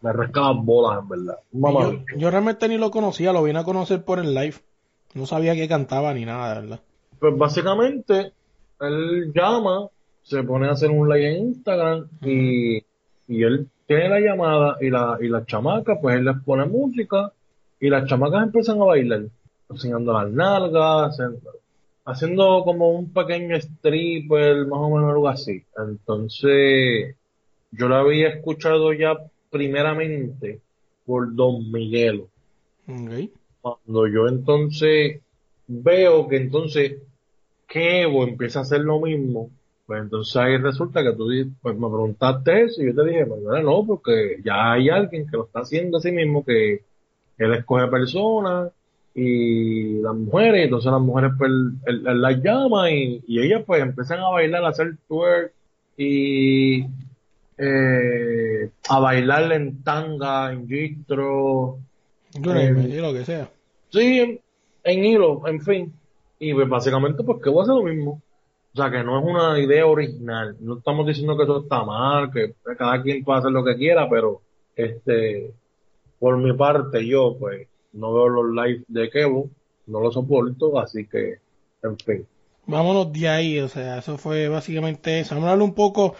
me 0.00 0.12
rasca 0.12 0.52
las 0.52 0.64
bolas 0.64 1.02
en 1.02 1.08
verdad. 1.08 1.38
Yo, 1.52 2.04
yo, 2.16 2.30
realmente 2.30 2.68
ni 2.68 2.78
lo 2.78 2.90
conocía, 2.90 3.32
lo 3.32 3.42
vine 3.42 3.58
a 3.58 3.64
conocer 3.64 4.04
por 4.04 4.18
el 4.18 4.34
live. 4.34 4.54
No 5.14 5.26
sabía 5.26 5.54
que 5.54 5.68
cantaba 5.68 6.14
ni 6.14 6.24
nada, 6.24 6.54
de 6.54 6.60
verdad. 6.60 6.80
Pues 7.18 7.36
básicamente, 7.36 8.32
él 8.80 9.32
llama, 9.34 9.88
se 10.22 10.42
pone 10.42 10.68
a 10.68 10.72
hacer 10.72 10.90
un 10.90 11.08
live 11.08 11.30
en 11.30 11.46
Instagram 11.46 12.08
y, 12.22 12.76
y 13.28 13.42
él 13.42 13.68
tiene 13.86 14.08
la 14.08 14.20
llamada 14.20 14.76
y 14.80 14.90
la, 14.90 15.16
y 15.20 15.28
la 15.28 15.44
chamaca, 15.44 15.98
pues 16.00 16.16
él 16.16 16.24
les 16.24 16.36
pone 16.44 16.66
música 16.66 17.32
y 17.80 17.88
las 17.88 18.06
chamacas 18.08 18.44
empiezan 18.44 18.80
a 18.80 18.84
bailar, 18.84 19.22
enseñando 19.70 20.12
las 20.12 20.30
nalgas, 20.30 21.18
haciendo 22.06 22.62
como 22.64 22.90
un 22.90 23.12
pequeño 23.12 23.56
stripper, 23.56 24.66
más 24.66 24.78
o 24.80 24.90
menos 24.90 25.10
algo 25.10 25.28
así. 25.28 25.64
Entonces, 25.76 27.16
yo 27.72 27.88
la 27.88 27.98
había 27.98 28.28
escuchado 28.28 28.92
ya 28.92 29.16
primeramente 29.50 30.60
por 31.04 31.34
Don 31.34 31.70
Miguelo. 31.70 32.28
Cuando 33.60 34.06
yo 34.06 34.28
entonces 34.28 35.20
veo 35.66 36.28
que 36.28 36.36
entonces 36.36 36.98
Kevo 37.66 38.22
empieza 38.22 38.60
a 38.60 38.62
hacer 38.62 38.82
lo 38.82 39.00
mismo, 39.00 39.50
pues 39.86 40.00
entonces 40.02 40.36
ahí 40.36 40.56
resulta 40.58 41.02
que 41.02 41.12
tú 41.12 41.28
pues 41.60 41.76
me 41.76 41.88
preguntaste 41.88 42.62
eso 42.62 42.82
y 42.82 42.86
yo 42.86 42.94
te 42.94 43.10
dije, 43.10 43.26
pues 43.26 43.42
no, 43.42 43.84
porque 43.84 44.40
ya 44.44 44.72
hay 44.72 44.88
alguien 44.88 45.28
que 45.28 45.36
lo 45.36 45.46
está 45.46 45.60
haciendo 45.60 45.98
así 45.98 46.12
mismo, 46.12 46.44
que 46.44 46.82
él 47.38 47.54
escoge 47.54 47.88
personas 47.88 48.70
y 49.18 50.02
las 50.02 50.14
mujeres, 50.14 50.64
entonces 50.64 50.92
las 50.92 51.00
mujeres 51.00 51.32
pues 51.38 51.50
las 51.86 52.42
llama 52.42 52.90
y, 52.90 53.24
y, 53.26 53.40
ellas 53.40 53.62
pues 53.66 53.80
empiezan 53.80 54.20
a 54.20 54.28
bailar, 54.28 54.62
a 54.62 54.68
hacer 54.68 54.98
twerk 55.08 55.54
y 55.96 56.84
eh, 57.56 58.70
a 58.90 59.00
bailar 59.00 59.50
en 59.52 59.82
tanga, 59.82 60.52
en 60.52 60.68
gistro, 60.68 61.78
en, 62.34 63.00
lo 63.00 63.12
que 63.14 63.24
sea. 63.24 63.48
Sí, 63.88 64.38
en, 64.84 65.04
hilo, 65.04 65.48
en 65.48 65.62
fin. 65.62 65.94
Y 66.38 66.52
pues 66.52 66.68
básicamente 66.68 67.24
pues 67.24 67.42
que 67.42 67.48
voy 67.48 67.60
a 67.60 67.62
hacer 67.62 67.74
lo 67.74 67.84
mismo. 67.84 68.20
O 68.74 68.76
sea 68.76 68.90
que 68.90 69.02
no 69.02 69.18
es 69.18 69.24
una 69.24 69.58
idea 69.58 69.86
original. 69.86 70.58
No 70.60 70.76
estamos 70.76 71.06
diciendo 71.06 71.38
que 71.38 71.44
eso 71.44 71.62
está 71.62 71.82
mal, 71.84 72.30
que 72.30 72.52
cada 72.76 73.02
quien 73.02 73.24
puede 73.24 73.38
hacer 73.38 73.50
lo 73.50 73.64
que 73.64 73.76
quiera, 73.76 74.06
pero 74.10 74.42
este, 74.74 75.54
por 76.18 76.36
mi 76.36 76.52
parte 76.52 77.06
yo 77.06 77.34
pues 77.40 77.66
no 77.96 78.12
veo 78.12 78.28
los 78.28 78.46
live 78.50 78.84
de 78.88 79.10
Kevo, 79.10 79.50
no 79.86 80.00
lo 80.00 80.12
soporto, 80.12 80.78
así 80.78 81.06
que, 81.06 81.36
en 81.82 81.98
fin. 81.98 82.26
Vámonos 82.66 83.12
de 83.12 83.28
ahí, 83.28 83.60
o 83.60 83.68
sea, 83.68 83.98
eso 83.98 84.18
fue 84.18 84.48
básicamente 84.48 85.20
eso. 85.20 85.34
Vamos 85.34 85.48
a 85.48 85.52
hablar 85.52 85.64
un 85.68 85.74
poco 85.74 86.16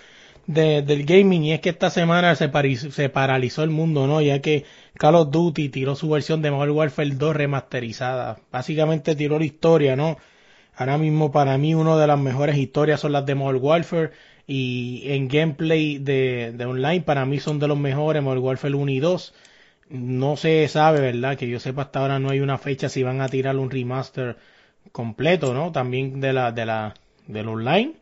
de, 0.47 0.83
del 0.83 1.05
gaming 1.05 1.45
y 1.45 1.53
es 1.53 1.61
que 1.61 1.71
esta 1.71 1.91
semana 1.91 2.35
se, 2.37 2.51
se 2.77 3.09
paralizó 3.09 3.63
el 3.63 3.71
mundo, 3.71 4.07
¿no? 4.07 4.21
Ya 4.23 4.41
que 4.41 4.65
Call 4.95 5.17
of 5.17 5.31
Duty 5.31 5.69
tiró 5.69 5.97
su 5.97 6.09
versión 6.09 6.43
de 6.43 6.51
Modern 6.51 6.73
Warfare 6.73 7.11
2 7.11 7.37
remasterizada. 7.37 8.39
Básicamente 8.53 9.17
tiró 9.17 9.39
la 9.39 9.45
historia, 9.45 9.97
¿no? 9.97 10.19
Ahora 10.77 10.99
mismo 10.99 11.33
para 11.33 11.59
mí 11.59 11.75
una 11.75 11.97
de 11.97 12.07
las 12.07 12.19
mejores 12.19 12.57
historias 12.57 13.01
son 13.01 13.13
las 13.13 13.27
de 13.27 13.35
Modern 13.35 13.63
Warfare 13.63 14.11
y 14.47 15.03
en 15.07 15.29
gameplay 15.29 15.99
de, 15.99 16.53
de 16.55 16.65
online 16.65 17.01
para 17.03 17.25
mí 17.27 17.41
son 17.41 17.59
de 17.59 17.67
los 17.69 17.79
mejores 17.79 18.23
Modern 18.23 18.45
Warfare 18.45 18.75
1 18.75 18.93
y 18.93 19.01
2 19.01 19.35
no 19.89 20.37
se 20.37 20.67
sabe, 20.69 21.01
¿verdad? 21.01 21.37
Que 21.37 21.49
yo 21.49 21.61
sepa 21.61 21.83
hasta 21.83 22.01
ahora 22.01 22.19
no 22.19 22.31
hay 22.31 22.41
una 22.41 22.59
fecha 22.59 22.89
si 22.89 23.03
van 23.03 23.21
a 23.21 23.29
tirar 23.29 23.57
un 23.57 23.71
remaster 23.71 24.37
completo, 24.93 25.55
¿no? 25.55 25.73
También 25.73 26.21
de 26.21 26.33
la, 26.33 26.53
de 26.53 26.67
la, 26.67 26.95
del 27.27 27.49
online. 27.49 27.95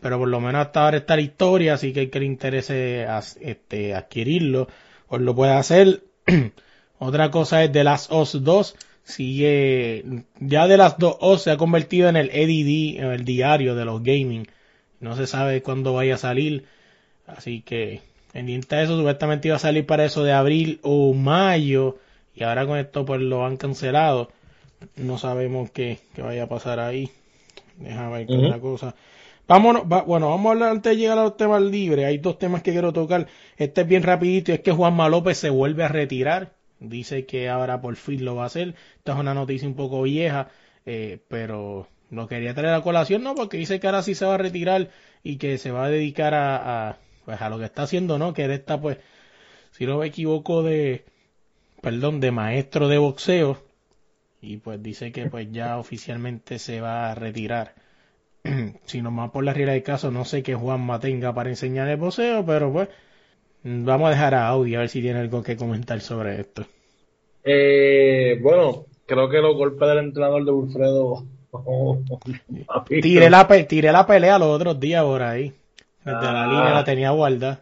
Pero 0.00 0.18
por 0.18 0.28
lo 0.28 0.40
menos 0.40 0.66
hasta 0.66 0.84
ahora 0.84 0.98
está 0.98 1.16
la 1.16 1.22
historia, 1.22 1.74
así 1.74 1.92
que 1.92 2.00
hay 2.00 2.08
que 2.08 2.20
le 2.20 2.26
interese 2.26 3.06
este, 3.40 3.94
adquirirlo, 3.94 4.68
pues 5.08 5.22
lo 5.22 5.34
puede 5.34 5.52
hacer. 5.52 6.04
Otra 6.98 7.30
cosa 7.30 7.64
es 7.64 7.72
de 7.72 7.84
las 7.84 8.10
OS 8.10 8.44
2, 8.44 8.76
sigue, 9.04 10.24
ya 10.40 10.66
de 10.68 10.76
las 10.76 10.98
dos 10.98 11.16
OS 11.20 11.42
se 11.42 11.50
ha 11.50 11.56
convertido 11.56 12.08
en 12.08 12.16
el 12.16 12.30
EDD, 12.30 13.00
en 13.00 13.12
el 13.12 13.24
diario 13.24 13.74
de 13.74 13.84
los 13.84 14.02
gaming. 14.02 14.46
No 15.00 15.16
se 15.16 15.26
sabe 15.26 15.62
cuándo 15.62 15.94
vaya 15.94 16.14
a 16.16 16.18
salir, 16.18 16.64
así 17.26 17.62
que 17.62 18.02
Pendiente 18.32 18.76
de 18.76 18.84
eso, 18.84 18.96
supuestamente 18.96 19.48
iba 19.48 19.56
a 19.56 19.60
salir 19.60 19.86
para 19.86 20.04
eso 20.04 20.22
de 20.22 20.32
abril 20.32 20.80
o 20.82 21.14
mayo. 21.14 21.98
Y 22.34 22.42
ahora 22.44 22.66
con 22.66 22.78
esto 22.78 23.04
pues 23.04 23.20
lo 23.20 23.44
han 23.44 23.56
cancelado. 23.56 24.30
No 24.96 25.18
sabemos 25.18 25.70
qué, 25.70 25.98
qué 26.14 26.22
vaya 26.22 26.44
a 26.44 26.48
pasar 26.48 26.78
ahí. 26.78 27.10
Déjame 27.78 28.18
ver 28.18 28.26
qué 28.26 28.36
otra 28.36 28.60
cosa. 28.60 28.94
Vámonos, 29.46 29.88
bueno, 29.88 30.28
vamos 30.28 30.46
a 30.46 30.52
hablar 30.52 30.70
antes 30.72 30.92
de 30.92 30.98
llegar 30.98 31.18
a 31.18 31.24
los 31.24 31.36
temas 31.36 31.62
libres. 31.62 32.04
Hay 32.04 32.18
dos 32.18 32.38
temas 32.38 32.62
que 32.62 32.72
quiero 32.72 32.92
tocar. 32.92 33.26
Este 33.56 33.80
es 33.80 33.88
bien 33.88 34.02
rapidito 34.02 34.52
y 34.52 34.56
es 34.56 34.60
que 34.60 34.72
Juanma 34.72 35.08
López 35.08 35.38
se 35.38 35.48
vuelve 35.48 35.84
a 35.84 35.88
retirar. 35.88 36.52
Dice 36.80 37.24
que 37.24 37.48
ahora 37.48 37.80
por 37.80 37.96
fin 37.96 38.24
lo 38.24 38.36
va 38.36 38.44
a 38.44 38.46
hacer. 38.46 38.74
Esta 38.98 39.14
es 39.14 39.18
una 39.18 39.32
noticia 39.34 39.66
un 39.66 39.74
poco 39.74 40.02
vieja, 40.02 40.48
eh, 40.84 41.18
pero 41.28 41.88
lo 42.10 42.28
quería 42.28 42.54
traer 42.54 42.74
a 42.74 42.82
colación, 42.82 43.22
¿no? 43.22 43.34
Porque 43.34 43.56
dice 43.56 43.80
que 43.80 43.86
ahora 43.86 44.02
sí 44.02 44.14
se 44.14 44.26
va 44.26 44.34
a 44.34 44.38
retirar 44.38 44.90
y 45.24 45.38
que 45.38 45.56
se 45.56 45.70
va 45.70 45.86
a 45.86 45.88
dedicar 45.88 46.34
a 46.34 46.98
pues 47.28 47.42
a 47.42 47.50
lo 47.50 47.58
que 47.58 47.66
está 47.66 47.82
haciendo, 47.82 48.18
¿no? 48.18 48.32
Que 48.32 48.46
él 48.46 48.52
está, 48.52 48.80
pues, 48.80 48.96
si 49.72 49.84
no 49.84 49.98
me 49.98 50.06
equivoco, 50.06 50.62
de, 50.62 51.04
perdón, 51.82 52.20
de 52.20 52.30
maestro 52.30 52.88
de 52.88 52.96
boxeo. 52.96 53.58
Y 54.40 54.56
pues 54.56 54.82
dice 54.82 55.12
que 55.12 55.26
pues 55.26 55.52
ya 55.52 55.76
oficialmente 55.76 56.58
se 56.58 56.80
va 56.80 57.10
a 57.10 57.14
retirar. 57.14 57.74
si 58.86 59.02
nomás 59.02 59.30
por 59.30 59.44
la 59.44 59.52
realidad 59.52 59.74
del 59.74 59.82
caso, 59.82 60.10
no 60.10 60.24
sé 60.24 60.42
qué 60.42 60.54
Juanma 60.54 61.00
tenga 61.00 61.34
para 61.34 61.50
enseñar 61.50 61.86
el 61.88 61.98
boxeo, 61.98 62.46
pero 62.46 62.72
pues 62.72 62.88
vamos 63.62 64.06
a 64.06 64.12
dejar 64.12 64.34
a 64.34 64.48
Audi 64.48 64.74
a 64.74 64.78
ver 64.78 64.88
si 64.88 65.02
tiene 65.02 65.18
algo 65.18 65.42
que 65.42 65.58
comentar 65.58 66.00
sobre 66.00 66.40
esto. 66.40 66.64
Eh, 67.44 68.38
bueno, 68.40 68.86
creo 69.04 69.28
que 69.28 69.42
los 69.42 69.54
golpes 69.54 69.86
del 69.86 69.98
entrenador 69.98 70.46
de 70.46 70.50
Wilfredo. 70.50 71.26
tiré, 73.02 73.28
la, 73.28 73.46
tiré 73.46 73.92
la 73.92 74.06
pelea 74.06 74.38
los 74.38 74.48
otros 74.48 74.80
días 74.80 75.04
por 75.04 75.20
ahí. 75.20 75.52
Desde 76.08 76.32
la 76.32 76.46
línea 76.46 76.70
la 76.70 76.78
ah. 76.78 76.84
tenía 76.84 77.10
guardada. 77.10 77.60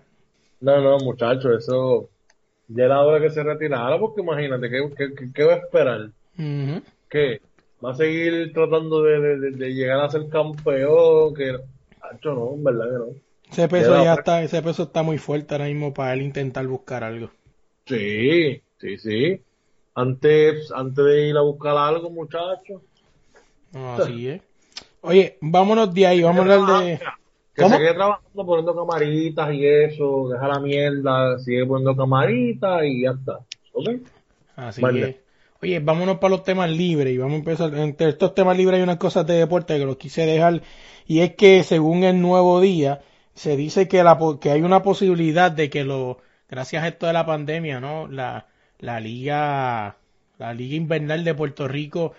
No, 0.61 0.81
no, 0.81 0.99
muchacho, 0.99 1.53
eso 1.53 2.09
ya 2.69 2.85
era 2.85 3.03
hora 3.03 3.21
que 3.21 3.31
se 3.31 3.43
retirara, 3.43 3.99
porque 3.99 4.21
imagínate, 4.21 4.71
¿qué, 4.71 5.31
qué, 5.35 5.45
va 5.45 5.55
a 5.55 5.57
esperar? 5.57 6.11
¿Qué? 7.11 7.41
¿Va 7.85 7.91
a 7.91 7.95
seguir 7.95 8.53
tratando 8.53 9.03
de, 9.03 9.73
llegar 9.73 10.01
a 10.01 10.11
ser 10.11 10.29
campeón? 10.29 11.35
Que, 11.35 11.53
muchacho, 11.53 12.35
no, 12.35 12.55
en 12.55 12.65
verdad 12.65 12.85
que 12.87 12.99
no. 12.99 13.07
Ese 13.51 13.69
peso 13.69 14.03
ya 14.03 14.15
está, 14.15 14.43
ese 14.43 14.63
peso 14.63 14.85
está 14.85 15.03
muy 15.03 15.19
fuerte 15.19 15.55
ahora 15.55 15.67
mismo 15.67 15.93
para 15.95 16.15
él 16.15 16.23
intentar 16.23 16.67
buscar 16.67 17.05
algo. 17.05 17.31
Sí, 17.85 18.61
sí, 18.79 18.99
sí. 18.99 19.41
Antes, 19.95 20.73
antes 20.73 21.05
de 21.05 21.29
ir 21.29 21.37
a 21.37 21.43
buscar 21.43 21.77
algo, 21.77 22.11
muchacho. 22.11 22.83
así 23.75 24.29
es. 24.29 24.43
Oye, 25.01 25.39
vámonos 25.41 25.95
de 25.95 26.07
ahí, 26.07 26.23
vamos 26.23 26.49
a 26.49 26.55
hablar 26.55 26.85
de... 26.85 27.01
Que 27.57 27.65
sigue 27.65 27.95
trabajando 27.95 28.47
poniendo 28.47 28.77
camaritas 28.77 29.55
y 29.55 29.67
eso, 29.67 30.29
deja 30.29 30.47
la 30.47 30.61
mierda, 30.61 31.39
sigue 31.39 31.65
poniendo 31.65 31.97
camaritas 31.97 32.83
y 32.85 33.03
ya 33.03 33.11
está. 33.11 33.39
¿Ok? 33.73 33.89
Así 34.57 34.83
que, 34.83 35.21
Oye, 35.63 35.81
vámonos 35.81 36.19
para 36.19 36.33
los 36.33 36.45
temas 36.45 36.71
libres 36.71 37.15
y 37.15 37.19
vamos 37.19 37.35
a 37.35 37.39
empezar. 37.39 37.75
Entre 37.75 38.11
estos 38.11 38.35
temas 38.35 38.57
libres 38.59 38.77
hay 38.77 38.83
unas 38.83 38.99
cosas 38.99 39.27
de 39.27 39.35
deporte 39.35 39.79
que 39.79 39.87
los 39.87 39.97
quise 39.97 40.27
dejar 40.27 40.63
y 41.07 41.21
es 41.21 41.35
que 41.35 41.63
según 41.63 42.05
el 42.05 42.21
nuevo 42.21 42.61
día 42.61 43.01
se 43.35 43.57
dice 43.57 43.89
que, 43.89 44.03
la, 44.03 44.19
que 44.41 44.51
hay 44.51 44.63
una 44.63 44.83
posibilidad 44.83 45.51
de 45.51 45.71
que 45.71 45.85
lo, 45.85 46.19
gracias 46.51 46.85
a 46.85 46.89
esto 46.89 47.07
de 47.07 47.15
la 47.15 47.25
pandemia, 47.25 47.81
¿no? 47.81 48.07
La, 48.07 48.49
la 48.79 49.01
liga, 49.01 49.97
la 50.39 50.55
liga 50.55 50.77
invernal 50.77 51.25
de 51.25 51.35
Puerto 51.35 51.69
Rico 51.69 52.13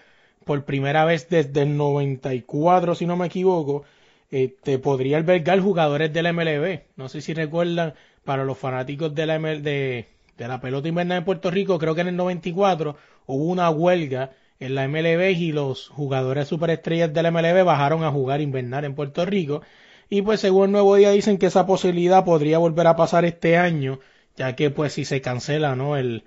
por 0.44 0.66
primera 0.66 1.06
vez 1.06 1.30
desde 1.30 1.64
el 1.64 1.78
94, 1.78 2.96
si 2.96 3.06
no 3.06 3.18
me 3.18 3.28
equivoco, 3.28 3.84
este, 4.32 4.80
podría 4.80 5.18
albergar 5.18 5.60
jugadores 5.60 6.14
del 6.14 6.34
MLB. 6.34 6.82
No 6.96 7.10
sé 7.10 7.22
si 7.22 7.34
recuerdan, 7.34 7.94
para 8.24 8.44
los 8.44 8.58
fanáticos 8.58 9.16
de 9.16 9.26
la, 9.26 9.40
de, 9.40 10.06
de 10.38 10.48
la 10.48 10.60
pelota 10.60 10.88
invernal 10.88 11.20
en 11.20 11.26
Puerto 11.26 11.50
Rico, 11.50 11.80
creo 11.80 11.96
que 11.96 12.02
en 12.02 12.10
el 12.10 12.16
94 12.18 12.98
hubo 13.26 13.44
una 13.46 13.70
huelga 13.70 14.32
en 14.60 14.76
la 14.76 14.88
MLB 14.88 15.32
y 15.38 15.52
los 15.52 15.88
jugadores 15.90 16.48
superestrellas 16.48 17.14
de 17.14 17.24
la 17.24 17.32
MLB 17.32 17.64
bajaron 17.64 18.04
a 18.04 18.12
jugar 18.12 18.42
invernal 18.42 18.86
en 18.86 18.96
Puerto 18.96 19.26
Rico. 19.26 19.62
Y 20.10 20.22
pues 20.22 20.40
según 20.40 20.72
nuevo 20.72 20.96
día 20.96 21.12
dicen 21.12 21.38
que 21.38 21.48
esa 21.48 21.66
posibilidad 21.66 22.26
podría 22.26 22.58
volver 22.58 22.88
a 22.88 22.96
pasar 22.96 23.26
este 23.26 23.58
año, 23.58 24.00
ya 24.36 24.56
que 24.56 24.70
pues 24.70 24.94
si 24.94 25.06
se 25.06 25.22
cancela, 25.22 25.76
¿no? 25.76 25.98
El, 25.98 26.24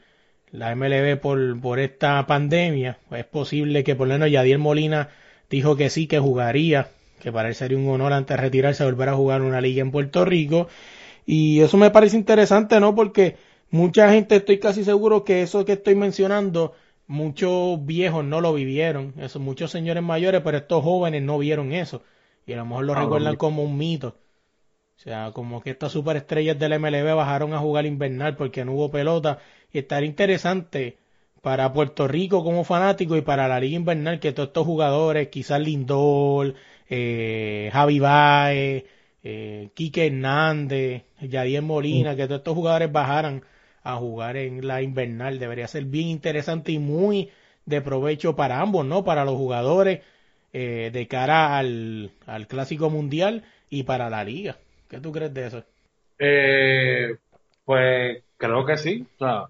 la 0.53 0.75
MLB 0.75 1.19
por, 1.21 1.61
por 1.61 1.79
esta 1.79 2.27
pandemia, 2.27 2.99
pues 3.09 3.21
es 3.21 3.27
posible 3.27 3.85
que 3.85 3.95
por 3.95 4.09
lo 4.09 4.15
menos 4.15 4.31
Yadier 4.31 4.59
Molina 4.59 5.09
dijo 5.49 5.77
que 5.77 5.91
sí, 5.91 6.07
que 6.07 6.19
jugaría, 6.19 6.89
que 7.21 7.33
para 7.33 7.49
él 7.49 7.55
sería 7.55 7.79
un 7.79 7.89
honor 7.91 8.13
antes 8.15 8.37
de 8.37 8.43
retirarse 8.43 8.85
volver 8.85 9.11
a 9.11 9.15
jugar 9.17 9.43
una 9.43 9.61
liga 9.61 9.83
en 9.83 9.93
Puerto 9.93 10.25
Rico. 10.25 10.69
Y 11.27 11.61
eso 11.61 11.77
me 11.79 11.91
parece 11.91 12.17
interesante, 12.17 12.81
¿no? 12.81 12.95
Porque 12.95 13.37
mucha 13.71 14.11
gente, 14.13 14.37
estoy 14.37 14.59
casi 14.59 14.85
seguro 14.85 15.25
que 15.25 15.43
eso 15.43 15.65
que 15.65 15.73
estoy 15.75 15.95
mencionando, 15.95 16.75
muchos 17.07 17.85
viejos 17.87 18.25
no 18.25 18.41
lo 18.41 18.55
vivieron, 18.55 19.15
eso, 19.19 19.41
muchos 19.41 19.71
señores 19.71 20.03
mayores, 20.03 20.43
pero 20.45 20.59
estos 20.59 20.83
jóvenes 20.85 21.23
no 21.23 21.39
vieron 21.39 21.73
eso. 21.73 22.03
Y 22.47 22.53
a 22.55 22.57
lo 22.57 22.67
mejor 22.67 22.85
lo 22.87 22.95
Ah, 22.95 22.97
recuerdan 22.97 23.37
como 23.37 23.63
un 23.65 23.77
mito. 23.79 24.17
O 24.97 25.03
sea, 25.03 25.33
como 25.33 25.61
que 25.63 25.71
estas 25.71 25.93
superestrellas 25.93 26.59
del 26.59 26.75
MLB 26.75 27.15
bajaron 27.15 27.55
a 27.55 27.59
jugar 27.59 27.87
invernal 27.87 28.37
porque 28.37 28.65
no 28.65 28.73
hubo 28.75 28.91
pelota. 28.91 29.39
Y 29.73 29.79
estaría 29.79 30.09
interesante 30.09 30.99
para 31.43 31.73
Puerto 31.73 32.07
Rico 32.07 32.45
como 32.45 32.65
fanático 32.65 33.17
y 33.17 33.23
para 33.23 33.49
la 33.49 33.59
liga 33.61 33.77
invernal 33.77 34.21
que 34.21 34.33
todos 34.33 34.49
estos 34.49 34.67
jugadores, 34.67 35.29
quizás 35.29 35.61
Lindor, 35.61 36.55
eh, 36.91 37.71
Javi 37.73 38.01
Baez, 38.01 38.85
eh, 39.23 39.71
Quique 39.75 40.07
Hernández, 40.09 41.05
Yadier 41.21 41.63
Molina, 41.63 42.17
que 42.17 42.27
todos 42.27 42.41
estos 42.41 42.55
jugadores 42.55 42.93
bajaran 42.93 43.45
a 43.83 43.97
jugar 43.97 44.37
en 44.37 44.67
la 44.67 44.83
invernal. 44.83 45.39
Debería 45.39 45.69
ser 45.69 45.85
bien 45.85 46.09
interesante 46.09 46.73
y 46.73 46.79
muy 46.79 47.31
de 47.67 47.81
provecho 47.81 48.37
para 48.37 48.61
ambos, 48.61 48.85
¿no? 48.85 49.05
Para 49.05 49.25
los 49.25 49.37
jugadores 49.37 50.01
eh, 50.53 50.91
de 50.93 51.07
cara 51.09 51.59
al, 51.59 52.11
al 52.27 52.47
Clásico 52.49 52.91
Mundial 52.91 53.45
y 53.71 53.85
para 53.85 54.11
la 54.11 54.25
liga. 54.25 54.59
¿Qué 54.89 55.01
tú 55.01 55.13
crees 55.13 55.33
de 55.33 55.47
eso? 55.47 55.65
Eh, 56.19 57.17
pues 57.65 58.23
creo 58.37 58.67
que 58.67 58.77
sí. 58.77 59.07
O 59.17 59.19
sea, 59.19 59.47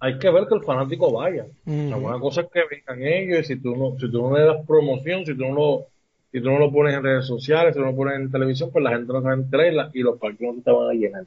hay 0.00 0.18
que 0.18 0.30
ver 0.30 0.46
que 0.46 0.54
el 0.54 0.64
fanático 0.64 1.12
vaya. 1.12 1.44
O 1.44 1.88
sea, 1.88 1.96
Ujú. 1.96 2.06
una 2.08 2.18
cosa 2.20 2.42
es 2.42 2.48
que 2.52 2.62
vengan 2.70 3.02
ellos 3.02 3.40
y 3.40 3.44
si 3.44 3.60
tú 3.60 3.76
no, 3.76 3.98
si 3.98 4.10
tú 4.10 4.22
no 4.22 4.36
le 4.36 4.44
das 4.44 4.66
promoción, 4.66 5.26
si 5.26 5.36
tú 5.36 5.44
no 5.46 5.54
lo, 5.54 5.86
si 6.32 6.40
tú 6.40 6.50
no 6.50 6.58
lo 6.58 6.70
pones 6.72 6.94
en 6.94 7.02
redes 7.02 7.26
sociales, 7.26 7.74
si 7.74 7.80
no 7.80 7.86
lo 7.86 7.96
pones 7.96 8.16
en 8.16 8.30
televisión, 8.30 8.70
pues 8.70 8.82
la 8.84 8.90
gente 8.90 9.12
no 9.12 9.20
se 9.20 9.26
va 9.26 9.32
a 9.32 9.36
enterar 9.36 9.72
y, 9.72 9.76
la- 9.76 9.90
los 9.94 10.18
parques 10.18 10.40
no 10.40 10.62
te 10.62 10.70
van 10.70 10.90
a 10.90 10.92
llenar. 10.92 11.24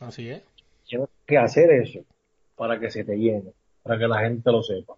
Así 0.00 0.28
es. 0.28 0.42
Tienes 0.86 1.08
que 1.26 1.38
hacer 1.38 1.70
eso 1.70 2.00
para 2.56 2.78
que 2.78 2.90
se 2.90 3.04
te 3.04 3.16
llene, 3.16 3.52
para 3.82 3.98
que 3.98 4.06
la 4.06 4.20
gente 4.20 4.50
lo 4.52 4.62
sepa. 4.62 4.94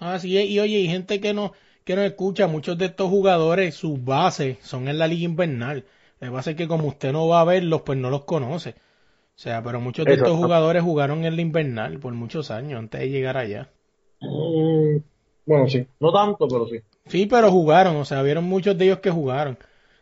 Así 0.00 0.38
es. 0.38 0.48
Y 0.48 0.58
oye, 0.60 0.76
hay 0.76 0.88
gente 0.88 1.20
que 1.20 1.34
no, 1.34 1.52
que 1.84 1.96
no 1.96 2.02
escucha. 2.02 2.46
Muchos 2.46 2.78
de 2.78 2.86
estos 2.86 3.08
jugadores, 3.08 3.74
sus 3.74 4.02
bases 4.04 4.58
son 4.62 4.88
en 4.88 4.98
la 4.98 5.06
liga 5.06 5.24
invernal. 5.24 5.84
Que 6.20 6.30
pasa 6.30 6.50
es 6.50 6.56
que 6.56 6.66
como 6.68 6.88
usted 6.88 7.12
no 7.12 7.28
va 7.28 7.40
a 7.40 7.44
verlos, 7.44 7.82
pues 7.82 7.98
no 7.98 8.10
los 8.10 8.24
conoce. 8.24 8.70
O 8.70 9.40
sea, 9.40 9.62
pero 9.62 9.80
muchos 9.80 10.04
de 10.04 10.14
estos 10.14 10.36
jugadores 10.36 10.82
jugaron 10.82 11.24
en 11.24 11.36
la 11.36 11.42
invernal 11.42 12.00
por 12.00 12.12
muchos 12.14 12.50
años 12.50 12.78
antes 12.80 13.00
de 13.00 13.10
llegar 13.10 13.36
allá. 13.36 13.70
Mm, 14.20 14.96
bueno, 15.46 15.68
sí, 15.68 15.86
no 16.00 16.12
tanto, 16.12 16.48
pero 16.48 16.66
sí. 16.66 16.80
Sí, 17.08 17.26
pero 17.26 17.50
jugaron, 17.50 17.96
o 17.96 18.04
sea, 18.04 18.22
vieron 18.22 18.44
muchos 18.44 18.76
de 18.78 18.84
ellos 18.86 18.98
que 19.00 19.10
jugaron. 19.10 19.58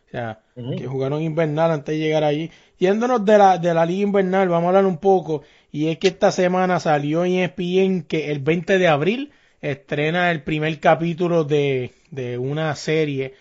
O 0.07 0.09
sea, 0.09 0.39
que 0.77 0.87
jugaron 0.87 1.21
invernal 1.21 1.71
antes 1.71 1.93
de 1.95 1.99
llegar 1.99 2.23
allí. 2.23 2.49
Yéndonos 2.79 3.25
de 3.25 3.37
la, 3.37 3.57
de 3.57 3.73
la 3.73 3.85
liga 3.85 4.03
invernal, 4.03 4.47
vamos 4.49 4.65
a 4.65 4.67
hablar 4.69 4.85
un 4.85 4.97
poco. 4.97 5.43
Y 5.71 5.87
es 5.89 5.97
que 5.97 6.07
esta 6.07 6.31
semana 6.31 6.79
salió 6.79 7.25
en 7.25 7.33
ESPN 7.33 8.03
que 8.03 8.31
el 8.31 8.39
20 8.39 8.77
de 8.77 8.87
abril 8.87 9.31
estrena 9.61 10.31
el 10.31 10.43
primer 10.43 10.79
capítulo 10.79 11.43
de, 11.43 11.91
de 12.11 12.37
una 12.37 12.73
serie 12.75 13.33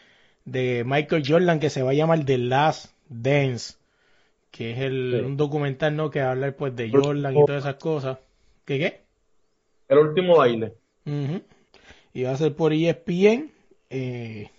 de 0.44 0.82
Michael 0.84 1.22
Jordan 1.26 1.60
que 1.60 1.70
se 1.70 1.82
va 1.82 1.90
a 1.90 1.94
llamar 1.94 2.24
The 2.24 2.38
Last 2.38 2.92
Dance. 3.08 3.74
Que 4.50 4.72
es 4.72 4.78
el, 4.78 5.16
Sí. 5.20 5.24
un 5.24 5.36
documental, 5.36 5.94
¿no? 5.94 6.10
Que 6.10 6.20
habla 6.20 6.50
pues 6.52 6.74
de 6.74 6.90
Jordan 6.90 7.36
y 7.36 7.44
todas 7.46 7.64
esas 7.64 7.76
cosas. 7.76 8.18
¿Qué 8.64 8.78
qué? 8.78 9.00
El 9.88 9.98
último 9.98 10.36
baile. 10.38 10.72
Y 12.12 12.22
va 12.24 12.32
a 12.32 12.36
ser 12.36 12.54
por 12.56 12.72
ESPN. 12.72 13.52
Eh, 13.90 14.50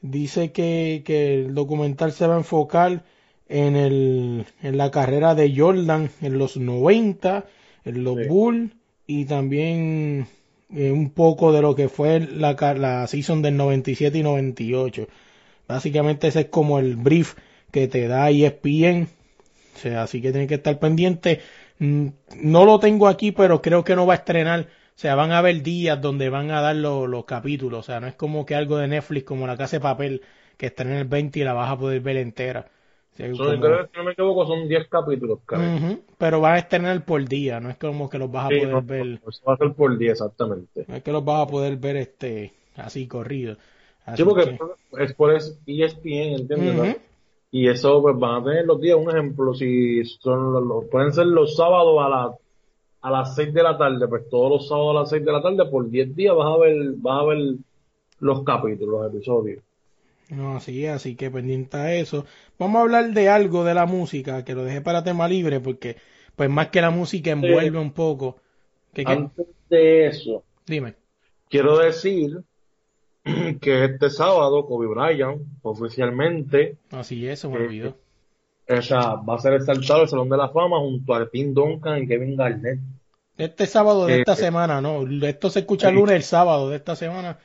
dice 0.00 0.52
que, 0.52 1.02
que 1.04 1.34
el 1.34 1.54
documental 1.54 2.12
se 2.12 2.26
va 2.26 2.34
a 2.34 2.38
enfocar 2.38 3.04
en, 3.48 3.76
el, 3.76 4.46
en 4.62 4.76
la 4.76 4.90
carrera 4.90 5.34
de 5.34 5.52
Jordan 5.56 6.10
en 6.20 6.38
los 6.38 6.56
90, 6.56 7.46
en 7.84 8.04
los 8.04 8.16
Sí. 8.16 8.24
Bulls 8.24 8.72
y 9.06 9.24
también 9.26 10.26
eh, 10.74 10.90
un 10.90 11.10
poco 11.10 11.52
de 11.52 11.62
lo 11.62 11.74
que 11.74 11.88
fue 11.88 12.20
la, 12.20 12.54
la 12.76 13.06
season 13.06 13.42
del 13.42 13.56
97 13.56 14.18
y 14.18 14.22
98. 14.22 15.06
Básicamente 15.68 16.28
ese 16.28 16.40
es 16.40 16.46
como 16.46 16.78
el 16.78 16.96
brief 16.96 17.34
que 17.70 17.88
te 17.88 18.06
da 18.08 18.30
ESPN. 18.30 19.08
O 19.74 19.78
sea, 19.78 20.02
así 20.04 20.22
que 20.22 20.30
tienes 20.30 20.48
que 20.48 20.54
estar 20.56 20.78
pendiente. 20.78 21.40
Mm, 21.78 22.08
No 22.42 22.64
lo 22.64 22.78
tengo 22.80 23.08
aquí, 23.08 23.32
pero 23.32 23.60
creo 23.62 23.84
que 23.84 23.96
no 23.96 24.06
va 24.06 24.14
a 24.14 24.16
estrenar. 24.18 24.68
O 24.96 24.98
sea, 24.98 25.14
van 25.14 25.30
a 25.32 25.38
haber 25.38 25.62
días 25.62 26.00
donde 26.00 26.30
van 26.30 26.50
a 26.50 26.60
dar 26.62 26.74
lo- 26.76 27.06
los 27.06 27.24
capítulos. 27.26 27.80
O 27.80 27.82
sea, 27.82 28.00
no 28.00 28.06
es 28.06 28.14
como 28.14 28.46
que 28.46 28.54
algo 28.54 28.78
de 28.78 28.88
Netflix 28.88 29.24
como 29.26 29.46
la 29.46 29.56
casa 29.56 29.76
de 29.76 29.80
papel 29.82 30.22
que 30.56 30.66
estrena 30.66 30.98
el 30.98 31.06
20 31.06 31.40
y 31.40 31.44
la 31.44 31.52
vas 31.52 31.70
a 31.70 31.78
poder 31.78 32.00
ver 32.00 32.16
entera. 32.16 32.66
O 33.12 33.16
sea, 33.16 33.34
Son, 33.34 33.46
como- 33.46 33.60
creo 33.60 33.78
que, 33.84 33.90
si 33.92 33.96
no 33.98 34.04
me 34.04 34.12
equivoco, 34.12 34.46
son 34.46 34.68
10 34.68 34.88
capítulos, 34.88 35.40
creo. 35.44 35.60
Ujú, 35.76 36.00
pero 36.18 36.40
van 36.40 36.54
a 36.54 36.58
estrenar 36.58 37.04
por 37.04 37.24
día. 37.28 37.60
No 37.60 37.68
es 37.70 37.76
como 37.76 38.08
que 38.08 38.18
los 38.18 38.30
vas 38.30 38.46
a 38.46 38.48
Sí, 38.48 38.60
poder 38.60 38.70
no, 38.72 38.82
ver. 38.82 39.06
no, 39.06 39.28
eso 39.28 39.42
va 39.46 39.54
a 39.54 39.56
ser 39.58 39.72
por 39.74 39.98
10, 39.98 40.12
exactamente. 40.12 40.84
No 40.88 40.96
es 40.96 41.02
que 41.02 41.12
los 41.12 41.24
vas 41.24 41.42
a 41.42 41.50
poder 41.50 41.76
ver 41.76 41.96
este 41.96 42.52
así 42.76 43.06
corrido. 43.06 43.56
Así 44.04 44.22
Sí, 44.22 44.28
porque 44.28 44.44
que- 44.50 45.04
es 45.04 45.14
por 45.14 45.34
es 45.34 45.58
ESPN, 45.66 46.34
¿entiendes? 46.36 46.74
no? 46.74 46.82
Ujú. 46.82 46.96
Y 47.50 47.68
eso 47.68 48.02
pues 48.02 48.18
van 48.18 48.42
a 48.42 48.44
tener 48.44 48.66
los 48.66 48.80
días, 48.80 48.96
un 48.96 49.10
ejemplo, 49.10 49.54
si 49.54 50.04
son 50.04 50.52
los, 50.52 50.62
los- 50.64 50.84
pueden 50.86 51.12
ser 51.12 51.26
los 51.26 51.56
sábados 51.56 51.96
a 52.04 52.08
la, 52.08 52.34
a 53.06 53.10
las 53.10 53.34
6 53.36 53.52
de 53.54 53.62
la 53.62 53.78
tarde, 53.78 54.08
pues 54.08 54.28
todos 54.28 54.50
los 54.50 54.68
sábados 54.68 54.96
a 54.96 55.00
las 55.00 55.10
6 55.10 55.24
de 55.24 55.32
la 55.32 55.42
tarde, 55.42 55.64
por 55.70 55.88
10 55.88 56.14
días 56.16 56.34
vas 56.34 56.46
a 56.52 56.58
ver, 56.58 56.76
vas 56.96 57.22
a 57.22 57.24
ver 57.26 57.38
los 58.20 58.42
capítulos, 58.44 59.02
los 59.02 59.14
episodios. 59.14 59.62
No, 60.30 60.56
así 60.56 60.84
es, 60.84 60.90
así 60.92 61.14
que 61.14 61.30
pendiente 61.30 61.76
a 61.76 61.94
eso. 61.94 62.24
Vamos 62.58 62.78
a 62.78 62.82
hablar 62.82 63.10
de 63.12 63.28
algo 63.28 63.62
de 63.62 63.74
la 63.74 63.86
música, 63.86 64.44
que 64.44 64.54
lo 64.54 64.64
dejé 64.64 64.80
para 64.80 65.04
tema 65.04 65.28
libre, 65.28 65.60
porque 65.60 65.96
pues 66.34 66.50
más 66.50 66.68
que 66.68 66.80
la 66.80 66.90
música 66.90 67.30
envuelve 67.30 67.78
un 67.78 67.92
poco. 67.92 68.36
Antes 69.04 69.46
de 69.70 70.06
eso, 70.06 70.42
Dime. 70.66 70.94
quiero 71.48 71.78
decir 71.78 72.40
que 73.60 73.84
este 73.84 74.10
sábado 74.10 74.66
Kobe 74.66 74.86
Bryant 74.86 75.42
oficialmente 75.62 76.76
Así 76.90 77.26
es, 77.28 77.40
se 77.40 77.48
me 77.48 77.58
Sí. 77.58 77.62
olvidó. 77.64 77.96
o 78.68 78.82
sea, 78.82 79.14
va 79.16 79.34
a 79.36 79.38
ser 79.38 79.54
exaltado 79.54 80.00
al 80.00 80.08
Salón 80.08 80.28
de 80.28 80.36
la 80.36 80.48
Fama 80.48 80.78
junto 80.80 81.14
a 81.14 81.28
Tim 81.28 81.54
Duncan 81.54 82.02
y 82.02 82.06
Kevin 82.08 82.36
Garnett. 82.36 82.80
Este 83.36 83.66
sábado 83.66 84.06
de 84.06 84.14
Eh, 84.14 84.18
esta 84.20 84.36
semana, 84.36 84.80
¿no? 84.80 85.06
Esto 85.26 85.50
se 85.50 85.60
escucha 85.60 85.88
el 85.88 85.96
lunes, 85.96 86.16
el 86.16 86.22
sábado 86.22 86.70
de 86.70 86.76
esta 86.76 86.96
semana. 86.96 87.38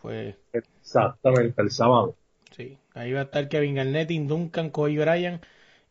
Pues 0.00 0.36
Exactamente, 0.52 1.60
el 1.62 1.70
sábado. 1.70 2.16
sí, 2.50 2.78
ahí 2.94 3.12
va 3.12 3.20
a 3.20 3.22
estar 3.24 3.48
Kevin 3.48 3.74
Garnett, 3.74 4.08
Duncan, 4.10 4.70
Kobe 4.70 4.98
Bryant. 4.98 5.42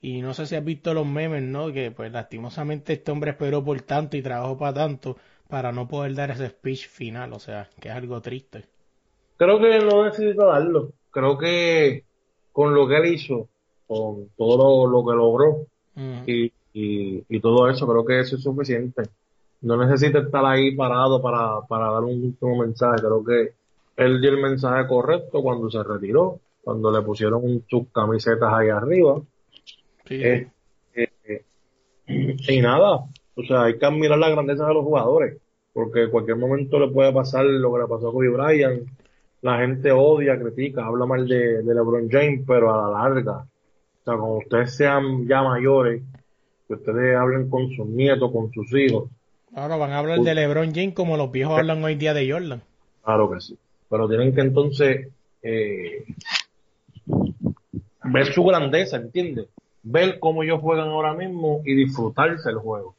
Y 0.02 0.22
no 0.22 0.34
sé 0.34 0.46
si 0.48 0.56
has 0.56 0.64
visto 0.66 0.94
los 0.94 1.06
memes, 1.06 1.44
¿no? 1.44 1.72
Que 1.72 1.92
pues 1.92 2.12
lastimosamente 2.12 2.94
este 2.94 3.12
hombre 3.12 3.32
esperó 3.32 3.64
por 3.64 3.82
tanto 3.84 4.18
y 4.18 4.22
trabajó 4.24 4.58
para 4.58 4.74
tanto 4.74 5.18
para 5.48 5.72
no 5.72 5.88
poder 5.88 6.16
dar 6.16 6.32
ese 6.32 6.50
speech 6.50 6.88
final. 6.88 7.34
O 7.34 7.40
sea, 7.40 7.70
que 7.80 7.90
es 7.90 7.96
algo 7.96 8.22
triste. 8.22 8.70
Creo 9.38 9.60
que 9.60 9.80
no 9.80 10.06
necesita 10.06 10.46
darlo. 10.46 10.94
Creo 11.10 11.38
que 11.38 12.06
con 12.52 12.74
lo 12.74 12.88
que 12.88 12.98
él 12.98 13.06
hizo, 13.14 13.50
con 13.88 14.30
todo 14.38 14.88
lo, 14.88 14.92
lo 14.92 15.06
que 15.06 15.16
logró 15.16 15.68
y, 16.26 16.54
y, 16.74 17.24
y 17.30 17.40
todo 17.42 17.70
eso, 17.70 17.88
creo 17.88 18.06
que 18.06 18.20
eso 18.20 18.36
es 18.38 18.44
suficiente. 18.44 19.04
No 19.62 19.78
necesita 19.78 20.20
estar 20.20 20.46
ahí 20.46 20.76
parado 20.76 21.22
para, 21.22 21.62
para 21.68 21.92
dar 21.92 22.04
un 22.04 22.24
último 22.26 22.58
mensaje. 22.64 23.00
Creo 23.02 23.24
que 23.24 23.56
él 23.98 24.22
dio 24.22 24.32
el 24.32 24.42
mensaje 24.42 24.88
correcto 24.88 25.42
cuando 25.42 25.70
se 25.70 25.84
retiró, 25.84 26.42
cuando 26.62 26.92
le 26.92 27.02
pusieron 27.06 27.64
sus 27.70 27.90
camisetas 27.92 28.52
ahí 28.54 28.70
arriba. 28.70 29.22
Sí, 30.08 30.16
Eh, 30.24 30.48
eh, 30.96 31.08
eh, 31.26 31.46
y 32.48 32.62
nada, 32.62 33.06
o 33.36 33.44
sea, 33.48 33.64
hay 33.64 33.78
que 33.78 33.86
admirar 33.86 34.18
la 34.20 34.30
grandeza 34.30 34.68
de 34.68 34.74
los 34.74 34.84
jugadores. 34.84 35.42
porque 35.74 36.04
en 36.04 36.12
cualquier 36.12 36.38
momento 36.38 36.80
le 36.80 36.90
puede 36.92 37.14
pasar 37.14 37.46
lo 37.46 37.74
que 37.74 37.80
le 37.82 37.88
pasó 37.88 38.10
a 38.10 38.12
Kobe 38.14 38.30
Bryant. 38.30 38.88
La 39.42 39.60
gente 39.60 39.92
odia, 39.92 40.40
critica, 40.40 40.86
habla 40.86 41.06
mal 41.06 41.28
de, 41.28 41.64
de 41.64 41.74
LeBron 41.76 42.10
James, 42.10 42.44
pero 42.48 42.74
a 42.74 42.90
la 42.92 43.00
larga, 43.00 43.40
o 43.42 44.04
sea, 44.06 44.16
cuando 44.18 44.38
ustedes 44.40 44.76
sean 44.76 45.28
ya 45.28 45.44
mayores, 45.44 46.04
que 46.72 46.90
ustedes 46.90 47.16
hablen 47.18 47.50
con 47.50 47.70
sus 47.76 47.86
nietos, 47.88 48.32
con 48.32 48.52
sus 48.52 48.72
hijos, 48.74 49.10
Ahora 49.54 49.76
van 49.76 49.92
a 49.92 49.98
hablar 50.00 50.20
de 50.22 50.34
LeBron 50.34 50.74
James 50.74 50.94
como 50.94 51.18
los 51.18 51.30
viejos 51.30 51.60
hablan 51.60 51.84
hoy 51.84 51.96
día 51.96 52.14
de 52.14 52.32
Jordan. 52.32 52.62
Claro 53.04 53.30
que 53.30 53.42
sí. 53.42 53.58
Pero 53.90 54.08
tienen 54.08 54.34
que 54.34 54.40
entonces 54.42 55.10
eh, 55.44 56.06
ver 58.06 58.34
su 58.34 58.44
grandeza, 58.44 58.98
¿entiendes? 58.98 59.48
Ver 59.84 60.20
cómo 60.20 60.44
ellos 60.44 60.62
juegan 60.62 60.88
ahora 60.90 61.14
mismo 61.14 61.62
y 61.66 61.74
disfrutarse 61.76 62.50
el 62.50 62.58
juego. 62.58 62.96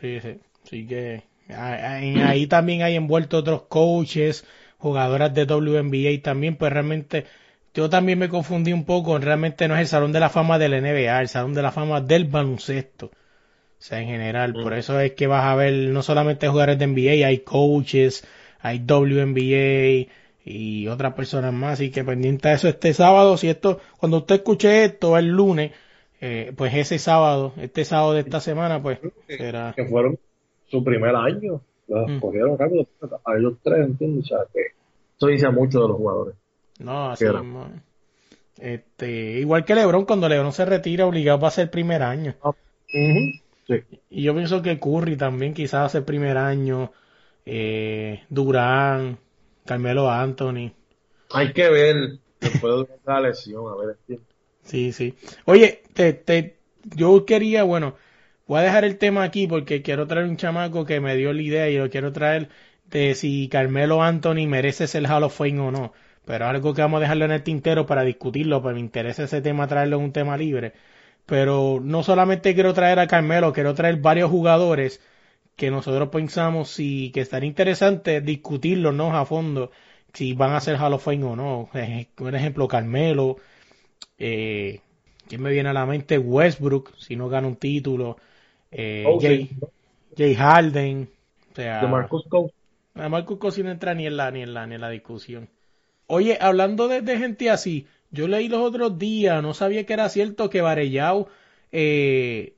Sí, 0.00 0.20
sí. 0.20 0.38
Así 0.64 0.86
que 0.86 1.22
a- 1.50 1.72
a- 1.72 2.02
en- 2.02 2.18
ahí 2.22 2.46
también 2.46 2.82
hay 2.82 2.96
envuelto 2.96 3.38
otros 3.38 3.62
coaches, 3.62 4.46
jugadoras 4.78 5.34
de 5.34 5.44
WNBA 5.44 6.22
también, 6.22 6.56
pues 6.56 6.72
realmente 6.72 7.26
yo 7.74 7.88
también 7.88 8.18
me 8.18 8.28
confundí 8.28 8.72
un 8.72 8.84
poco, 8.84 9.18
realmente 9.18 9.68
no 9.68 9.74
es 9.74 9.80
el 9.80 9.86
Salón 9.86 10.12
de 10.12 10.20
la 10.20 10.28
Fama 10.30 10.58
del 10.58 10.72
NBA, 10.72 11.20
el 11.20 11.28
Salón 11.28 11.54
de 11.54 11.62
la 11.62 11.72
Fama 11.72 12.00
del 12.00 12.24
baloncesto. 12.24 13.06
O 13.06 13.82
sea, 13.82 14.00
en 14.00 14.08
general, 14.08 14.52
por 14.52 14.74
eso 14.74 15.00
es 15.00 15.12
que 15.12 15.26
vas 15.26 15.44
a 15.44 15.54
ver 15.54 15.72
no 15.90 16.02
solamente 16.02 16.48
jugadores 16.48 16.78
de 16.78 16.86
NBA, 16.86 17.26
hay 17.26 17.38
coaches, 17.38 18.26
hay 18.60 18.80
WNBA 18.80 20.12
y 20.44 20.88
otras 20.88 21.14
personas 21.14 21.52
más, 21.52 21.74
así 21.74 21.90
que 21.90 22.04
pendiente 22.04 22.48
a 22.48 22.54
eso 22.54 22.68
este 22.68 22.92
sábado, 22.92 23.36
si 23.36 23.48
esto, 23.48 23.80
cuando 23.98 24.18
usted 24.18 24.36
escuche 24.36 24.84
esto 24.84 25.16
el 25.16 25.28
lunes, 25.28 25.72
eh, 26.20 26.52
pues 26.54 26.74
ese 26.74 26.98
sábado, 26.98 27.54
este 27.58 27.84
sábado 27.84 28.12
de 28.12 28.20
esta 28.20 28.40
semana, 28.40 28.82
pues 28.82 28.98
será... 29.26 29.72
Que 29.74 29.86
fueron 29.86 30.18
su 30.66 30.84
primer 30.84 31.14
año. 31.16 31.62
Los 31.88 32.08
Mm. 32.08 32.20
cogieron 32.20 32.56
rápido 32.56 32.86
a 33.24 33.36
ellos 33.36 33.54
tres, 33.62 33.84
¿entiendes? 33.84 34.24
O 34.24 34.28
sea, 34.28 34.38
que 34.52 34.60
eso 35.16 35.26
dice 35.26 35.48
mucho 35.50 35.82
de 35.82 35.88
los 35.88 35.96
jugadores. 35.96 36.34
No, 36.80 37.10
así 37.10 37.24
mismo. 37.24 37.70
Este, 38.58 39.38
igual 39.40 39.64
que 39.64 39.74
LeBron, 39.74 40.04
cuando 40.04 40.28
LeBron 40.28 40.52
se 40.52 40.64
retira, 40.64 41.06
obligado 41.06 41.38
va 41.38 41.48
a 41.48 41.52
ser 41.52 41.70
primer 41.70 42.02
año. 42.02 42.34
Sí. 43.66 43.84
Y 44.10 44.22
yo 44.22 44.34
pienso 44.34 44.62
que 44.62 44.78
Curry 44.78 45.16
también 45.16 45.54
quizás 45.54 45.86
hace 45.86 45.98
el 45.98 46.04
primer 46.04 46.36
año. 46.36 46.92
Eh, 47.46 48.22
Durán, 48.28 49.18
Carmelo 49.64 50.10
Anthony. 50.10 50.72
Hay 51.32 51.52
que 51.52 51.70
ver 51.70 52.18
después 52.40 52.88
de 52.88 52.98
la 53.06 53.20
lesión, 53.20 53.64
a 53.72 53.76
ver. 53.76 53.96
Sí, 54.62 54.92
sí. 54.92 55.14
Oye, 55.44 55.82
te, 55.94 56.12
te, 56.12 56.58
yo 56.96 57.24
quería, 57.24 57.62
bueno, 57.62 57.94
voy 58.46 58.60
a 58.60 58.62
dejar 58.62 58.84
el 58.84 58.98
tema 58.98 59.22
aquí 59.22 59.46
porque 59.46 59.82
quiero 59.82 60.06
traer 60.06 60.26
un 60.26 60.36
chamaco 60.36 60.84
que 60.84 61.00
me 61.00 61.16
dio 61.16 61.32
la 61.32 61.42
idea 61.42 61.68
y 61.68 61.78
lo 61.78 61.88
quiero 61.88 62.12
traer 62.12 62.48
de 62.86 63.14
si 63.14 63.48
Carmelo 63.48 64.02
Anthony 64.02 64.46
merece 64.46 64.86
ser 64.86 65.06
Hall 65.06 65.22
of 65.22 65.36
Fame 65.36 65.60
o 65.60 65.70
no. 65.70 65.92
Pero 66.30 66.46
algo 66.46 66.72
que 66.74 66.82
vamos 66.82 66.98
a 66.98 67.00
dejarlo 67.00 67.24
en 67.24 67.32
el 67.32 67.42
tintero 67.42 67.86
para 67.86 68.04
discutirlo, 68.04 68.62
pues 68.62 68.72
me 68.74 68.80
interesa 68.80 69.24
ese 69.24 69.42
tema, 69.42 69.66
traerlo 69.66 69.96
en 69.96 70.04
un 70.04 70.12
tema 70.12 70.36
libre. 70.36 70.74
Pero 71.26 71.80
no 71.82 72.04
solamente 72.04 72.54
quiero 72.54 72.72
traer 72.72 73.00
a 73.00 73.08
Carmelo, 73.08 73.52
quiero 73.52 73.74
traer 73.74 73.96
varios 73.96 74.30
jugadores 74.30 75.00
que 75.56 75.72
nosotros 75.72 76.08
pensamos 76.10 76.70
si 76.70 77.10
que 77.10 77.22
estaría 77.22 77.48
interesante 77.48 78.20
discutirlos 78.20 78.94
¿no? 78.94 79.16
a 79.16 79.26
fondo 79.26 79.72
si 80.14 80.32
van 80.34 80.52
a 80.52 80.60
ser 80.60 80.76
Hall 80.76 80.92
of 80.92 81.04
Fame 81.04 81.24
o 81.24 81.34
no. 81.34 81.68
Por 82.14 82.34
ejemplo, 82.36 82.68
Carmelo, 82.68 83.36
eh, 84.16 84.82
¿quién 85.28 85.42
me 85.42 85.50
viene 85.50 85.70
a 85.70 85.72
la 85.72 85.84
mente? 85.84 86.16
Westbrook, 86.16 86.94
si 86.96 87.16
no 87.16 87.28
gana 87.28 87.48
un 87.48 87.56
título, 87.56 88.18
eh, 88.70 89.04
Oh, 89.04 89.20
Jay, 89.20 89.48
sí. 89.48 89.56
Jay 90.16 90.36
Harden, 90.36 91.10
o 91.50 91.54
sea, 91.56 91.80
De 91.80 91.88
Marcus 91.88 92.24
Cousins. 92.28 92.54
Marcus 92.94 93.38
Cousins 93.38 93.64
no 93.64 93.72
entra 93.72 93.94
ni 93.94 94.06
en 94.06 94.16
la 94.16 94.30
ni 94.30 94.42
en 94.42 94.54
la 94.54 94.66
ni 94.68 94.76
en 94.76 94.80
la 94.80 94.90
discusión. 94.90 95.48
Oye, 96.12 96.36
hablando 96.40 96.88
de, 96.88 97.02
gente 97.18 97.50
así, 97.50 97.86
yo 98.10 98.26
leí 98.28 98.48
los 98.48 98.60
otros 98.60 98.98
días, 98.98 99.42
no 99.42 99.54
sabía 99.54 99.86
que 99.86 99.92
era 99.92 100.08
cierto 100.08 100.50
que 100.50 100.60
Varellao 100.60 101.28
eh, 101.72 102.56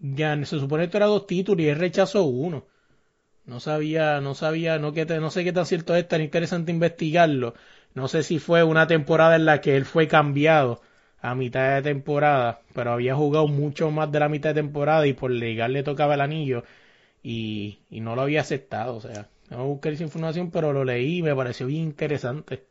ya 0.00 0.36
se 0.46 0.58
supone 0.60 0.90
que 0.90 0.96
era 0.98 1.06
dos 1.06 1.26
títulos 1.26 1.62
y 1.64 1.68
él 1.70 1.78
rechazó 1.78 2.24
uno. 2.24 2.66
No 3.46 3.60
sabía, 3.60 4.20
no 4.22 4.34
sabía, 4.34 4.78
no 4.78 4.92
que 4.94 5.06
te- 5.06 5.20
no 5.20 5.30
sé 5.30 5.44
qué 5.44 5.52
tan 5.52 5.66
cierto 5.66 5.94
es, 5.96 6.08
tan 6.08 6.22
interesante 6.22 6.72
investigarlo. 6.72 7.54
No 7.94 8.08
sé 8.08 8.22
si 8.24 8.38
fue 8.40 8.64
una 8.64 8.86
temporada 8.88 9.36
en 9.36 9.46
la 9.46 9.60
que 9.62 9.76
él 9.76 9.84
fue 9.86 10.08
cambiado 10.08 10.82
a 11.20 11.34
mitad 11.36 11.76
de 11.76 11.82
temporada, 11.82 12.62
pero 12.74 12.92
había 12.92 13.14
jugado 13.16 13.48
mucho 13.48 13.90
más 13.92 14.12
de 14.12 14.20
la 14.20 14.28
mitad 14.30 14.50
de 14.54 14.62
temporada 14.62 15.06
y 15.06 15.14
por 15.14 15.30
legal 15.32 15.72
le 15.74 15.82
tocaba 15.84 16.14
el 16.14 16.20
anillo 16.22 16.64
y, 17.22 17.80
y 17.90 18.00
no 18.00 18.16
lo 18.16 18.22
había 18.22 18.42
aceptado. 18.42 18.96
O 18.96 19.00
sea, 19.00 19.28
no 19.50 19.66
buscar 19.66 19.92
esa 19.92 20.04
información, 20.04 20.50
pero 20.50 20.72
lo 20.72 20.84
leí 20.84 21.18
y 21.18 21.22
me 21.22 21.34
pareció 21.34 21.66
bien 21.66 21.82
interesante. 21.84 22.64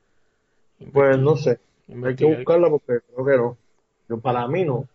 Pues 0.93 1.17
no 1.19 1.35
sé. 1.35 1.59
Hay 2.01 2.15
que 2.15 2.25
buscarla 2.25 2.69
porque 2.69 3.01
creo 3.13 3.25
que 3.25 3.37
no. 3.37 3.57
Yo, 4.07 4.19
para 4.21 4.47
mí 4.47 4.63
no. 4.65 4.87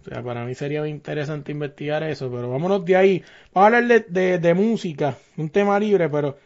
O 0.00 0.04
sea, 0.08 0.22
para 0.22 0.44
mí 0.44 0.54
sería 0.54 0.82
bien 0.82 0.96
interesante 0.96 1.52
investigar 1.52 2.02
eso, 2.04 2.30
pero 2.30 2.50
vámonos 2.50 2.84
de 2.84 2.96
ahí. 2.96 3.24
Vamos 3.52 3.72
a 3.72 3.76
hablar 3.78 4.04
de, 4.08 4.20
de, 4.20 4.38
de 4.38 4.54
música, 4.54 5.16
un 5.36 5.50
tema 5.50 5.78
libre, 5.80 6.08
pero 6.08 6.36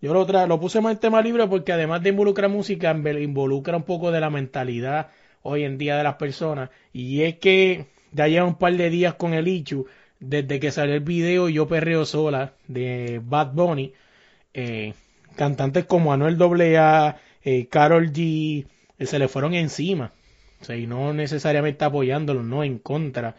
yo 0.00 0.14
lo, 0.14 0.24
tra 0.26 0.46
lo 0.46 0.58
puse 0.58 0.80
más 0.80 0.92
en 0.94 1.00
tema 1.00 1.20
libre 1.20 1.46
porque 1.46 1.72
además 1.72 2.02
de 2.02 2.10
involucrar 2.10 2.48
música, 2.50 2.92
involucra 2.92 3.76
un 3.76 3.82
poco 3.84 4.10
de 4.10 4.20
la 4.20 4.30
mentalidad 4.30 5.10
hoy 5.42 5.64
en 5.64 5.76
día 5.78 5.96
de 5.98 6.04
las 6.04 6.14
personas. 6.16 6.70
Y 6.92 7.22
es 7.22 7.36
que 7.38 7.86
ya 8.12 8.26
lleva 8.28 8.46
un 8.46 8.56
par 8.58 8.74
de 8.76 8.88
días 8.90 9.14
con 9.14 9.34
el 9.34 9.48
Ichu, 9.48 9.86
desde 10.20 10.60
que 10.60 10.70
salió 10.70 10.94
el 10.94 11.00
video 11.00 11.48
Yo 11.48 11.66
Perreo 11.66 12.04
Sola 12.04 12.52
de 12.68 13.20
Bad 13.24 13.52
Bunny, 13.52 13.92
eh, 14.54 14.94
cantantes 15.34 15.86
como 15.86 16.12
Anuel 16.12 16.38
AA, 16.40 17.16
eh, 17.42 17.66
Carol 17.68 18.12
G, 18.12 18.66
eh, 18.98 19.06
se 19.06 19.18
le 19.18 19.28
fueron 19.28 19.54
encima. 19.54 20.12
O 20.60 20.64
sea, 20.64 20.76
y 20.76 20.86
no 20.86 21.12
necesariamente 21.14 21.84
apoyándolo, 21.84 22.42
no 22.42 22.62
en 22.62 22.78
contra, 22.78 23.36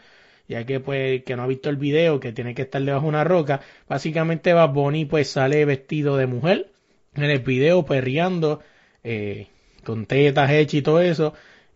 ya 0.48 0.66
que 0.66 0.80
pues 0.80 1.22
que 1.24 1.36
no 1.36 1.44
ha 1.44 1.46
visto 1.46 1.70
el 1.70 1.76
video, 1.76 2.18
que 2.20 2.32
tiene 2.32 2.54
que 2.54 2.62
estar 2.62 2.82
debajo 2.82 3.04
de 3.04 3.10
una 3.10 3.24
roca, 3.24 3.60
básicamente 3.88 4.52
Bad 4.52 4.70
Bunny 4.70 5.04
pues 5.04 5.30
sale 5.30 5.64
vestido 5.64 6.16
de 6.16 6.26
mujer 6.26 6.72
en 7.14 7.24
el 7.24 7.38
video 7.40 7.84
perreando, 7.84 8.60
eh, 9.04 9.46
con 9.84 10.06
tetas 10.06 10.50
hechas 10.50 10.74
y 10.74 10.82
todo 10.82 11.00
eso, 11.00 11.34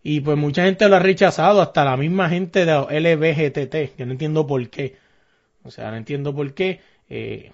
y 0.09 0.21
pues 0.21 0.37
mucha 0.37 0.63
gente 0.63 0.87
lo 0.87 0.95
ha 0.95 0.99
rechazado, 0.99 1.61
hasta 1.61 1.83
la 1.83 1.97
misma 1.97 2.29
gente 2.29 2.65
de 2.65 2.71
los 2.71 2.89
LBGTT, 2.89 3.97
que 3.97 4.05
no 4.05 4.13
entiendo 4.13 4.47
por 4.47 4.69
qué, 4.69 4.95
o 5.63 5.69
sea, 5.69 5.91
no 5.91 5.97
entiendo 5.97 6.33
por 6.33 6.53
qué, 6.53 6.79
eh, 7.09 7.51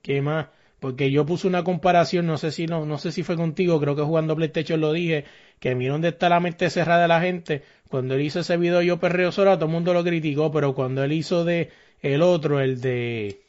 ¿Qué 0.00 0.22
más? 0.22 0.46
Porque 0.80 1.10
yo 1.10 1.26
puse 1.26 1.46
una 1.46 1.62
comparación, 1.62 2.26
no 2.26 2.38
sé 2.38 2.50
si 2.50 2.66
no, 2.66 2.86
no 2.86 2.96
sé 2.96 3.12
si 3.12 3.22
fue 3.22 3.36
contigo, 3.36 3.78
creo 3.78 3.94
que 3.94 4.00
jugando 4.00 4.34
PlayStation 4.34 4.80
lo 4.80 4.94
dije, 4.94 5.26
que 5.58 5.74
mira 5.74 5.92
dónde 5.92 6.08
está 6.08 6.30
la 6.30 6.40
mente 6.40 6.70
cerrada 6.70 7.02
de 7.02 7.08
la 7.08 7.20
gente. 7.20 7.62
Cuando 7.90 8.14
él 8.14 8.22
hizo 8.22 8.40
ese 8.40 8.56
video 8.56 8.80
yo 8.80 8.98
perreo 8.98 9.30
sola, 9.30 9.56
todo 9.56 9.66
el 9.66 9.72
mundo 9.72 9.92
lo 9.92 10.02
criticó, 10.02 10.50
pero 10.50 10.74
cuando 10.74 11.04
él 11.04 11.12
hizo 11.12 11.44
de 11.44 11.70
el 12.00 12.22
otro, 12.22 12.60
el 12.60 12.80
de 12.80 13.42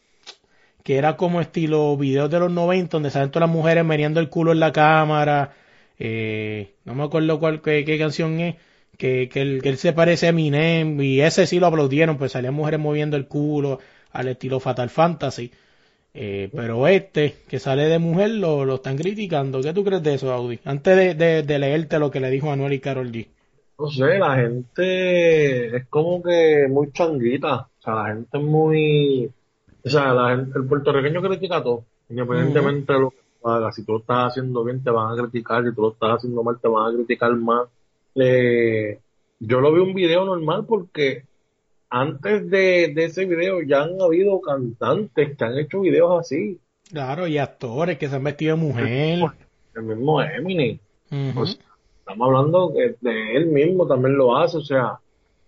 que 0.83 0.97
era 0.97 1.15
como 1.15 1.39
estilo 1.39 1.95
videos 1.95 2.29
de 2.29 2.39
los 2.39 2.51
90, 2.51 2.97
donde 2.97 3.09
salen 3.09 3.31
todas 3.31 3.47
las 3.47 3.55
mujeres 3.55 3.85
meneando 3.85 4.19
el 4.19 4.27
culo 4.27 4.51
en 4.51 4.59
la 4.59 4.73
cámara, 4.73 5.53
eh, 6.03 6.73
no 6.85 6.95
me 6.95 7.03
acuerdo 7.03 7.39
cuál, 7.39 7.61
qué, 7.61 7.85
qué 7.85 7.97
canción 7.99 8.39
es, 8.39 8.55
que, 8.97 9.29
que, 9.31 9.41
él, 9.41 9.61
que 9.61 9.69
él 9.69 9.77
se 9.77 9.93
parece 9.93 10.25
a 10.25 10.29
Eminem, 10.29 10.99
y 11.01 11.21
ese 11.21 11.45
sí 11.45 11.59
lo 11.59 11.67
aplaudieron, 11.67 12.17
pues 12.17 12.31
salían 12.31 12.53
mujeres 12.55 12.79
moviendo 12.79 13.17
el 13.17 13.27
culo 13.27 13.79
al 14.11 14.27
estilo 14.27 14.59
Fatal 14.59 14.89
Fantasy. 14.89 15.51
Eh, 16.13 16.49
pero 16.53 16.87
este, 16.87 17.35
que 17.47 17.57
sale 17.59 17.83
de 17.83 17.97
mujer, 17.97 18.31
lo, 18.31 18.65
lo 18.65 18.75
están 18.75 18.97
criticando. 18.97 19.61
¿Qué 19.61 19.73
tú 19.73 19.83
crees 19.83 20.03
de 20.03 20.15
eso, 20.15 20.33
Audi? 20.33 20.59
Antes 20.65 20.97
de, 20.97 21.13
de, 21.15 21.43
de 21.43 21.59
leerte 21.59 21.99
lo 21.99 22.11
que 22.11 22.19
le 22.19 22.29
dijo 22.29 22.51
Anuel 22.51 22.73
y 22.73 22.79
Carol 22.79 23.11
G. 23.11 23.27
No 23.79 23.87
sé, 23.87 24.19
la 24.19 24.35
gente 24.35 25.77
es 25.77 25.87
como 25.87 26.21
que 26.21 26.67
muy 26.69 26.91
changuita. 26.91 27.55
O 27.79 27.81
sea, 27.81 27.95
la 27.95 28.07
gente 28.07 28.37
es 28.37 28.43
muy. 28.43 29.31
O 29.83 29.89
sea, 29.89 30.13
la 30.13 30.35
gente- 30.35 30.59
el 30.59 30.65
puertorriqueño 30.65 31.21
critica 31.21 31.63
todo. 31.63 31.85
Independientemente 32.09 32.91
de 32.93 32.99
lo 32.99 33.09
que 33.11 33.17
hagas. 33.43 33.75
Si 33.75 33.83
tú 33.83 33.93
lo 33.93 33.99
estás 33.99 34.31
haciendo 34.31 34.63
bien, 34.63 34.83
te 34.83 34.91
van 34.91 35.13
a 35.13 35.21
criticar. 35.21 35.63
Si 35.63 35.73
tú 35.73 35.81
lo 35.81 35.91
estás 35.91 36.17
haciendo 36.17 36.43
mal, 36.43 36.59
te 36.59 36.67
van 36.67 36.93
a 36.93 36.95
criticar 36.95 37.35
más. 37.35 37.67
Eh, 38.15 38.99
yo 39.39 39.61
lo 39.61 39.73
vi 39.73 39.81
un 39.81 39.93
video 39.93 40.25
normal 40.25 40.65
porque 40.65 41.23
antes 41.89 42.49
de, 42.49 42.91
de 42.93 43.05
ese 43.05 43.25
video 43.25 43.61
ya 43.61 43.83
han 43.83 44.01
habido 44.01 44.39
cantantes 44.41 45.37
que 45.37 45.43
han 45.43 45.57
hecho 45.57 45.81
videos 45.81 46.19
así. 46.19 46.59
Claro, 46.89 47.27
y 47.27 47.37
actores 47.37 47.97
que 47.97 48.09
se 48.09 48.15
han 48.15 48.23
vestido 48.23 48.55
de 48.55 48.61
mujer. 48.61 49.19
El 49.75 49.83
mismo 49.83 50.21
Eminem. 50.21 50.79
Pues, 51.33 51.59
estamos 51.99 52.27
hablando 52.27 52.73
que 52.73 52.95
de 52.99 53.35
él 53.35 53.47
mismo 53.47 53.87
también 53.87 54.17
lo 54.17 54.35
hace, 54.37 54.57
o 54.57 54.61
sea, 54.61 54.99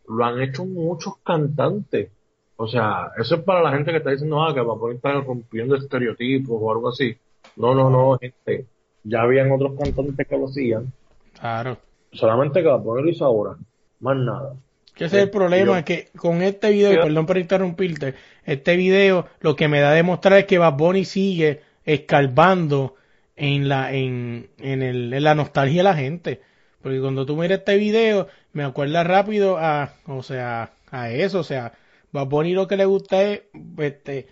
lo 0.07 0.25
han 0.25 0.41
hecho 0.41 0.65
muchos 0.65 1.17
cantantes. 1.17 2.09
O 2.55 2.67
sea, 2.67 3.11
eso 3.17 3.35
es 3.35 3.41
para 3.41 3.61
la 3.61 3.71
gente 3.71 3.91
que 3.91 3.97
está 3.97 4.11
diciendo, 4.11 4.41
ah, 4.41 4.53
que 4.53 4.61
va 4.61 4.73
a 4.73 4.77
poder 4.77 4.97
estar 4.97 5.25
rompiendo 5.25 5.75
estereotipos 5.75 6.57
o 6.59 6.71
algo 6.71 6.89
así. 6.89 7.15
No, 7.55 7.73
no, 7.73 7.89
no, 7.89 8.17
gente. 8.19 8.65
Ya 9.03 9.21
habían 9.21 9.51
otros 9.51 9.73
cantantes 9.77 10.27
que 10.27 10.37
lo 10.37 10.47
hacían. 10.47 10.91
Claro. 11.39 11.77
Solamente 12.11 12.63
que 12.63 12.69
poner 12.69 13.03
lo 13.03 13.09
hizo 13.09 13.25
ahora. 13.25 13.55
Más 13.99 14.17
nada. 14.17 14.53
Que 14.95 15.05
Ese 15.05 15.17
es 15.17 15.23
el 15.23 15.29
problema, 15.31 15.83
que 15.83 16.09
con 16.15 16.41
este 16.43 16.69
video, 16.69 16.93
y 16.93 16.97
perdón 16.97 17.25
por 17.25 17.37
interrumpirte, 17.39 18.13
este 18.45 18.75
video 18.75 19.25
lo 19.39 19.55
que 19.55 19.67
me 19.67 19.81
da 19.81 19.89
a 19.89 19.93
demostrar 19.93 20.37
es 20.37 20.45
que 20.45 20.59
Bad 20.59 20.77
Bunny 20.77 21.03
sigue 21.03 21.61
escarbando 21.83 22.95
en 23.35 23.67
la, 23.67 23.91
en, 23.91 24.49
en, 24.59 24.83
el, 24.83 25.11
en 25.13 25.23
la 25.23 25.33
nostalgia 25.33 25.79
de 25.79 25.83
la 25.83 25.95
gente. 25.95 26.41
Porque 26.81 26.99
cuando 26.99 27.25
tú 27.25 27.35
miras 27.35 27.59
este 27.59 27.77
video, 27.77 28.27
me 28.51 28.63
acuerda 28.63 29.03
rápido 29.03 29.57
a, 29.57 29.93
o 30.05 30.21
sea, 30.21 30.73
a 30.91 31.09
eso, 31.09 31.39
o 31.39 31.43
sea, 31.43 31.73
Bad 32.11 32.27
Bunny 32.27 32.53
lo 32.53 32.67
que 32.67 32.77
le 32.77 32.85
gusta 32.85 33.23
es, 33.23 33.41
este, 33.79 34.27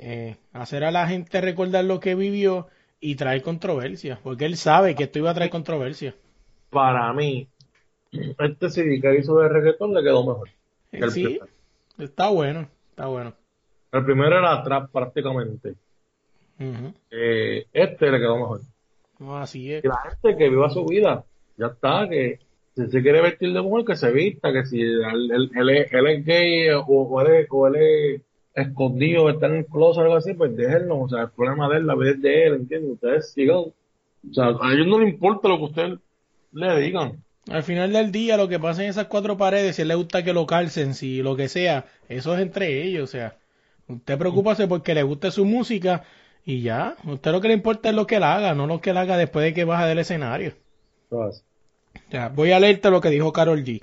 eh, 0.00 0.36
hacer 0.52 0.84
a 0.84 0.90
la 0.90 1.06
gente 1.08 1.40
recordar 1.40 1.84
lo 1.84 2.00
que 2.00 2.14
vivió 2.14 2.68
y 3.00 3.14
traer 3.16 3.42
controversia, 3.42 4.18
porque 4.22 4.46
él 4.46 4.56
sabe 4.56 4.94
que 4.94 5.04
esto 5.04 5.18
iba 5.20 5.30
a 5.30 5.34
traer 5.34 5.50
controversia. 5.50 6.14
Para 6.70 7.12
mí, 7.12 7.48
este 8.12 8.70
CD 8.70 9.00
que 9.00 9.18
hizo 9.18 9.38
de 9.38 9.48
reggaetón 9.48 9.94
le 9.94 10.02
quedó 10.02 10.24
mejor. 10.26 10.48
que 10.90 10.98
el 10.98 11.10
Sí, 11.10 11.24
primero. 11.24 11.46
está 11.98 12.28
bueno, 12.30 12.68
está 12.90 13.06
bueno. 13.06 13.34
El 13.92 14.04
primero 14.04 14.38
era 14.38 14.62
trap 14.62 14.90
prácticamente. 14.92 15.74
Eh, 17.10 17.66
este 17.72 18.10
le 18.10 18.18
quedó 18.18 18.36
mejor. 18.36 18.60
No, 19.18 19.36
así 19.38 19.72
es. 19.72 19.84
Y 19.84 19.88
la 19.88 19.98
gente 19.98 20.36
que 20.36 20.48
viva 20.48 20.70
su 20.70 20.84
vida, 20.84 21.24
ya 21.56 21.66
está, 21.66 22.08
que 22.08 22.38
si 22.76 22.86
se 22.86 23.02
quiere 23.02 23.20
vestir 23.20 23.52
de 23.52 23.60
mujer, 23.62 23.84
que 23.86 23.96
se 23.96 24.10
vista, 24.12 24.52
que 24.52 24.64
si 24.66 24.80
él, 24.80 25.30
él- 25.32 25.50
él 25.54 25.70
es, 25.70 25.92
él 25.92 26.06
es 26.06 26.24
gay 26.24 26.70
o, 26.70 26.82
o 26.86 27.20
él 27.22 27.46
o 27.50 27.66
él 27.68 27.76
es 27.76 28.22
escondido, 28.54 29.30
está 29.30 29.46
en 29.46 29.56
el 29.56 29.66
closet 29.66 29.98
o 29.98 30.02
algo 30.02 30.16
así, 30.16 30.34
pues 30.34 30.56
déjenlo, 30.56 31.00
o 31.00 31.08
sea, 31.08 31.22
el 31.22 31.30
problema 31.30 31.68
de 31.68 31.78
él, 31.78 31.86
la 31.86 31.94
vida 31.94 32.10
es 32.10 32.22
de 32.22 32.46
él, 32.46 32.54
¿entiendes? 32.54 32.92
Ustedes 32.92 33.32
sigan, 33.32 33.56
o 33.58 33.74
sea, 34.32 34.46
a 34.46 34.72
ellos 34.72 34.86
no 34.86 34.98
les 34.98 35.12
importa 35.12 35.48
lo 35.48 35.58
que 35.58 35.64
ustedes 35.64 35.98
le 36.52 36.80
digan. 36.80 37.22
Al 37.48 37.62
final 37.62 37.92
del 37.92 38.12
día, 38.12 38.36
lo 38.36 38.48
que 38.48 38.58
pasa 38.58 38.82
en 38.82 38.90
esas 38.90 39.06
cuatro 39.06 39.36
paredes, 39.36 39.76
si 39.76 39.82
a 39.82 39.84
él 39.84 39.88
le 39.88 39.94
gusta 39.94 40.22
que 40.22 40.32
lo 40.32 40.46
calcen, 40.46 40.94
si 40.94 41.22
lo 41.22 41.36
que 41.36 41.48
sea, 41.48 41.86
eso 42.08 42.34
es 42.34 42.40
entre 42.40 42.82
ellos, 42.82 43.04
o 43.04 43.12
sea, 43.12 43.36
usted 43.88 44.18
preocúpase 44.18 44.66
porque 44.66 44.94
le 44.94 45.02
guste 45.02 45.30
su 45.30 45.44
música 45.44 46.04
y 46.44 46.62
ya, 46.62 46.96
usted 47.04 47.32
lo 47.32 47.40
que 47.40 47.48
le 47.48 47.54
importa 47.54 47.88
es 47.88 47.94
lo 47.94 48.06
que 48.06 48.16
él 48.16 48.24
haga, 48.24 48.54
no 48.54 48.66
lo 48.66 48.80
que 48.80 48.90
él 48.90 48.96
haga 48.96 49.16
después 49.16 49.44
de 49.44 49.54
que 49.54 49.64
baja 49.64 49.86
del 49.86 49.98
escenario. 49.98 50.54
Ya, 52.10 52.28
voy 52.28 52.52
a 52.52 52.60
leerte 52.60 52.90
lo 52.90 53.00
que 53.00 53.10
dijo 53.10 53.32
Carol 53.32 53.64
G. 53.64 53.80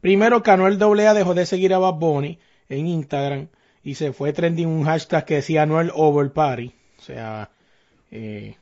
Primero, 0.00 0.42
que 0.42 0.50
Anuel 0.50 0.80
AA 0.80 1.14
dejó 1.14 1.34
de 1.34 1.44
seguir 1.44 1.74
a 1.74 1.78
Bad 1.78 1.94
Bunny 1.94 2.38
en 2.68 2.86
Instagram 2.86 3.48
y 3.82 3.94
se 3.94 4.12
fue 4.12 4.32
trending 4.32 4.66
un 4.66 4.84
hashtag 4.84 5.24
que 5.24 5.34
decía 5.36 5.62
Anuel 5.62 5.90
Over 5.94 6.32
Party. 6.32 6.72
O 6.98 7.02
sea, 7.02 7.50
eh, 8.10 8.56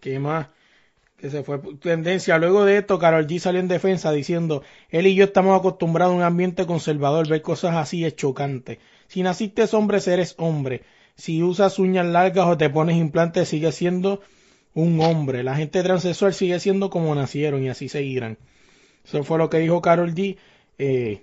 ¿qué 0.00 0.18
más? 0.18 0.48
Que 1.16 1.30
se 1.30 1.42
fue 1.42 1.58
tendencia. 1.80 2.38
Luego 2.38 2.64
de 2.64 2.78
esto, 2.78 2.98
Carol 2.98 3.26
G 3.26 3.38
salió 3.38 3.60
en 3.60 3.68
defensa 3.68 4.12
diciendo, 4.12 4.62
él 4.88 5.06
y 5.06 5.14
yo 5.14 5.24
estamos 5.24 5.58
acostumbrados 5.58 6.14
a 6.14 6.16
un 6.16 6.22
ambiente 6.22 6.66
conservador, 6.66 7.28
ver 7.28 7.42
cosas 7.42 7.76
así 7.76 8.04
es 8.04 8.16
chocante. 8.16 8.78
Si 9.06 9.22
naciste 9.22 9.64
hombre, 9.72 9.98
eres 10.06 10.34
hombre. 10.38 10.82
Si 11.16 11.42
usas 11.42 11.78
uñas 11.78 12.06
largas 12.06 12.46
o 12.46 12.56
te 12.56 12.70
pones 12.70 12.96
implantes, 12.96 13.48
sigue 13.48 13.72
siendo 13.72 14.22
un 14.74 15.00
hombre. 15.00 15.42
La 15.42 15.56
gente 15.56 15.82
transexual 15.82 16.32
sigue 16.32 16.60
siendo 16.60 16.90
como 16.90 17.14
nacieron 17.14 17.62
y 17.62 17.68
así 17.68 17.88
seguirán. 17.88 18.38
Eso 19.04 19.24
fue 19.24 19.38
lo 19.38 19.50
que 19.50 19.58
dijo 19.58 19.82
Carol 19.82 20.14
G. 20.14 20.36
Eh, 20.78 21.22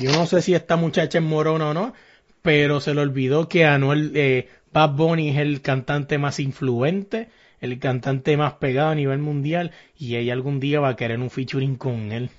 yo 0.00 0.12
no 0.12 0.26
sé 0.26 0.42
si 0.42 0.54
esta 0.54 0.76
muchacha 0.76 1.18
es 1.18 1.24
morona 1.24 1.70
o 1.70 1.74
no, 1.74 1.92
pero 2.42 2.80
se 2.80 2.94
le 2.94 3.00
olvidó 3.02 3.48
que 3.48 3.64
Anuel 3.66 4.12
eh, 4.16 4.48
Bad 4.72 4.94
Bunny 4.96 5.30
es 5.30 5.36
el 5.38 5.62
cantante 5.62 6.18
más 6.18 6.40
influente, 6.40 7.28
el 7.60 7.78
cantante 7.78 8.36
más 8.36 8.54
pegado 8.54 8.90
a 8.90 8.94
nivel 8.94 9.18
mundial 9.18 9.72
y 9.96 10.16
ella 10.16 10.32
algún 10.32 10.60
día 10.60 10.80
va 10.80 10.90
a 10.90 10.96
querer 10.96 11.18
un 11.20 11.30
featuring 11.30 11.76
con 11.76 12.12
él. 12.12 12.30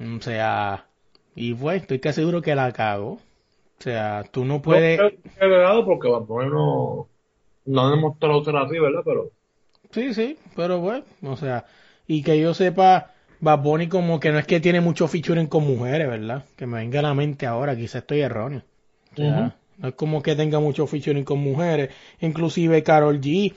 O 0.00 0.20
sea, 0.20 0.88
y 1.34 1.54
pues 1.54 1.82
estoy 1.82 2.00
casi 2.00 2.16
seguro 2.20 2.42
que 2.42 2.54
la 2.54 2.72
cago. 2.72 3.12
O 3.14 3.20
sea, 3.82 4.24
tú 4.32 4.44
no 4.44 4.62
No 4.64 4.76
puedes... 4.76 4.98
haya 4.98 5.46
llegado 5.48 5.84
porque 5.84 6.08
Bad 6.08 6.22
Bunny 6.26 6.48
no, 6.50 7.10
no 7.66 7.80
ha 7.86 7.90
demostrado 7.90 8.44
ser 8.44 8.56
así, 8.56 8.78
¿verdad? 8.78 9.02
Pero 9.04 9.32
Sí, 9.90 10.12
sí, 10.14 10.38
pero 10.56 10.80
bueno, 10.80 11.04
o 11.22 11.36
sea, 11.36 11.64
y 12.06 12.22
que 12.22 12.38
yo 12.40 12.54
sepa, 12.54 13.14
Bad 13.40 13.60
Bunny 13.60 13.88
como 13.88 14.18
que 14.20 14.32
no 14.32 14.38
es 14.38 14.46
que 14.46 14.60
tiene 14.60 14.80
mucho 14.80 15.08
featuring 15.08 15.46
con 15.46 15.64
mujeres, 15.66 16.08
¿verdad? 16.08 16.44
Que 16.56 16.66
me 16.66 16.78
venga 16.78 16.98
a 17.00 17.02
la 17.02 17.14
mente 17.14 17.46
ahora, 17.46 17.76
quizás 17.76 17.96
estoy 18.02 18.20
erróneo. 18.20 18.62
O 19.12 19.16
sea, 19.16 19.40
Ujú. 19.40 19.52
no 19.78 19.88
es 19.88 19.94
como 19.94 20.22
que 20.22 20.34
tenga 20.36 20.60
mucho 20.60 20.86
featuring 20.86 21.24
con 21.24 21.38
mujeres. 21.38 21.90
Inclusive 22.20 22.82
Carol 22.82 23.20
G, 23.20 23.54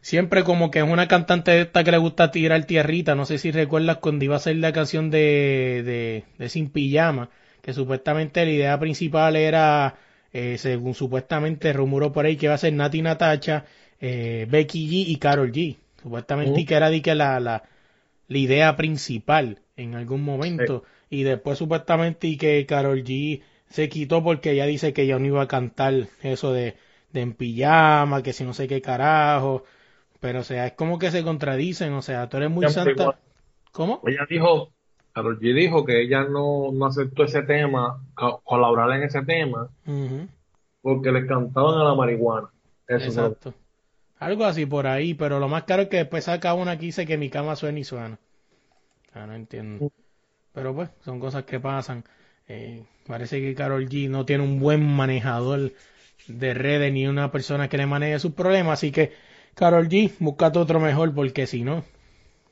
siempre 0.00 0.44
como 0.44 0.70
que 0.70 0.80
es 0.80 0.84
una 0.84 1.08
cantante 1.08 1.50
de 1.52 1.60
esta 1.62 1.84
que 1.84 1.90
le 1.90 1.98
gusta 1.98 2.30
tirar 2.30 2.64
tierrita. 2.64 3.14
No 3.14 3.26
sé 3.26 3.38
si 3.38 3.50
recuerdas 3.50 3.98
cuando 3.98 4.24
iba 4.24 4.34
a 4.34 4.38
hacer 4.38 4.56
la 4.56 4.72
canción 4.72 5.10
de, 5.10 5.82
de, 5.84 6.24
de 6.38 6.48
Sin 6.48 6.70
Pijama, 6.70 7.30
que 7.62 7.72
supuestamente 7.72 8.44
la 8.44 8.50
idea 8.52 8.78
principal 8.78 9.36
era, 9.36 9.96
eh, 10.32 10.56
según 10.58 10.94
supuestamente 10.94 11.72
rumoró 11.72 12.12
por 12.12 12.26
ahí, 12.26 12.36
que 12.36 12.46
iba 12.46 12.54
a 12.54 12.58
ser 12.58 12.72
Nati 12.72 13.02
Natacha, 13.02 13.64
eh, 14.00 14.46
Becky 14.48 14.88
G 14.88 15.10
y 15.10 15.16
Carol 15.16 15.52
G. 15.52 15.76
Supuestamente 16.02 16.60
y 16.60 16.64
que 16.64 16.74
era 16.74 16.88
di 16.90 17.00
que 17.00 17.14
la, 17.14 17.40
la, 17.40 17.62
la 18.28 18.38
idea 18.38 18.76
principal 18.76 19.62
en 19.76 19.94
algún 19.94 20.22
momento. 20.24 20.84
Y 21.10 21.22
después 21.24 21.58
supuestamente 21.58 22.26
y 22.28 22.36
que 22.36 22.66
Carol 22.66 23.02
G 23.04 23.42
se 23.68 23.88
quitó 23.88 24.22
porque 24.24 24.52
ella 24.52 24.66
dice 24.66 24.92
que 24.92 25.06
ya 25.06 25.18
no 25.18 25.26
iba 25.26 25.42
a 25.42 25.48
cantar 25.48 26.08
eso 26.22 26.52
de, 26.52 26.76
de 27.12 27.20
en 27.22 27.34
pijama, 27.34 28.22
que 28.22 28.32
si 28.32 28.44
no 28.44 28.54
sé 28.54 28.68
qué 28.68 28.80
carajo. 28.82 29.64
Pero 30.20 30.40
o 30.40 30.44
sea, 30.44 30.66
es 30.68 30.72
como 30.74 30.98
que 30.98 31.10
se 31.10 31.24
contradicen, 31.24 31.92
o 31.94 32.02
sea, 32.02 32.28
tú 32.28 32.38
eres 32.38 32.50
muy 32.50 32.66
igual. 32.66 33.14
santa. 33.14 33.20
¿Cómo? 33.72 34.02
ella 34.06 34.26
dijo, 34.30 34.72
Karol 35.12 35.38
G 35.40 35.54
dijo 35.54 35.84
que 35.84 36.02
ella 36.02 36.24
no, 36.24 36.70
no 36.72 36.86
aceptó 36.86 37.24
ese 37.24 37.42
tema, 37.42 38.02
co- 38.14 38.40
colaborar 38.44 38.92
en 38.92 39.04
ese 39.04 39.22
tema, 39.24 39.70
porque 40.80 41.12
le 41.12 41.26
cantaban 41.26 41.78
a 41.80 41.84
la 41.84 41.94
marihuana. 41.94 42.48
Eso 42.96 43.06
Exacto. 43.08 43.54
Algo 44.18 44.44
así 44.44 44.64
por 44.66 44.86
ahí, 44.86 45.14
pero 45.14 45.38
lo 45.38 45.48
más 45.48 45.64
caro 45.64 45.82
es 45.82 45.88
que 45.88 45.98
después 45.98 46.24
saca 46.24 46.54
una 46.54 46.78
que 46.78 46.86
dice 46.86 47.06
que 47.06 47.18
mi 47.18 47.28
cama 47.28 47.56
suena 47.56 47.78
y 47.78 47.84
suena. 47.84 48.18
Ah, 49.12 49.26
no 49.26 49.34
entiendo. 49.34 49.90
Pero 50.52 50.74
pues, 50.74 50.88
son 51.04 51.20
cosas 51.20 51.44
que 51.44 51.60
pasan. 51.60 52.04
Eh, 52.48 52.84
parece 53.06 53.40
que 53.40 53.54
Carol 53.54 53.88
G 53.88 54.08
no 54.08 54.24
tiene 54.24 54.44
un 54.44 54.58
buen 54.58 54.86
manejador 54.86 55.72
de 56.28 56.54
redes 56.54 56.92
ni 56.92 57.06
una 57.06 57.30
persona 57.30 57.68
que 57.68 57.76
le 57.76 57.86
maneje 57.86 58.18
sus 58.18 58.32
problemas. 58.32 58.78
Así 58.78 58.90
que, 58.90 59.12
Carol 59.54 59.88
G, 59.88 60.12
búscate 60.18 60.58
otro 60.58 60.80
mejor 60.80 61.14
porque 61.14 61.46
si 61.46 61.62
no, 61.62 61.84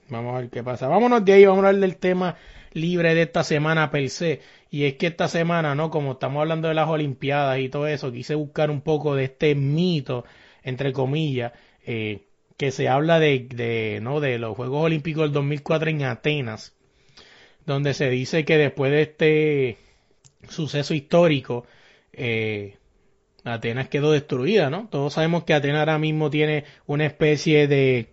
vamos 0.09 0.35
a 0.35 0.41
ver 0.41 0.51
qué 0.51 0.63
pasa. 0.63 0.89
Vámonos 0.89 1.25
de 1.25 1.33
ahí, 1.33 1.45
vamos 1.45 1.65
a 1.65 1.69
hablar 1.69 1.81
del 1.81 1.97
tema 1.97 2.37
libre 2.73 3.15
de 3.15 3.23
esta 3.23 3.45
semana 3.45 3.91
per 3.91 4.09
se. 4.11 4.41
Y 4.71 4.85
es 4.85 4.95
que 4.95 5.07
esta 5.07 5.29
semana, 5.29 5.75
¿no? 5.75 5.91
Como 5.91 6.13
estamos 6.13 6.41
hablando 6.41 6.69
de 6.69 6.75
las 6.75 6.89
Olimpiadas 6.89 7.59
y 7.61 7.69
todo 7.69 7.87
eso, 7.87 8.13
quise 8.13 8.35
buscar 8.35 8.71
un 8.71 8.81
poco 8.81 9.15
de 9.15 9.25
este 9.25 9.55
mito, 9.55 10.25
entre 10.65 10.93
comillas, 10.93 11.53
eh, 11.87 12.23
que 12.57 12.71
se 12.71 12.89
habla 12.89 13.21
de, 13.21 13.47
de, 13.49 14.01
¿no? 14.03 14.21
de 14.21 14.39
los 14.39 14.57
Juegos 14.57 14.85
Olímpicos 14.85 15.25
del 15.25 15.33
2004 15.33 15.91
en 15.91 16.03
Atenas, 16.05 16.75
donde 17.67 17.95
se 17.95 18.11
dice 18.11 18.45
que 18.45 18.59
después 18.59 18.91
de 18.91 19.03
este 19.03 19.79
suceso 20.49 20.95
histórico, 20.95 21.67
eh, 22.13 22.77
Atenas 23.45 23.89
quedó 23.89 24.13
destruida, 24.13 24.71
¿no? 24.71 24.89
Todos 24.91 25.15
sabemos 25.15 25.45
que 25.45 25.55
Atenas 25.55 25.81
ahora 25.81 25.99
mismo 25.99 26.31
tiene 26.31 26.65
una 26.87 27.05
especie 27.05 27.69
de, 27.69 28.09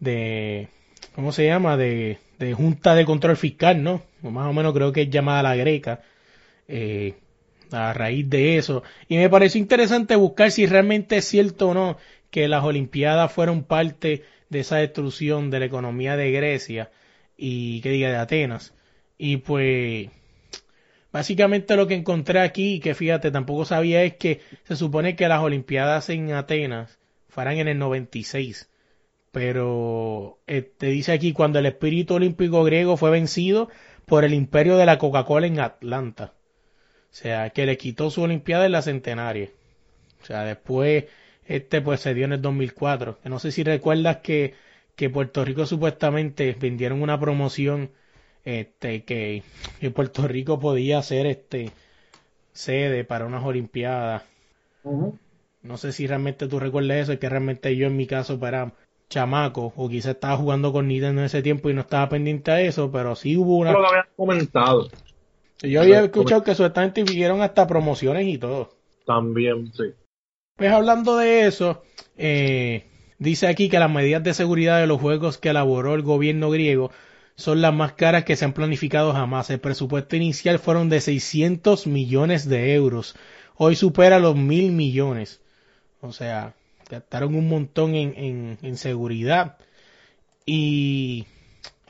de 0.00 0.68
¿cómo 1.14 1.32
se 1.32 1.46
llama? 1.46 1.76
De, 1.76 2.18
de 2.38 2.52
junta 2.54 2.94
de 2.94 3.04
control 3.06 3.36
fiscal, 3.36 3.82
¿no? 3.82 4.02
O 4.22 4.30
más 4.30 4.46
o 4.48 4.52
menos 4.52 4.74
creo 4.74 4.92
que 4.92 5.02
es 5.02 5.10
llamada 5.10 5.42
la 5.42 5.56
greca. 5.56 6.02
Eh, 6.68 7.14
a 7.72 7.92
raíz 7.92 8.28
de 8.28 8.58
eso. 8.58 8.82
Y 9.08 9.16
me 9.16 9.28
pareció 9.30 9.60
interesante 9.60 10.16
buscar 10.16 10.50
si 10.50 10.66
realmente 10.66 11.18
es 11.18 11.24
cierto 11.24 11.68
o 11.70 11.74
no 11.74 11.96
que 12.30 12.48
las 12.48 12.64
Olimpiadas 12.64 13.32
fueron 13.32 13.64
parte 13.64 14.24
de 14.48 14.60
esa 14.60 14.76
destrucción 14.76 15.50
de 15.50 15.60
la 15.60 15.66
economía 15.66 16.16
de 16.16 16.30
Grecia 16.32 16.90
y 17.36 17.80
que 17.80 17.90
diga 17.90 18.10
de 18.10 18.16
Atenas. 18.16 18.74
Y 19.18 19.38
pues 19.38 20.08
básicamente 21.12 21.76
lo 21.76 21.86
que 21.86 21.94
encontré 21.94 22.40
aquí, 22.40 22.80
que 22.80 22.94
fíjate, 22.94 23.30
tampoco 23.30 23.64
sabía 23.64 24.02
es 24.02 24.14
que 24.16 24.40
se 24.64 24.76
supone 24.76 25.16
que 25.16 25.28
las 25.28 25.42
Olimpiadas 25.42 26.08
en 26.10 26.32
Atenas 26.32 26.98
fueran 27.28 27.58
en 27.58 27.68
el 27.68 27.78
96. 27.78 28.68
Pero 29.32 30.40
te 30.46 30.86
dice 30.86 31.12
aquí 31.12 31.32
cuando 31.32 31.60
el 31.60 31.66
espíritu 31.66 32.14
olímpico 32.14 32.64
griego 32.64 32.96
fue 32.96 33.10
vencido 33.10 33.68
por 34.06 34.24
el 34.24 34.34
imperio 34.34 34.76
de 34.76 34.86
la 34.86 34.98
Coca-Cola 34.98 35.46
en 35.46 35.60
Atlanta. 35.60 36.34
O 37.10 37.14
sea, 37.14 37.50
que 37.50 37.66
le 37.66 37.76
quitó 37.76 38.10
su 38.10 38.22
Olimpiada 38.22 38.66
en 38.66 38.72
la 38.72 38.82
centenaria. 38.82 39.50
O 40.22 40.26
sea, 40.26 40.44
después, 40.44 41.06
este 41.46 41.80
pues 41.80 42.00
se 42.00 42.14
dio 42.14 42.24
en 42.24 42.34
el 42.34 42.42
2004. 42.42 43.18
Que 43.22 43.28
no 43.28 43.38
sé 43.38 43.52
si 43.52 43.64
recuerdas 43.64 44.18
que, 44.18 44.54
que 44.94 45.10
Puerto 45.10 45.44
Rico 45.44 45.66
supuestamente 45.66 46.56
vendieron 46.58 47.02
una 47.02 47.18
promoción, 47.18 47.90
este, 48.44 49.04
que, 49.04 49.42
que 49.80 49.90
Puerto 49.90 50.28
Rico 50.28 50.60
podía 50.60 51.02
ser 51.02 51.26
este 51.26 51.72
sede 52.52 53.04
para 53.04 53.26
unas 53.26 53.44
Olimpiadas. 53.44 54.22
No 55.62 55.76
sé 55.76 55.92
si 55.92 56.06
realmente 56.06 56.48
tú 56.48 56.58
recuerdas 56.58 56.98
eso, 56.98 57.12
es 57.12 57.18
que 57.18 57.28
realmente 57.28 57.76
yo 57.76 57.86
en 57.86 57.96
mi 57.96 58.06
caso 58.06 58.38
para 58.38 58.72
chamaco, 59.10 59.72
o 59.76 59.88
quizás 59.88 60.14
estaba 60.14 60.36
jugando 60.36 60.72
con 60.72 60.88
Nintendo 60.88 61.20
en 61.20 61.26
ese 61.26 61.42
tiempo 61.42 61.68
y 61.68 61.74
no 61.74 61.82
estaba 61.82 62.08
pendiente 62.08 62.50
a 62.50 62.60
eso, 62.60 62.90
pero 62.90 63.16
sí 63.16 63.36
hubo 63.36 63.56
una... 63.56 63.72
Lo 63.72 63.82
que 63.82 63.86
comentado. 64.16 64.88
Yo 65.62 65.82
había 65.82 66.02
escuchado 66.02 66.42
que 66.42 66.54
supuestamente 66.54 67.02
hicieron 67.02 67.42
hasta 67.42 67.66
promociones 67.66 68.26
y 68.26 68.38
todo. 68.38 68.70
También, 69.04 69.72
sí. 69.72 69.92
Pues 70.56 70.72
hablando 70.72 71.16
de 71.16 71.46
eso, 71.46 71.82
eh, 72.16 72.86
dice 73.18 73.46
aquí 73.46 73.68
que 73.68 73.78
las 73.78 73.90
medidas 73.90 74.22
de 74.22 74.34
seguridad 74.34 74.80
de 74.80 74.86
los 74.86 75.00
juegos 75.00 75.38
que 75.38 75.50
elaboró 75.50 75.94
el 75.94 76.02
gobierno 76.02 76.50
griego 76.50 76.90
son 77.34 77.62
las 77.62 77.74
más 77.74 77.94
caras 77.94 78.24
que 78.24 78.36
se 78.36 78.44
han 78.44 78.52
planificado 78.52 79.12
jamás. 79.12 79.50
El 79.50 79.60
presupuesto 79.60 80.16
inicial 80.16 80.58
fueron 80.58 80.88
de 80.88 81.00
600 81.00 81.86
millones 81.86 82.48
de 82.48 82.74
euros. 82.74 83.16
Hoy 83.56 83.76
supera 83.76 84.18
los 84.18 84.36
mil 84.36 84.72
millones. 84.72 85.40
O 86.00 86.12
sea, 86.12 86.54
gastaron 86.90 87.34
un 87.34 87.48
montón 87.48 87.94
en, 87.94 88.14
en, 88.16 88.58
en 88.62 88.76
seguridad. 88.76 89.56
Y, 90.44 91.26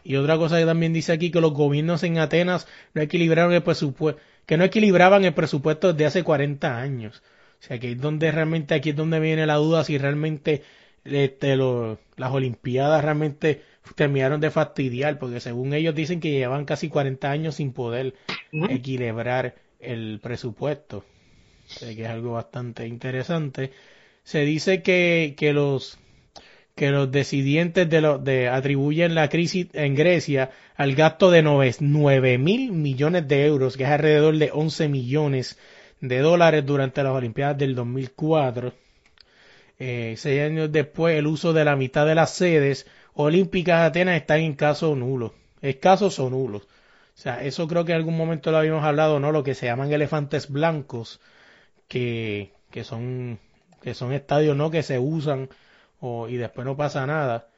y 0.05 0.17
otra 0.17 0.37
cosa 0.37 0.59
que 0.59 0.67
también 0.67 0.93
dice 0.93 1.13
aquí 1.13 1.31
que 1.31 1.41
los 1.41 1.53
gobiernos 1.53 2.03
en 2.03 2.19
Atenas 2.19 2.67
no 2.95 3.03
equilibraron 3.03 3.53
el 3.53 3.63
presupuesto, 3.63 4.21
que 4.47 4.57
no 4.57 4.65
equilibraban 4.65 5.25
el 5.25 5.35
presupuesto 5.35 5.93
desde 5.93 6.07
hace 6.07 6.25
40 6.25 6.79
años. 6.81 7.23
O 7.61 7.63
sea, 7.63 7.79
que 7.79 7.93
es 7.93 8.01
donde 8.01 8.33
realmente, 8.33 8.75
aquí 8.75 8.91
es 8.91 8.97
donde 8.97 9.21
viene 9.21 9.47
la 9.47 9.57
duda 9.57 9.85
si 9.85 9.99
realmente 9.99 10.63
este, 11.05 11.57
lo, 11.57 11.99
las 12.17 12.33
Olimpiadas 12.33 13.05
realmente 13.05 13.63
terminaron 13.95 14.41
de 14.41 14.51
fastidiar, 14.51 15.19
porque 15.19 15.41
según 15.41 15.75
ellos 15.75 15.95
dicen 15.95 16.21
que 16.21 16.31
llevan 16.31 16.65
casi 16.65 16.89
40 16.89 17.31
años 17.31 17.57
sin 17.57 17.73
poder 17.73 18.15
equilibrar 18.69 19.55
el 19.79 20.21
presupuesto. 20.23 21.05
O 21.67 21.73
sea, 21.73 21.95
que 21.95 22.03
es 22.03 22.09
algo 22.09 22.33
bastante 22.33 22.87
interesante. 22.87 23.73
Se 24.25 24.41
dice 24.45 24.83
que, 24.83 25.35
que 25.37 25.53
los 25.53 26.00
que 26.75 26.91
los 26.91 27.11
decidientes 27.11 27.89
de, 27.89 28.01
lo, 28.01 28.18
de 28.18 28.49
atribuyen 28.49 29.14
la 29.14 29.29
crisis 29.29 29.68
en 29.73 29.95
Grecia 29.95 30.51
al 30.77 30.95
gasto 30.95 31.31
de 31.31 31.43
9 31.43 32.39
mil 32.39 32.73
millones 32.73 33.29
de 33.29 33.47
euros, 33.47 33.77
que 33.77 33.85
es 33.85 33.91
alrededor 33.91 34.37
de 34.39 34.51
11 34.53 34.89
millones 34.89 35.59
de 36.01 36.18
dólares 36.21 36.64
durante 36.64 37.03
las 37.03 37.12
Olimpiadas 37.12 37.59
del 37.59 37.75
2004. 37.75 38.73
Eh, 39.79 40.14
seis 40.16 40.43
años 40.43 40.71
después, 40.71 41.18
el 41.18 41.27
uso 41.27 41.53
de 41.53 41.64
la 41.64 41.77
mitad 41.77 42.07
de 42.07 42.14
las 42.14 42.35
sedes 42.35 42.87
olímpicas 43.14 43.81
de 43.81 43.87
Atenas 43.87 44.16
está 44.16 44.37
en 44.37 44.55
caso 44.55 44.95
nulo, 44.95 45.35
escasos 45.62 46.18
o 46.18 46.29
nulos. 46.29 46.62
O 46.62 47.23
sea, 47.23 47.43
eso 47.43 47.66
creo 47.68 47.85
que 47.85 47.93
en 47.93 47.99
algún 47.99 48.16
momento 48.16 48.51
lo 48.51 48.59
habíamos 48.59 48.85
hablado, 48.85 49.21
¿no? 49.21 49.33
Lo 49.33 49.43
que 49.43 49.55
se 49.55 49.66
llaman 49.66 49.93
elefantes 49.93 50.51
blancos, 50.51 51.21
que, 51.89 52.53
que 52.71 52.85
son, 52.85 53.39
que 53.83 53.95
son 53.95 54.12
estadios, 54.12 54.57
¿no? 54.57 54.71
Que 54.71 54.83
se 54.83 54.99
usan 54.99 55.49
y 56.29 56.37
después 56.37 56.65
no 56.65 56.77
pasa 56.77 57.07
nada. 57.07 57.49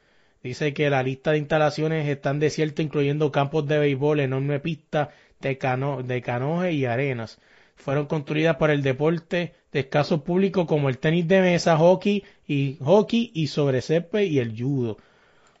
Dice 0.43 0.73
que 0.73 0.89
la 0.89 1.03
lista 1.03 1.31
de 1.31 1.37
instalaciones 1.37 2.07
están 2.07 2.39
desiertas, 2.39 2.85
incluyendo 2.85 3.31
campos 3.31 3.65
de 3.67 3.79
béisbol, 3.79 4.19
enorme 4.19 4.59
pista 4.59 5.11
de, 5.39 5.57
cano, 5.57 6.03
de 6.03 6.21
canoje 6.21 6.73
y 6.73 6.85
arenas. 6.85 7.39
Fueron 7.75 8.07
construidas 8.07 8.57
por 8.57 8.69
el 8.69 8.83
deporte 8.83 9.53
de 9.71 9.79
escaso 9.79 10.23
público 10.23 10.67
como 10.67 10.89
el 10.89 10.97
tenis 10.97 11.27
de 11.27 11.41
mesa, 11.41 11.77
hockey 11.77 12.23
y 12.47 12.77
hockey 12.81 13.31
y 13.33 13.47
sobre 13.47 13.79
y 13.79 14.39
el 14.39 14.55
judo. 14.61 14.97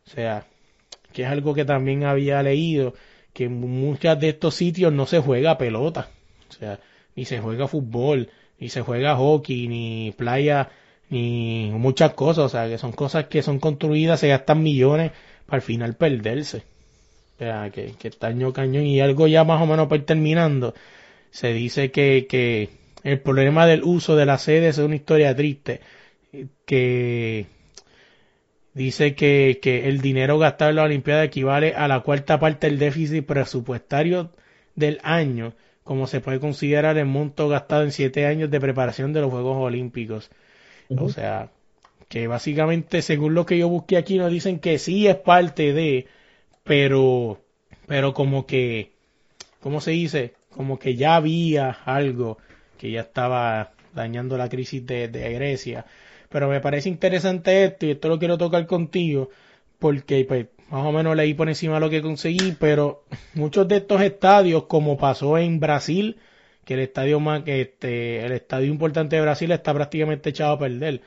O 0.05 0.09
sea, 0.09 0.45
que 1.13 1.23
es 1.23 1.29
algo 1.29 1.53
que 1.53 1.65
también 1.65 2.03
había 2.03 2.43
leído, 2.43 2.93
que 3.33 3.45
en 3.45 3.59
muchos 3.59 4.19
de 4.19 4.29
estos 4.29 4.55
sitios 4.55 4.91
no 4.91 5.05
se 5.05 5.19
juega 5.19 5.57
pelota. 5.57 6.09
O 6.49 6.53
sea, 6.53 6.79
ni 7.15 7.25
se 7.25 7.39
juega 7.39 7.67
fútbol, 7.67 8.29
ni 8.59 8.69
se 8.69 8.81
juega 8.81 9.15
hockey, 9.15 9.67
ni 9.67 10.13
playa 10.17 10.69
ni 11.13 11.69
muchas 11.71 12.13
cosas, 12.13 12.45
o 12.45 12.49
sea, 12.49 12.67
que 12.67 12.79
son 12.79 12.91
cosas 12.91 13.25
que 13.27 13.43
son 13.43 13.59
construidas, 13.59 14.19
se 14.19 14.29
gastan 14.29 14.63
millones 14.63 15.11
para 15.45 15.57
al 15.57 15.61
final 15.61 15.95
perderse. 15.95 16.63
O 17.35 17.37
sea, 17.37 17.69
que, 17.69 17.93
que 17.99 18.09
taño 18.09 18.51
cañón 18.51 18.85
y 18.87 18.99
algo 18.99 19.27
ya 19.27 19.43
más 19.43 19.61
o 19.61 19.67
menos 19.67 19.87
para 19.87 19.99
ir 19.99 20.05
terminando. 20.07 20.73
Se 21.29 21.53
dice 21.53 21.91
que, 21.91 22.25
que 22.27 22.69
el 23.03 23.19
problema 23.19 23.67
del 23.67 23.83
uso 23.83 24.15
de 24.15 24.25
la 24.25 24.39
sede 24.39 24.69
es 24.69 24.79
una 24.79 24.95
historia 24.95 25.35
triste, 25.35 25.81
que 26.65 27.45
dice 28.73 29.13
que, 29.13 29.59
que 29.61 29.87
el 29.89 30.01
dinero 30.01 30.39
gastado 30.39 30.71
en 30.71 30.77
la 30.77 30.83
Olimpiada 30.83 31.23
equivale 31.23 31.75
a 31.75 31.87
la 31.87 31.99
cuarta 31.99 32.39
parte 32.39 32.67
del 32.67 32.79
déficit 32.79 33.23
presupuestario 33.23 34.31
del 34.75 34.99
año, 35.03 35.53
como 35.83 36.07
se 36.07 36.21
puede 36.21 36.39
considerar 36.39 36.97
el 36.97 37.05
monto 37.05 37.49
gastado 37.49 37.83
en 37.83 37.91
siete 37.91 38.25
años 38.25 38.49
de 38.49 38.59
preparación 38.59 39.13
de 39.13 39.21
los 39.21 39.29
Juegos 39.29 39.57
Olímpicos. 39.57 40.31
O 40.89 41.09
sea, 41.09 41.49
que 42.09 42.27
básicamente, 42.27 43.01
según 43.01 43.33
lo 43.33 43.45
que 43.45 43.57
yo 43.57 43.69
busqué 43.69 43.97
aquí, 43.97 44.17
nos 44.17 44.31
dicen 44.31 44.59
que 44.59 44.77
sí 44.77 45.07
es 45.07 45.15
parte 45.15 45.73
de, 45.73 46.07
pero, 46.63 47.41
pero 47.87 48.13
como 48.13 48.45
que, 48.45 48.91
¿cómo 49.59 49.81
se 49.81 49.91
dice? 49.91 50.33
Como 50.49 50.79
que 50.79 50.95
ya 50.95 51.15
había 51.15 51.69
algo 51.69 52.37
que 52.77 52.91
ya 52.91 53.01
estaba 53.01 53.73
dañando 53.93 54.37
la 54.37 54.49
crisis 54.49 54.85
de, 54.85 55.07
de 55.07 55.33
Grecia. 55.33 55.85
Pero 56.29 56.49
me 56.49 56.61
parece 56.61 56.89
interesante 56.89 57.63
esto 57.63 57.85
y 57.85 57.91
esto 57.91 58.09
lo 58.09 58.19
quiero 58.19 58.37
tocar 58.37 58.65
contigo 58.65 59.29
porque 59.79 60.23
pues 60.25 60.47
más 60.69 60.85
o 60.85 60.91
menos 60.91 61.15
leí 61.15 61.33
por 61.33 61.49
encima 61.49 61.79
lo 61.79 61.89
que 61.89 62.01
conseguí, 62.01 62.53
pero 62.57 63.03
muchos 63.33 63.67
de 63.67 63.77
estos 63.77 64.01
estadios, 64.01 64.63
como 64.63 64.97
pasó 64.97 65.37
en 65.37 65.59
Brasil, 65.59 66.17
que 66.65 66.75
el 66.75 66.81
estadio 66.81 67.19
más 67.19 67.43
que 67.43 67.61
este 67.61 68.25
el 68.25 68.31
estadio 68.31 68.67
importante 68.67 69.15
de 69.15 69.21
Brasil 69.21 69.51
está 69.51 69.73
prácticamente 69.73 70.29
echado 70.29 70.53
a 70.53 70.59
perder 70.59 71.01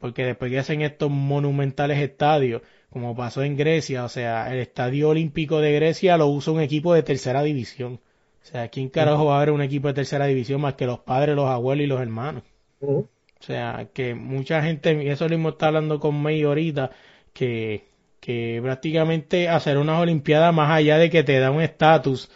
porque 0.00 0.24
después 0.24 0.50
que 0.50 0.58
hacen 0.58 0.82
estos 0.82 1.10
monumentales 1.10 1.98
estadios 1.98 2.62
como 2.90 3.16
pasó 3.16 3.42
en 3.42 3.56
Grecia 3.56 4.04
o 4.04 4.08
sea 4.08 4.52
el 4.52 4.60
estadio 4.60 5.10
olímpico 5.10 5.60
de 5.60 5.72
Grecia 5.72 6.16
lo 6.16 6.28
usa 6.28 6.52
un 6.52 6.60
equipo 6.60 6.94
de 6.94 7.02
tercera 7.02 7.42
división. 7.42 8.00
O 8.42 8.46
sea 8.46 8.68
quién 8.68 8.90
carajo 8.90 9.26
va 9.26 9.34
a 9.34 9.36
haber 9.38 9.50
un 9.50 9.62
equipo 9.62 9.88
de 9.88 9.94
tercera 9.94 10.26
división 10.26 10.60
más 10.60 10.74
que 10.74 10.86
los 10.86 11.00
padres 11.00 11.34
los 11.34 11.48
abuelos 11.48 11.84
y 11.84 11.88
los 11.88 12.00
hermanos 12.00 12.44
o 12.80 13.08
sea 13.40 13.88
que 13.92 14.14
mucha 14.14 14.62
gente 14.62 15.02
y 15.02 15.08
eso 15.08 15.28
mismo 15.28 15.50
está 15.50 15.68
hablando 15.68 15.98
con 15.98 16.14
May 16.14 16.42
ahorita 16.42 16.90
que 17.32 17.94
que 18.20 18.58
prácticamente 18.62 19.50
hacer 19.50 19.76
unas 19.76 20.00
olimpiadas 20.00 20.54
más 20.54 20.70
allá 20.70 20.96
de 20.96 21.10
que 21.10 21.24
te 21.24 21.38
da 21.38 21.50
un 21.50 21.60
estatus 21.60 22.30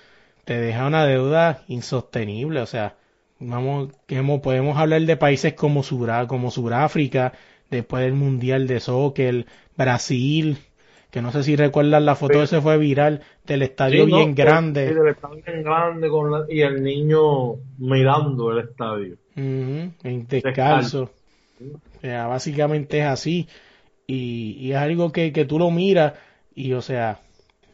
te 0.48 0.58
deja 0.58 0.86
una 0.86 1.04
deuda 1.04 1.62
insostenible. 1.68 2.62
O 2.62 2.66
sea, 2.66 2.96
vamos, 3.38 3.90
podemos 4.42 4.78
hablar 4.78 5.02
de 5.02 5.18
países 5.18 5.52
como, 5.52 5.82
Surá, 5.82 6.26
como 6.26 6.50
Suráfrica, 6.50 7.34
después 7.68 8.02
del 8.02 8.14
Mundial 8.14 8.66
de 8.66 8.80
Soccer, 8.80 9.44
Brasil, 9.76 10.56
que 11.10 11.20
no 11.20 11.32
sé 11.32 11.42
si 11.42 11.54
recuerdan 11.54 12.06
la 12.06 12.14
foto, 12.14 12.42
ese 12.42 12.62
fue 12.62 12.78
viral, 12.78 13.20
del 13.44 13.60
estadio 13.60 14.06
bien 14.06 14.34
grande. 14.34 14.88
Sí, 14.88 14.94
del 14.94 15.08
estadio 15.08 15.42
bien 15.46 15.62
grande 15.62 16.08
con 16.08 16.46
y 16.48 16.62
el 16.62 16.82
niño 16.82 17.56
mirando 17.76 18.50
el 18.52 18.66
estadio. 18.70 19.18
en 19.36 20.26
descalzo. 20.30 21.10
O 21.60 22.00
sea, 22.00 22.26
básicamente 22.26 23.00
es 23.00 23.04
así. 23.04 23.48
Y, 24.06 24.56
y 24.58 24.72
es 24.72 24.78
algo 24.78 25.12
que, 25.12 25.30
que 25.30 25.44
tú 25.44 25.58
lo 25.58 25.70
miras 25.70 26.14
y, 26.54 26.72
o 26.72 26.80
sea, 26.80 27.20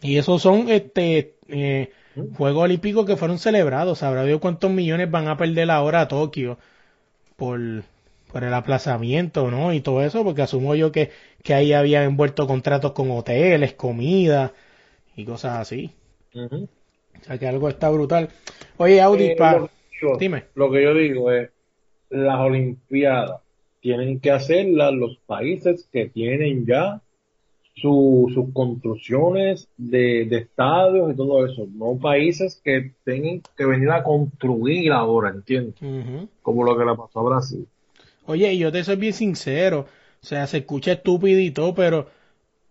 y 0.05 0.19
esos 0.19 0.41
son, 0.43 0.69
este, 0.69 1.35
eh, 1.49 1.91
Juegos 2.37 2.65
Olímpicos 2.65 3.07
que 3.07 3.17
fueron 3.17 3.39
celebrados. 3.39 3.99
Sabrá 3.99 4.23
Dios 4.25 4.39
cuántos 4.41 4.71
millones 4.71 5.11
van 5.11 5.27
a 5.29 5.37
perder 5.37 5.71
ahora 5.71 6.03
a 6.03 6.09
Tokio 6.09 6.59
por, 7.37 7.61
por 8.31 8.45
el 8.45 8.55
aplazamiento, 8.55 9.51
¿no? 9.51 9.73
Y 9.73 9.81
todo 9.81 10.03
eso, 10.03 10.23
porque 10.23 10.43
asumo 10.43 10.75
yo 10.75 10.93
que, 10.93 11.11
que 11.43 11.55
ahí 11.55 11.73
habían 11.73 12.05
envuelto 12.05 12.47
contratos 12.47 12.93
con 12.93 13.11
hoteles, 13.11 13.75
comida 13.75 14.53
y 15.17 15.25
cosas 15.25 15.59
así. 15.59 15.93
O 16.35 17.25
sea 17.25 17.39
que 17.39 17.49
algo 17.49 17.69
está 17.69 17.91
brutal. 17.91 18.29
Oye, 18.77 19.01
Audi, 19.01 19.25
Eh, 19.29 19.37
pa- 19.37 19.59
lo, 19.59 19.71
yo- 20.01 20.17
dime. 20.19 20.45
lo 20.55 20.71
que 20.71 20.83
yo 20.83 20.95
digo 20.95 21.33
es, 21.33 21.51
las 22.11 22.39
Olimpiadas 22.39 23.41
tienen 23.81 24.21
que 24.21 24.31
hacerlas 24.31 24.93
los 24.93 25.17
países 25.27 25.89
que 25.93 26.07
tienen 26.07 26.67
ya 26.67 27.01
su- 27.75 28.31
sus 28.33 28.53
construcciones 28.53 29.69
de, 29.77 30.27
de 30.27 30.39
estadios 30.39 31.13
y 31.13 31.17
todo 31.17 31.45
eso, 31.47 31.67
no 31.75 31.99
países 31.99 32.61
que 32.65 32.93
tengan 33.05 33.43
que 33.57 33.67
venir 33.67 33.91
a 33.91 34.03
construir 34.03 34.93
ahora, 34.93 35.31
¿entiendes? 35.31 35.75
Como 36.43 36.63
lo 36.65 36.77
que 36.79 36.85
le 36.85 36.95
pasó 36.97 37.21
a 37.21 37.23
Brasil. 37.25 37.67
Oye, 38.27 38.53
y 38.53 38.59
yo 38.59 38.71
te 38.73 38.85
soy 38.85 38.97
bien 38.97 39.13
sincero, 39.13 39.87
o 40.23 40.27
sea, 40.27 40.47
se 40.47 40.59
escucha 40.59 40.93
estúpido 40.93 41.39
y 41.41 41.51
todo, 41.51 41.75
pero 41.75 42.09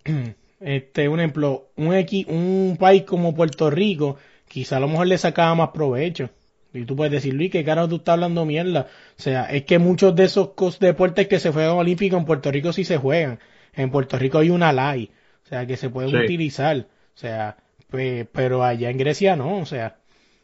este, 0.59 1.09
un 1.09 1.19
ejemplo, 1.19 1.67
un 1.75 1.87
equi- 1.93 2.25
un 2.27 2.77
país 2.79 3.03
como 3.03 3.35
Puerto 3.35 3.69
Rico, 3.69 4.17
quizá 4.47 4.77
a 4.77 4.79
lo 4.79 4.87
mejor 4.87 5.07
le 5.07 5.17
sacaba 5.17 5.53
más 5.55 5.69
provecho. 5.69 6.29
Y 6.73 6.85
tú 6.85 6.95
puedes 6.95 7.11
decir, 7.11 7.35
Luis, 7.35 7.51
¿qué 7.51 7.63
carajo 7.63 7.87
tú 7.89 7.95
estás 7.97 8.13
hablando 8.13 8.45
mierda? 8.45 8.87
O 9.17 9.21
sea, 9.21 9.45
es 9.45 9.63
que 9.63 9.77
muchos 9.77 10.15
de 10.15 10.23
esos 10.23 10.49
deportes 10.79 11.27
que 11.27 11.39
se 11.39 11.51
juegan 11.51 11.77
olímpicos 11.77 12.17
en 12.19 12.25
Puerto 12.25 12.51
Rico 12.51 12.73
sí 12.73 12.83
se 12.83 12.97
juegan. 12.97 13.39
En 13.75 13.89
Puerto 13.91 14.17
Rico 14.17 14.37
hay 14.39 14.49
una 14.49 14.71
ley, 14.73 15.11
o 15.45 15.47
sea, 15.47 15.65
que 15.65 15.77
se 15.77 15.89
pueden 15.89 16.11
Sí. 16.11 16.17
utilizar. 16.17 16.77
O 16.77 17.17
sea, 17.17 17.57
pe- 17.89 18.25
pero 18.31 18.63
allá 18.63 18.89
en 18.89 18.97
Grecia 18.97 19.35
no, 19.35 19.59
o 19.59 19.65
sea, 19.65 19.97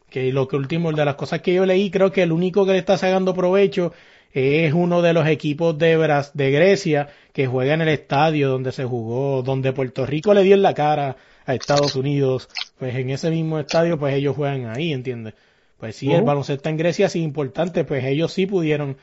que 0.08 0.32
lo 0.32 0.48
que 0.48 0.56
último 0.56 0.92
de 0.92 1.04
las 1.04 1.14
cosas 1.14 1.40
que 1.40 1.54
yo 1.54 1.64
leí 1.66 1.90
creo 1.90 2.10
que 2.12 2.22
el 2.22 2.32
único 2.32 2.66
que 2.66 2.72
le 2.72 2.78
está 2.78 2.96
sacando 2.98 3.32
provecho 3.34 3.92
es 4.32 4.72
uno 4.72 5.02
de 5.02 5.12
los 5.12 5.26
equipos 5.26 5.76
de 5.78 5.96
Bras 5.96 6.36
de 6.36 6.50
Grecia 6.50 7.08
que 7.32 7.46
juega 7.46 7.74
en 7.74 7.80
el 7.82 7.88
estadio 7.88 8.48
donde 8.48 8.70
se 8.72 8.84
jugó 8.84 9.42
donde 9.42 9.72
Puerto 9.72 10.06
Rico 10.06 10.34
le 10.34 10.42
dio 10.44 10.54
en 10.54 10.62
la 10.62 10.74
cara 10.74 11.16
a 11.46 11.54
Estados 11.54 11.96
Unidos 11.96 12.48
pues 12.78 12.94
en 12.94 13.10
ese 13.10 13.30
mismo 13.30 13.58
estadio 13.58 13.98
pues 13.98 14.14
ellos 14.14 14.36
juegan 14.36 14.66
ahí 14.66 14.92
¿entiendes? 14.92 15.34
Pues 15.78 15.96
sí, 15.96 16.12
el 16.12 16.22
baloncesto 16.22 16.68
en 16.68 16.76
Grecia 16.76 17.06
es 17.06 17.16
importante, 17.16 17.84
pues 17.84 18.04
ellos 18.04 18.32
sí 18.32 18.46
pudieron 18.46 18.96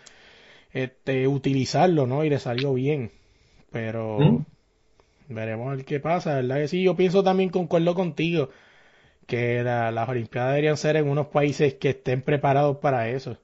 este, 0.74 1.28
utilizarlo, 1.28 2.06
¿no? 2.06 2.24
Y 2.24 2.30
le 2.30 2.40
salió 2.40 2.74
bien. 2.74 3.12
Pero 3.78 4.02
¿Mm? 4.18 4.46
veremos 5.30 5.76
ver 5.78 5.86
qué 5.86 6.00
pasa, 6.02 6.36
¿verdad? 6.36 6.58
Que 6.58 6.68
sí, 6.70 6.84
yo 6.84 6.96
pienso 6.96 7.24
también, 7.24 7.50
concuerdo 7.52 7.96
contigo, 7.96 8.50
que 9.28 9.64
la- 9.64 9.92
las 9.92 10.10
Olimpiadas 10.10 10.52
deberían 10.52 10.78
ser 10.78 10.98
en 10.98 11.10
unos 11.10 11.28
países 11.28 11.76
que 11.76 11.92
estén 11.92 12.22
preparados 12.24 12.78
para 12.80 13.10
eso. 13.10 13.38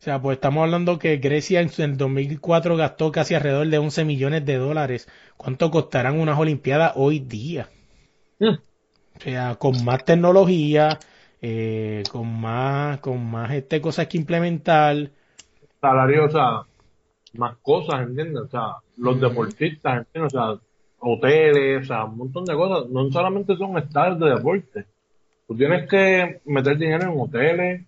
O 0.00 0.02
sea, 0.02 0.22
pues 0.22 0.36
estamos 0.36 0.62
hablando 0.64 0.98
que 0.98 1.18
Grecia 1.18 1.60
en 1.60 1.68
el 1.78 1.96
2004 1.98 2.76
gastó 2.76 3.12
casi 3.12 3.34
alrededor 3.34 3.68
de 3.68 3.76
11 3.78 4.04
millones 4.06 4.46
de 4.46 4.56
dólares. 4.56 5.06
¿Cuánto 5.36 5.70
costarán 5.70 6.18
unas 6.18 6.38
Olimpiadas 6.38 6.92
hoy 6.96 7.18
día? 7.20 7.68
Mm. 8.40 8.56
O 9.18 9.20
sea, 9.20 9.56
con 9.56 9.84
más 9.84 10.04
tecnología, 10.04 10.98
eh, 11.40 12.02
con 12.10 12.28
más, 12.40 13.00
con 13.00 13.24
más 13.30 13.52
este, 13.52 13.80
cosas 13.80 14.06
que 14.08 14.18
implementar. 14.18 15.10
Salario, 15.80 16.24
o 16.26 16.28
sea, 16.30 16.66
más 17.38 17.56
cosas, 17.62 18.00
¿entiendes? 18.02 18.42
O 18.42 18.48
sea, 18.48 18.76
los 18.98 19.20
deportistas, 19.20 19.98
¿entiendes? 19.98 20.34
O 20.34 20.38
sea, 20.38 20.60
hoteles, 20.98 21.82
o 21.82 21.84
sea, 21.86 22.04
un 22.04 22.16
montón 22.18 22.44
de 22.44 22.54
cosas. 22.54 22.88
No 22.90 23.10
solamente 23.10 23.56
son 23.56 23.76
estadios 23.78 24.18
de 24.18 24.30
deporte. 24.30 24.84
Tú 25.46 25.56
tienes 25.56 25.88
que 25.88 26.40
meter 26.46 26.76
dinero 26.78 27.12
en 27.12 27.20
hoteles. 27.20 27.82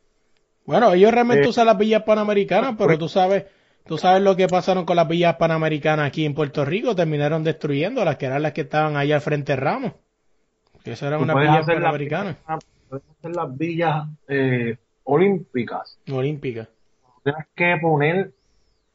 Bueno, 0.64 0.92
ellos 0.92 1.12
realmente 1.12 1.44
Eh, 1.46 1.48
usan 1.48 1.66
las 1.66 1.78
villas 1.78 2.02
panamericanas, 2.02 2.74
pero 2.76 2.88
pues- 2.88 2.98
tú 2.98 3.08
sabes, 3.08 3.46
tú 3.86 3.96
sabes 3.98 4.22
lo 4.22 4.36
que 4.36 4.46
pasaron 4.48 4.84
con 4.84 4.96
las 4.96 5.08
villas 5.08 5.36
panamericanas 5.36 6.06
aquí 6.06 6.24
en 6.24 6.34
Puerto 6.34 6.64
Rico, 6.64 6.94
terminaron 6.94 7.42
destruyendo 7.42 8.04
las 8.04 8.16
que 8.16 8.26
eran 8.26 8.42
las 8.42 8.52
que 8.52 8.60
estaban 8.62 8.96
allá 8.96 9.16
al 9.16 9.20
frente 9.22 9.52
de 9.52 9.56
Ramos. 9.56 9.92
Que 10.84 10.92
eso 10.92 11.06
unas 11.06 11.34
puedes 11.34 11.48
villas 11.50 11.62
hacer 11.62 11.80
las 11.80 11.92
puedes 12.88 13.04
hacer 13.18 13.36
las 13.36 13.58
villas 13.58 14.06
eh, 14.28 14.76
olímpicas. 15.04 15.98
olímpicas. 16.12 16.68
Tienes 17.24 17.46
que 17.54 17.76
poner 17.80 18.32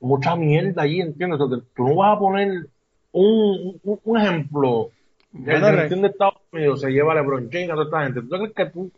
mucha 0.04 0.36
mierda 0.36 0.84
allí, 0.84 1.02
¿entiendes? 1.02 1.40
O 1.40 1.50
sea, 1.50 1.60
tú 1.76 1.88
no 1.88 1.96
vas 1.96 2.16
a 2.16 2.20
poner 2.20 2.68
un, 3.12 3.80
un, 3.84 4.00
un 4.04 4.18
ejemplo. 4.18 4.90
El 5.34 5.64
selección 5.64 6.02
de 6.02 6.10
Estados 6.10 6.36
Unidos 6.52 6.82
se 6.82 6.92
lleva 6.92 7.14
a 7.14 7.16
LeBron 7.16 7.50
James 7.52 7.70
a 7.72 7.74
toda 7.74 7.86
esta 7.86 8.04
gente. 8.04 8.22
¿Tú 8.22 8.30
crees 8.30 8.54
que 8.54 8.66
tú 8.68 8.92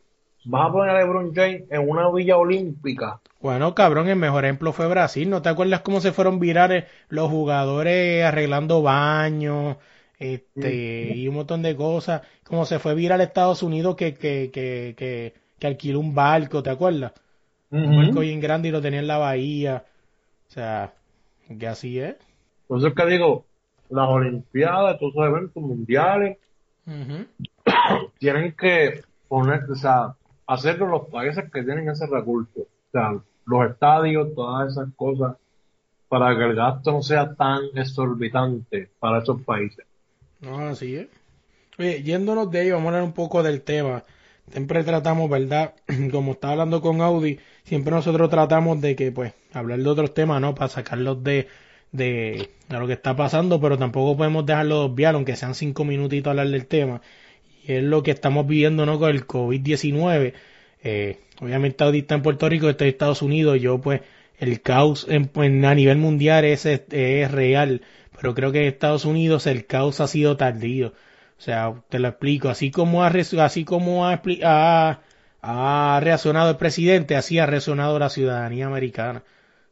vas 0.44 0.70
a 0.70 0.72
poner 0.72 0.96
a 0.96 1.00
LeBron 1.00 1.34
James 1.34 1.64
en 1.70 1.90
una 1.90 2.12
villa 2.12 2.38
olímpica? 2.38 3.22
Bueno, 3.40 3.76
cabrón, 3.76 4.10
el 4.10 4.16
mejor 4.16 4.44
ejemplo 4.46 4.74
fue 4.74 4.88
Brasil. 4.88 5.30
¿No 5.30 5.42
te 5.42 5.50
acuerdas 5.50 5.82
cómo 5.82 6.02
se 6.02 6.12
fueron 6.12 6.40
virales 6.40 6.86
los 7.10 7.30
jugadores 7.30 8.24
arreglando 8.26 8.82
baños, 8.82 9.78
este, 10.18 11.14
y 11.16 11.28
un 11.28 11.36
montón 11.36 11.62
de 11.62 11.76
cosas? 11.76 12.22
Como 12.44 12.66
se 12.66 12.80
fue 12.80 12.96
viral 12.96 13.22
Estados 13.22 13.62
Unidos 13.64 13.96
que, 13.96 14.14
que, 14.16 14.50
que, 14.52 14.96
que, 14.98 15.34
que 15.60 15.68
alquiló 15.68 16.00
un 16.00 16.16
barco, 16.16 16.64
¿te 16.64 16.72
acuerdas? 16.72 17.14
Un 17.86 17.96
barco 17.96 18.22
bien 18.22 18.40
grande 18.40 18.70
y 18.70 18.72
lo 18.72 18.82
tenía 18.82 19.00
en 19.00 19.08
la 19.08 19.18
bahía. 19.18 19.86
O 20.56 20.58
sea, 20.58 20.94
que 21.60 21.68
así 21.68 22.00
es. 22.00 22.16
Entonces, 22.62 22.94
que 22.96 23.06
digo, 23.08 23.44
las 23.90 24.08
Olimpiadas, 24.08 24.98
todos 24.98 25.12
esos 25.12 25.28
eventos 25.28 25.62
mundiales, 25.62 26.38
tienen 28.20 28.54
que 28.54 29.02
poner, 29.28 29.70
o 29.70 29.76
sea, 29.76 30.16
hacerlo 30.48 30.88
los 30.88 31.10
países 31.10 31.52
que 31.52 31.62
tienen 31.62 31.90
ese 31.90 32.08
recurso. 32.08 32.62
O 32.62 32.92
sea, 32.94 33.20
los 33.46 33.70
estadios, 33.70 34.34
todas 34.34 34.72
esas 34.72 34.88
cosas, 34.96 35.36
para 36.08 36.34
que 36.38 36.46
el 36.46 36.56
gasto 36.56 36.94
no 36.94 37.04
sea 37.04 37.36
tan 37.36 37.64
exorbitante 37.76 38.90
para 38.98 39.20
esos 39.20 39.42
países. 39.42 39.86
No, 40.40 40.70
así 40.70 40.96
es. 40.96 41.10
Oye, 41.78 42.02
yéndonos 42.02 42.50
de 42.50 42.60
ahí, 42.60 42.72
vamos 42.72 42.86
a 42.86 42.88
hablar 42.88 43.04
un 43.04 43.12
poco 43.12 43.44
del 43.44 43.62
tema. 43.62 44.06
Siempre 44.52 44.84
tratamos, 44.84 45.30
¿verdad? 45.30 45.74
Como 46.12 46.34
estaba 46.34 46.54
hablando 46.54 46.82
con 46.82 47.02
Audi, 47.02 47.40
siempre 47.64 47.92
nosotros 47.92 48.30
tratamos 48.30 48.80
de 48.82 48.96
que, 48.96 49.12
pues, 49.12 49.34
hablar 49.54 49.80
de 49.80 49.90
otros 49.90 50.14
temas, 50.14 50.40
¿no? 50.42 50.56
Para 50.56 50.70
sacarlos 50.70 51.24
de, 51.24 51.48
de, 51.92 52.50
lo 52.70 52.88
que 52.88 52.94
está 52.94 53.16
pasando, 53.16 53.60
pero 53.60 53.78
tampoco 53.78 54.18
podemos 54.18 54.46
dejarlo 54.46 54.80
de 54.80 54.86
obviar, 54.86 55.16
aunque 55.16 55.36
sean 55.36 55.56
cinco 55.56 55.84
minutitos 55.84 56.32
hablar 56.32 56.50
del 56.50 56.68
tema. 56.68 57.02
Y 57.64 57.74
es 57.74 57.84
lo 57.84 58.04
que 58.04 58.12
estamos 58.12 58.48
viviendo, 58.48 58.86
¿no? 58.86 59.00
Con 59.00 59.10
el 59.10 59.26
COVID-19. 59.28 60.34
Eh, 60.84 61.20
obviamente 61.42 61.84
Audi 61.84 62.00
está 62.00 62.16
en 62.16 62.22
Puerto 62.22 62.48
Rico, 62.48 62.70
está 62.70 62.86
en 62.86 62.92
Estados 62.92 63.22
Unidos. 63.22 63.60
Yo, 63.60 63.82
pues, 63.82 64.02
el 64.38 64.62
caos 64.62 65.08
en, 65.10 65.66
a 65.66 65.76
nivel 65.76 65.98
mundial 65.98 66.46
es, 66.46 66.66
es 66.66 67.32
real, 67.32 67.82
pero 68.20 68.36
creo 68.36 68.52
que 68.52 68.60
en 68.62 68.68
Estados 68.68 69.06
Unidos 69.06 69.48
el 69.48 69.66
caos 69.66 70.00
ha 70.02 70.08
sido 70.08 70.38
tardío. 70.38 70.94
O 71.38 71.42
sea, 71.42 71.84
te 71.90 72.00
lo 72.00 72.08
explico, 72.08 72.50
así 72.50 72.72
como 72.72 73.04
ha, 73.04 73.08
así 73.08 73.66
como 73.66 74.08
ha, 74.08 74.22
ha, 74.44 75.02
ha 75.42 76.00
reaccionado 76.02 76.50
el 76.52 76.58
presidente, 76.58 77.16
así 77.16 77.40
ha 77.40 77.46
reaccionado 77.46 78.00
la 78.00 78.10
ciudadanía 78.10 78.68
americana. 78.68 79.24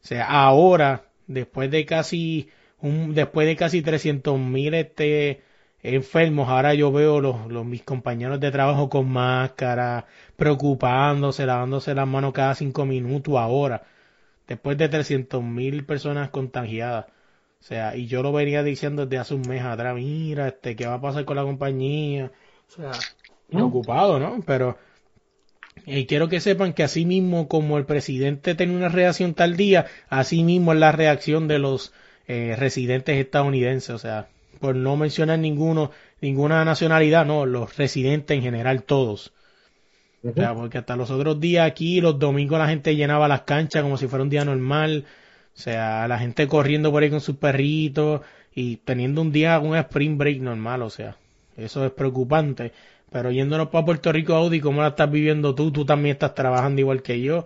O 0.03 0.05
sea, 0.07 0.25
ahora, 0.27 1.05
después 1.27 1.71
de 1.71 1.85
casi 1.85 2.49
un, 2.81 3.13
después 3.15 3.47
de 3.47 3.55
casi 3.55 3.81
300 3.81 4.37
mil 4.39 4.73
este, 4.73 5.43
enfermos, 5.81 6.49
ahora 6.49 6.73
yo 6.73 6.91
veo 6.91 7.21
los, 7.21 7.47
los 7.47 7.65
mis 7.65 7.83
compañeros 7.83 8.39
de 8.39 8.51
trabajo 8.51 8.89
con 8.89 9.09
máscara, 9.09 10.05
preocupándose, 10.35 11.45
lavándose 11.45 11.95
las 11.95 12.07
manos 12.07 12.33
cada 12.33 12.55
cinco 12.55 12.85
minutos 12.85 13.35
ahora, 13.37 13.83
después 14.47 14.77
de 14.77 14.89
300 14.89 15.43
mil 15.43 15.85
personas 15.85 16.29
contagiadas. 16.29 17.05
O 17.63 17.65
sea, 17.65 17.95
y 17.95 18.07
yo 18.07 18.21
lo 18.21 18.33
venía 18.33 18.61
diciendo 18.61 19.05
desde 19.05 19.19
hace 19.19 19.35
un 19.35 19.47
mes 19.47 19.63
atrás, 19.63 19.95
mira, 19.95 20.49
este, 20.49 20.75
¿qué 20.75 20.85
va 20.85 20.95
a 20.95 21.01
pasar 21.01 21.23
con 21.23 21.37
la 21.37 21.43
compañía? 21.43 22.29
O 22.67 22.71
sea, 22.71 22.91
preocupado, 23.49 24.19
¿no? 24.19 24.43
Pero 24.45 24.77
y 25.85 26.05
quiero 26.05 26.27
que 26.27 26.41
sepan 26.41 26.73
que 26.73 26.83
así 26.83 27.05
mismo 27.05 27.47
como 27.47 27.77
el 27.77 27.85
presidente 27.85 28.53
tiene 28.53 28.75
una 28.75 28.89
reacción 28.89 29.33
tardía, 29.33 29.85
así 30.09 30.43
mismo 30.43 30.73
es 30.73 30.79
la 30.79 30.91
reacción 30.91 31.47
de 31.47 31.59
los 31.59 31.93
eh, 32.27 32.57
residentes 32.59 33.17
estadounidenses, 33.17 33.91
o 33.91 33.97
sea, 33.97 34.27
por 34.59 34.75
no 34.75 34.97
mencionar 34.97 35.39
ninguno, 35.39 35.91
ninguna 36.19 36.65
nacionalidad, 36.65 37.25
no, 37.25 37.45
los 37.45 37.77
residentes 37.77 38.35
en 38.35 38.43
general, 38.43 38.83
todos. 38.83 39.31
O 40.21 40.33
sea, 40.33 40.53
porque 40.53 40.79
hasta 40.79 40.97
los 40.97 41.11
otros 41.11 41.39
días 41.39 41.65
aquí, 41.65 42.01
los 42.01 42.19
domingos 42.19 42.59
la 42.59 42.67
gente 42.67 42.93
llenaba 42.93 43.29
las 43.29 43.43
canchas 43.43 43.83
como 43.83 43.97
si 43.97 44.07
fuera 44.07 44.23
un 44.23 44.29
día 44.29 44.43
normal. 44.43 45.05
O 45.55 45.59
sea, 45.59 46.07
la 46.07 46.17
gente 46.19 46.47
corriendo 46.47 46.91
por 46.91 47.03
ahí 47.03 47.09
con 47.09 47.21
sus 47.21 47.37
perritos 47.37 48.21
y 48.53 48.77
teniendo 48.77 49.21
un 49.21 49.31
día, 49.31 49.59
un 49.59 49.75
spring 49.75 50.17
break 50.17 50.39
normal. 50.41 50.81
O 50.81 50.89
sea, 50.89 51.15
eso 51.57 51.85
es 51.85 51.91
preocupante. 51.91 52.71
Pero 53.11 53.31
yéndonos 53.31 53.69
para 53.69 53.85
Puerto 53.85 54.11
Rico, 54.11 54.33
Audi, 54.33 54.59
¿cómo 54.59 54.81
la 54.81 54.89
estás 54.89 55.11
viviendo 55.11 55.53
tú? 55.53 55.71
Tú 55.71 55.85
también 55.85 56.13
estás 56.13 56.33
trabajando 56.33 56.81
igual 56.81 57.03
que 57.03 57.21
yo. 57.21 57.39
O 57.39 57.45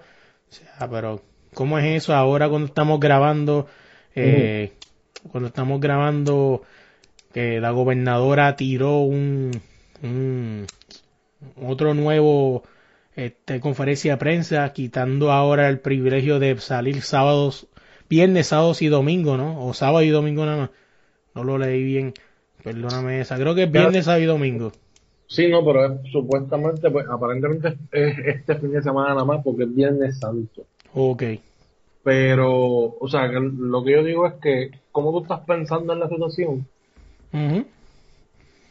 sea, 0.49 0.89
pero 0.89 1.21
¿cómo 1.53 1.77
es 1.77 1.85
eso 2.03 2.13
ahora 2.15 2.47
cuando 2.47 2.67
estamos 2.67 2.99
grabando? 2.99 3.67
Eh, 4.15 4.71
Cuando 5.31 5.47
estamos 5.47 5.81
grabando, 5.81 6.63
que 7.33 7.59
la 7.59 7.71
gobernadora 7.71 8.55
tiró 8.55 8.99
un, 9.01 9.51
un 10.01 10.65
otro 11.55 11.93
nuevo 11.93 12.63
este, 13.15 13.59
conferencia 13.59 14.13
de 14.13 14.17
prensa, 14.17 14.71
quitando 14.73 15.31
ahora 15.31 15.67
el 15.69 15.79
privilegio 15.79 16.39
de 16.39 16.57
salir 16.59 17.01
sábados, 17.01 17.67
viernes, 18.09 18.47
sábados 18.47 18.81
y 18.81 18.87
domingo, 18.87 19.37
¿no? 19.37 19.65
O 19.65 19.73
sábado 19.73 20.03
y 20.03 20.09
domingo 20.09 20.45
nada 20.45 20.57
más. 20.57 20.69
No 21.35 21.43
lo 21.43 21.57
leí 21.57 21.83
bien, 21.83 22.13
perdóname 22.63 23.21
esa. 23.21 23.37
Creo 23.37 23.55
que 23.55 23.63
es 23.63 23.71
viernes, 23.71 24.05
sábado 24.05 24.23
y 24.23 24.25
domingo. 24.25 24.71
Sí, 25.27 25.49
no, 25.49 25.63
pero 25.63 25.85
es, 25.85 26.11
supuestamente, 26.11 26.89
pues 26.89 27.05
aparentemente 27.09 27.77
es 27.91 28.17
este 28.25 28.55
fin 28.55 28.71
de 28.71 28.81
semana 28.81 29.09
nada 29.09 29.25
más 29.25 29.43
porque 29.43 29.63
es 29.63 29.75
Viernes 29.75 30.19
Santo. 30.19 30.65
Ok. 30.93 31.23
Pero, 32.03 32.95
o 32.97 33.07
sea, 33.09 33.29
que 33.29 33.37
lo 33.39 33.83
que 33.83 33.91
yo 33.91 34.03
digo 34.03 34.25
es 34.25 34.35
que, 34.35 34.71
¿cómo 34.93 35.11
tú 35.11 35.23
estás 35.23 35.41
pensando 35.41 35.91
en 35.91 35.99
la 35.99 36.07
situación? 36.07 36.65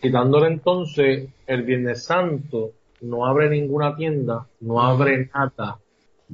Quitándole 0.01 0.47
entonces 0.47 1.29
el 1.47 1.63
Viernes 1.63 2.05
Santo, 2.05 2.73
no 3.03 3.27
abre 3.27 3.51
ninguna 3.51 3.95
tienda, 3.95 4.47
no 4.61 4.81
abre 4.81 5.29
nada. 5.35 5.77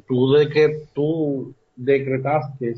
Tú 0.06 0.32
de 0.32 0.48
que 0.48 0.84
tú 0.94 1.52
decretaste 1.76 2.74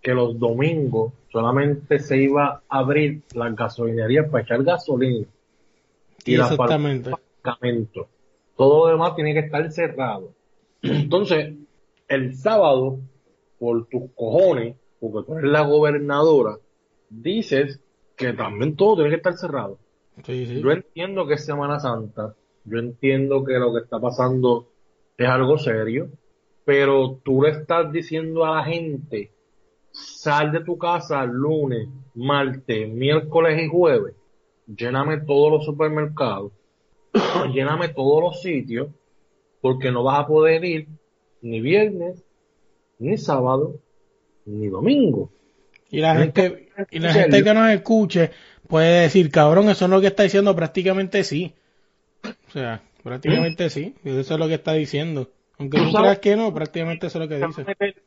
que 0.00 0.14
los 0.14 0.38
domingos 0.38 1.12
solamente 1.30 1.98
se 1.98 2.18
iba 2.18 2.62
a 2.68 2.78
abrir 2.78 3.22
las 3.34 3.54
gasolinerías 3.54 4.28
para 4.30 4.44
echar 4.44 4.62
gasolina 4.62 5.26
las 6.36 6.52
exactamente. 6.52 7.10
medicamentos. 7.10 8.06
Todo 8.56 8.86
lo 8.86 8.92
demás 8.92 9.14
tiene 9.14 9.34
que 9.34 9.40
estar 9.40 9.70
cerrado. 9.70 10.32
Entonces, 10.82 11.54
el 12.08 12.34
sábado, 12.36 12.98
por 13.58 13.86
tus 13.86 14.10
cojones, 14.14 14.76
porque 15.00 15.26
tú 15.26 15.38
eres 15.38 15.50
la 15.50 15.62
gobernadora, 15.62 16.56
dices 17.08 17.80
que 18.16 18.32
también 18.32 18.76
todo 18.76 18.96
tiene 18.96 19.10
que 19.10 19.16
estar 19.16 19.34
cerrado. 19.34 19.78
Sí, 20.24 20.46
sí. 20.46 20.60
Yo 20.60 20.72
entiendo 20.72 21.26
que 21.26 21.34
es 21.34 21.44
Semana 21.44 21.78
Santa, 21.78 22.34
yo 22.64 22.78
entiendo 22.78 23.44
que 23.44 23.54
lo 23.54 23.72
que 23.72 23.80
está 23.80 24.00
pasando 24.00 24.68
es 25.16 25.28
algo 25.28 25.58
serio, 25.58 26.08
pero 26.68 27.18
tú 27.24 27.40
le 27.40 27.52
estás 27.52 27.90
diciendo 27.90 28.44
a 28.44 28.56
la 28.56 28.64
gente, 28.64 29.32
sal 29.90 30.52
de 30.52 30.62
tu 30.62 30.76
casa 30.76 31.24
lunes, 31.24 31.88
martes, 32.14 32.86
miércoles 32.90 33.58
y 33.62 33.68
jueves, 33.68 34.14
lléname 34.66 35.18
todos 35.22 35.50
los 35.50 35.64
supermercados, 35.64 36.52
lléname 37.54 37.88
todos 37.88 38.22
los 38.22 38.42
sitios 38.42 38.88
porque 39.62 39.90
no 39.90 40.04
vas 40.04 40.20
a 40.20 40.26
poder 40.26 40.62
ir 40.62 40.88
ni 41.40 41.62
viernes, 41.62 42.22
ni 42.98 43.16
sábado, 43.16 43.80
ni 44.44 44.66
domingo. 44.66 45.32
Y 45.88 46.00
la 46.00 46.16
gente, 46.16 46.68
y 46.90 46.98
la 46.98 47.14
gente 47.14 47.44
que 47.44 47.54
nos 47.54 47.70
escuche 47.70 48.30
puede 48.68 49.04
decir, 49.04 49.30
cabrón, 49.30 49.70
eso 49.70 49.86
es 49.86 49.90
lo 49.90 50.02
que 50.02 50.08
está 50.08 50.24
diciendo 50.24 50.54
prácticamente 50.54 51.24
sí. 51.24 51.54
O 52.24 52.50
sea, 52.52 52.82
prácticamente 53.02 53.70
sí. 53.70 53.94
Eso 54.04 54.34
es 54.34 54.38
lo 54.38 54.48
que 54.48 54.54
está 54.56 54.74
diciendo. 54.74 55.30
Aunque 55.58 55.78
Tú 55.78 55.92
creas 55.92 56.18
que 56.20 56.36
no, 56.36 56.54
prácticamente 56.54 57.06
eso 57.08 57.18
es 57.18 57.22
lo 57.24 57.28
que 57.28 57.44
dice. 57.46 57.64
meter- 57.64 58.02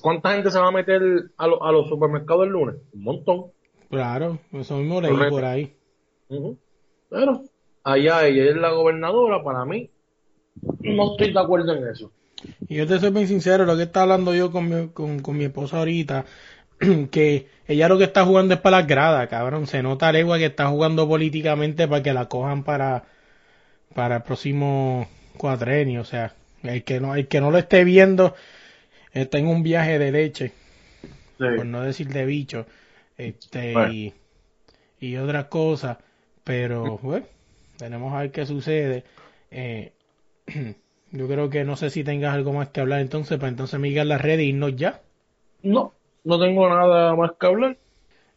¿Cuánta 0.00 0.32
gente 0.32 0.50
se 0.50 0.58
va 0.58 0.68
a 0.68 0.72
meter 0.72 1.02
a, 1.36 1.46
lo- 1.46 1.62
a 1.64 1.72
los 1.72 1.88
supermercados 1.88 2.46
el 2.46 2.52
lunes? 2.52 2.76
Un 2.92 3.02
montón. 3.02 3.46
Claro, 3.88 4.38
eso 4.52 4.76
mismo 4.76 5.00
leí 5.00 5.10
Correcto. 5.10 5.34
por 5.34 5.44
ahí. 5.44 5.74
Pero 7.08 7.42
allá 7.82 8.26
ella 8.26 8.44
es 8.50 8.56
la 8.56 8.70
gobernadora, 8.70 9.42
para 9.42 9.64
mí, 9.64 9.90
no 10.80 11.10
estoy 11.12 11.32
de 11.32 11.40
acuerdo 11.40 11.74
en 11.74 11.88
eso. 11.88 12.12
Y 12.68 12.76
yo 12.76 12.86
te 12.86 12.98
soy 13.00 13.10
bien 13.10 13.26
sincero, 13.26 13.64
lo 13.66 13.76
que 13.76 13.82
está 13.82 14.02
hablando 14.02 14.32
yo 14.34 14.52
con 14.52 14.68
mi, 14.68 14.88
con, 14.90 15.20
con 15.20 15.36
mi 15.36 15.44
esposa 15.44 15.78
ahorita, 15.78 16.24
que 17.10 17.48
ella 17.66 17.88
lo 17.88 17.98
que 17.98 18.04
está 18.04 18.24
jugando 18.24 18.54
es 18.54 18.60
para 18.60 18.78
las 18.78 18.86
gradas, 18.86 19.28
cabrón. 19.28 19.66
Se 19.66 19.82
nota 19.82 20.12
legua 20.12 20.38
que 20.38 20.46
está 20.46 20.68
jugando 20.68 21.08
políticamente 21.08 21.88
para 21.88 22.02
que 22.02 22.14
la 22.14 22.26
cojan 22.28 22.62
para, 22.62 23.04
para 23.94 24.16
el 24.16 24.22
próximo 24.22 25.08
cuatrenio. 25.36 26.02
O 26.02 26.04
sea, 26.04 26.32
el 26.62 26.84
que 26.84 27.00
no, 27.00 27.14
el 27.14 27.28
que 27.28 27.40
no 27.40 27.50
lo 27.50 27.58
esté 27.58 27.84
viendo 27.84 28.34
está 29.12 29.38
en 29.38 29.48
un 29.48 29.62
viaje 29.62 29.98
de 29.98 30.12
leche, 30.12 30.52
por 31.54 31.66
no 31.66 31.82
decir 31.82 32.08
de 32.08 32.24
bicho, 32.26 32.66
este, 33.16 33.74
Bueno. 33.74 33.92
y, 33.92 34.14
y 35.00 35.16
otras 35.16 35.46
cosas. 35.46 35.98
Pero, 36.44 36.98
bueno, 37.02 37.26
tenemos 37.78 38.14
a 38.14 38.20
ver 38.20 38.32
qué 38.32 38.46
sucede. 38.46 39.04
Eh, 39.50 39.92
yo 41.12 41.28
creo 41.28 41.50
que 41.50 41.64
no 41.64 41.76
sé 41.76 41.90
si 41.90 42.04
tengas 42.04 42.34
algo 42.34 42.52
más 42.52 42.68
que 42.70 42.80
hablar 42.80 43.00
entonces, 43.00 43.38
para 43.38 43.50
entonces 43.50 43.80
mirar 43.80 44.06
las 44.06 44.20
redes 44.22 44.46
y 44.46 44.50
irnos 44.50 44.76
ya. 44.76 45.02
No, 45.62 45.94
no 46.24 46.38
tengo 46.38 46.68
nada 46.68 47.14
más 47.16 47.32
que 47.38 47.46
hablar. 47.46 47.76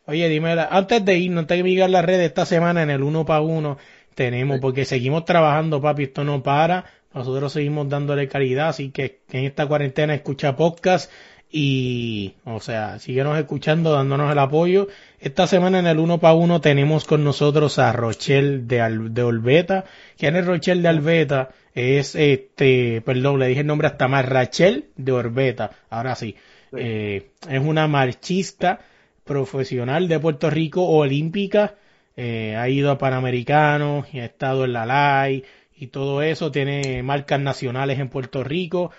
Oye, 0.05 0.27
dime, 0.29 0.51
antes 0.69 1.05
de 1.05 1.17
irnos, 1.17 1.41
antes 1.43 1.57
de 1.57 1.63
mirar 1.63 1.89
las 1.89 2.03
redes, 2.05 2.27
esta 2.27 2.45
semana 2.45 2.83
en 2.83 2.89
el 2.89 3.03
uno 3.03 3.25
para 3.25 3.41
uno 3.41 3.77
tenemos, 4.15 4.59
porque 4.59 4.85
seguimos 4.85 5.25
trabajando, 5.25 5.81
papi, 5.81 6.03
esto 6.03 6.23
no 6.23 6.43
para. 6.43 6.85
Nosotros 7.13 7.53
seguimos 7.53 7.89
dándole 7.89 8.27
calidad, 8.27 8.69
así 8.69 8.89
que 8.91 9.19
en 9.31 9.45
esta 9.45 9.65
cuarentena 9.67 10.13
escucha 10.15 10.55
podcast 10.55 11.11
y, 11.55 12.33
o 12.45 12.59
sea, 12.59 12.97
síguenos 12.97 13.37
escuchando, 13.37 13.91
dándonos 13.93 14.31
el 14.31 14.39
apoyo. 14.39 14.87
Esta 15.19 15.45
semana 15.45 15.77
en 15.79 15.85
el 15.85 15.99
uno 15.99 16.19
para 16.19 16.33
uno 16.33 16.61
tenemos 16.61 17.05
con 17.05 17.23
nosotros 17.23 17.77
a 17.77 17.91
Rochelle 17.91 18.63
de, 18.65 18.81
Al- 18.81 19.13
de 19.13 19.21
Olveta. 19.21 19.85
¿Quién 20.17 20.35
es 20.35 20.45
Rochelle 20.47 20.81
de 20.81 20.87
Alveta? 20.87 21.49
Es 21.75 22.15
este, 22.15 23.01
perdón, 23.05 23.39
le 23.39 23.47
dije 23.47 23.61
el 23.61 23.67
nombre 23.67 23.87
hasta 23.87 24.07
más, 24.07 24.27
Rachel 24.27 24.85
de 24.95 25.11
Orbeta. 25.11 25.71
Ahora 25.91 26.15
sí. 26.15 26.35
Eh, 26.75 27.29
es 27.47 27.59
una 27.61 27.87
marchista 27.87 28.79
profesional 29.23 30.07
de 30.07 30.19
Puerto 30.19 30.49
Rico, 30.49 30.87
olímpica. 30.87 31.75
Eh, 32.15 32.55
ha 32.55 32.67
ido 32.69 32.91
a 32.91 32.97
Panamericanos 32.97 34.07
y 34.13 34.19
ha 34.19 34.25
estado 34.25 34.65
en 34.65 34.73
la 34.73 34.85
LAI 34.85 35.43
y 35.83 35.87
todo 35.87 36.21
eso. 36.21 36.51
Tiene 36.51 37.03
marcas 37.03 37.39
nacionales 37.39 37.99
en 37.99 38.09
Puerto 38.09 38.43
Rico. 38.43 38.91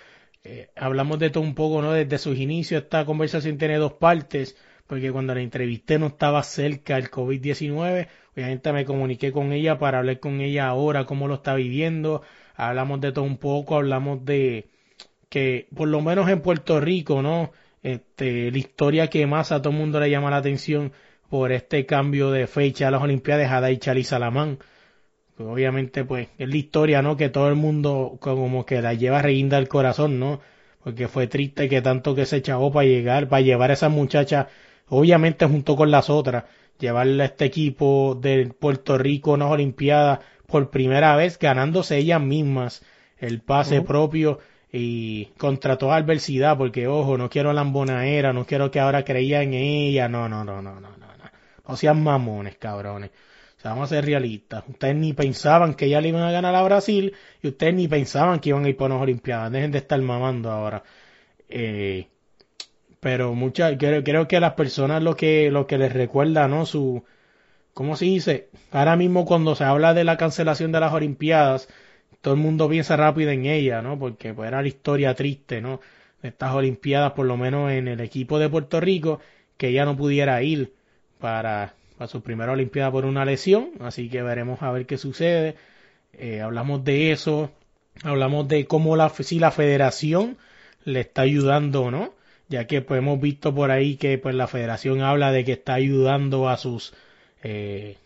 Eh, 0.43 0.69
hablamos 0.75 1.19
de 1.19 1.31
todo 1.31 1.43
un 1.43 1.55
poco, 1.55 1.81
¿no? 1.81 1.91
Desde 1.91 2.17
sus 2.19 2.37
inicios, 2.37 2.83
esta 2.83 3.05
conversación 3.05 3.57
tiene 3.57 3.77
dos 3.77 3.93
partes, 3.93 4.55
porque 4.87 5.11
cuando 5.11 5.33
la 5.33 5.41
entrevisté 5.41 5.97
no 5.97 6.07
estaba 6.07 6.43
cerca 6.43 6.97
el 6.97 7.09
COVID-19. 7.09 8.07
Obviamente 8.35 8.73
me 8.73 8.85
comuniqué 8.85 9.31
con 9.31 9.51
ella 9.53 9.79
para 9.79 9.99
hablar 9.99 10.19
con 10.19 10.41
ella 10.41 10.67
ahora, 10.67 11.05
cómo 11.05 11.27
lo 11.27 11.35
está 11.35 11.55
viviendo. 11.55 12.21
Hablamos 12.55 13.01
de 13.01 13.11
todo 13.11 13.25
un 13.25 13.37
poco, 13.37 13.75
hablamos 13.75 14.23
de 14.23 14.67
que, 15.29 15.67
por 15.75 15.87
lo 15.87 16.01
menos 16.01 16.29
en 16.29 16.41
Puerto 16.41 16.79
Rico, 16.79 17.21
¿no? 17.21 17.51
Este, 17.81 18.51
la 18.51 18.57
historia 18.57 19.09
que 19.09 19.25
más 19.27 19.51
a 19.51 19.61
todo 19.61 19.71
el 19.71 19.79
mundo 19.79 19.99
le 19.99 20.09
llama 20.09 20.31
la 20.31 20.37
atención 20.37 20.93
por 21.29 21.51
este 21.51 21.85
cambio 21.85 22.31
de 22.31 22.47
fecha 22.47 22.87
a 22.87 22.91
las 22.91 23.01
Olimpiadas, 23.01 23.51
Hadai 23.51 23.77
Chali 23.77 24.03
Salamán. 24.03 24.59
Pues 25.35 25.49
obviamente, 25.49 26.05
pues, 26.05 26.29
es 26.37 26.47
la 26.49 26.55
historia, 26.57 27.01
¿no? 27.01 27.17
Que 27.17 27.29
todo 27.29 27.49
el 27.49 27.55
mundo 27.55 28.17
como 28.19 28.65
que 28.65 28.81
la 28.81 28.93
lleva 28.93 29.21
reguinda 29.21 29.57
al 29.57 29.67
corazón, 29.67 30.19
¿no? 30.19 30.39
Porque 30.83 31.07
fue 31.07 31.27
triste 31.27 31.67
que 31.69 31.81
tanto 31.81 32.15
que 32.15 32.25
se 32.25 32.37
echó 32.37 32.71
para 32.71 32.85
llegar, 32.87 33.27
para 33.27 33.41
llevar 33.41 33.71
a 33.71 33.73
esa 33.73 33.89
muchacha, 33.89 34.47
obviamente 34.87 35.45
junto 35.45 35.75
con 35.75 35.91
las 35.91 36.09
otras, 36.09 36.45
llevarle 36.79 37.23
a 37.23 37.25
este 37.27 37.45
equipo 37.45 38.17
de 38.21 38.47
Puerto 38.47 38.97
Rico 38.97 39.31
a 39.31 39.33
unas 39.35 39.51
Olimpiadas 39.51 40.19
por 40.47 40.69
primera 40.69 41.15
vez, 41.15 41.37
ganándose 41.39 41.97
ellas 41.97 42.21
mismas 42.21 42.83
el 43.17 43.41
pase 43.41 43.81
propio 43.81 44.39
y 44.71 45.25
contra 45.37 45.77
toda 45.77 45.95
adversidad, 45.97 46.57
porque 46.57 46.87
ojo, 46.87 47.17
no 47.17 47.29
quiero 47.29 47.53
lambonaera, 47.53 48.33
no 48.33 48.45
quiero 48.45 48.71
que 48.71 48.79
ahora 48.79 49.03
creía 49.03 49.41
en 49.41 49.53
ella, 49.53 50.07
no, 50.09 50.29
no, 50.29 50.43
no, 50.43 50.61
no, 50.61 50.79
no, 50.79 50.89
no, 50.91 50.97
no, 50.97 51.31
no 51.67 51.77
sean 51.77 52.03
mamones, 52.03 52.57
cabrones. 52.57 53.11
Sea, 53.65 53.71
vamos 53.71 53.91
a 53.91 53.95
ser 53.95 54.05
realistas. 54.05 54.63
Ustedes 54.67 54.95
ni 54.95 55.13
pensaban 55.13 55.73
que 55.73 55.89
ya 55.89 55.99
le 55.99 56.09
iban 56.09 56.21
a 56.21 56.31
ganar 56.31 56.53
a 56.53 56.61
Brasil 56.61 57.15
y 57.41 57.47
ustedes 57.47 57.73
ni 57.73 57.87
pensaban 57.87 58.39
que 58.39 58.49
iban 58.49 58.63
a 58.63 58.69
ir 58.69 58.77
por 58.77 58.91
unas 58.91 59.01
Olimpiadas. 59.01 59.51
Dejen 59.51 59.71
de 59.71 59.79
estar 59.79 59.99
mamando 60.01 60.51
ahora. 60.51 60.83
Eh, 61.49 62.07
pero 62.99 63.33
muchas, 63.33 63.75
creo, 63.79 64.03
creo 64.03 64.27
que 64.27 64.39
las 64.39 64.53
personas 64.53 65.01
lo 65.01 65.15
que, 65.15 65.49
lo 65.49 65.65
que 65.65 65.79
les 65.79 65.91
recuerda, 65.93 66.47
¿no? 66.47 66.67
Su, 66.67 67.05
¿cómo 67.73 67.95
se 67.95 68.05
dice? 68.05 68.49
Ahora 68.71 68.95
mismo 68.95 69.25
cuando 69.25 69.55
se 69.55 69.63
habla 69.63 69.95
de 69.95 70.03
la 70.03 70.17
cancelación 70.17 70.71
de 70.71 70.81
las 70.81 70.93
Olimpiadas, 70.93 71.67
todo 72.21 72.35
el 72.35 72.39
mundo 72.41 72.69
piensa 72.69 72.95
rápido 72.97 73.31
en 73.31 73.47
ella, 73.47 73.81
¿no? 73.81 73.97
Porque 73.97 74.31
pues, 74.35 74.47
era 74.47 74.61
la 74.61 74.67
historia 74.67 75.15
triste, 75.15 75.59
¿no? 75.61 75.81
De 76.21 76.29
estas 76.29 76.53
Olimpiadas, 76.53 77.13
por 77.13 77.25
lo 77.25 77.35
menos 77.35 77.71
en 77.71 77.87
el 77.87 77.99
equipo 78.01 78.37
de 78.37 78.47
Puerto 78.47 78.79
Rico, 78.79 79.21
que 79.57 79.69
ella 79.69 79.85
no 79.85 79.97
pudiera 79.97 80.43
ir 80.43 80.75
para, 81.19 81.73
para 81.97 82.07
su 82.07 82.21
primera 82.21 82.51
Olimpiada 82.51 82.91
por 82.91 83.05
una 83.05 83.25
lesión, 83.25 83.71
así 83.79 84.09
que 84.09 84.21
veremos 84.21 84.61
a 84.61 84.71
ver 84.71 84.85
qué 84.85 84.97
sucede. 84.97 85.55
Eh, 86.13 86.41
hablamos 86.41 86.83
de 86.83 87.11
eso, 87.11 87.51
hablamos 88.03 88.47
de 88.47 88.65
cómo 88.65 88.95
la, 88.95 89.09
si 89.09 89.39
la 89.39 89.51
federación 89.51 90.37
le 90.83 91.01
está 91.01 91.23
ayudando 91.23 91.83
o 91.83 91.91
no, 91.91 92.13
ya 92.47 92.67
que 92.67 92.81
pues 92.81 92.99
hemos 92.99 93.19
visto 93.19 93.53
por 93.53 93.71
ahí 93.71 93.97
que 93.97 94.17
pues 94.17 94.35
la 94.35 94.47
federación 94.47 95.01
habla 95.01 95.31
de 95.31 95.43
que 95.43 95.53
está 95.53 95.73
ayudando 95.73 96.49
a 96.49 96.57
sus 96.57 96.93
eh, 97.43 97.97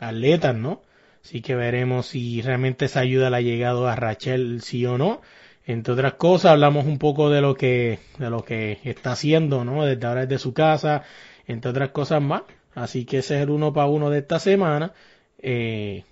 atletas, 0.00 0.54
¿no? 0.54 0.82
Así 1.24 1.40
que 1.42 1.56
veremos 1.56 2.06
si 2.06 2.40
realmente 2.42 2.84
esa 2.84 3.00
ayuda 3.00 3.30
le 3.30 3.38
ha 3.38 3.40
llegado 3.40 3.88
a 3.88 3.96
Rachel, 3.96 4.62
sí 4.62 4.86
o 4.86 4.96
no. 4.96 5.22
Entre 5.66 5.92
otras 5.92 6.14
cosas, 6.14 6.52
hablamos 6.52 6.86
un 6.86 6.98
poco 6.98 7.30
de 7.30 7.40
lo 7.40 7.56
que, 7.56 7.98
de 8.18 8.30
lo 8.30 8.44
que 8.44 8.78
está 8.84 9.12
haciendo, 9.12 9.64
¿no? 9.64 9.84
Desde 9.84 10.06
ahora 10.06 10.26
desde 10.26 10.38
su 10.38 10.54
casa, 10.54 11.02
entre 11.48 11.72
otras 11.72 11.90
cosas 11.90 12.22
más. 12.22 12.42
Así 12.76 13.04
que 13.04 13.18
ese 13.18 13.36
es 13.36 13.42
el 13.42 13.50
uno 13.50 13.72
para 13.72 13.88
uno 13.88 14.10
de 14.10 14.20
esta 14.20 14.38
semana. 14.38 14.92
Eh, 15.40 16.04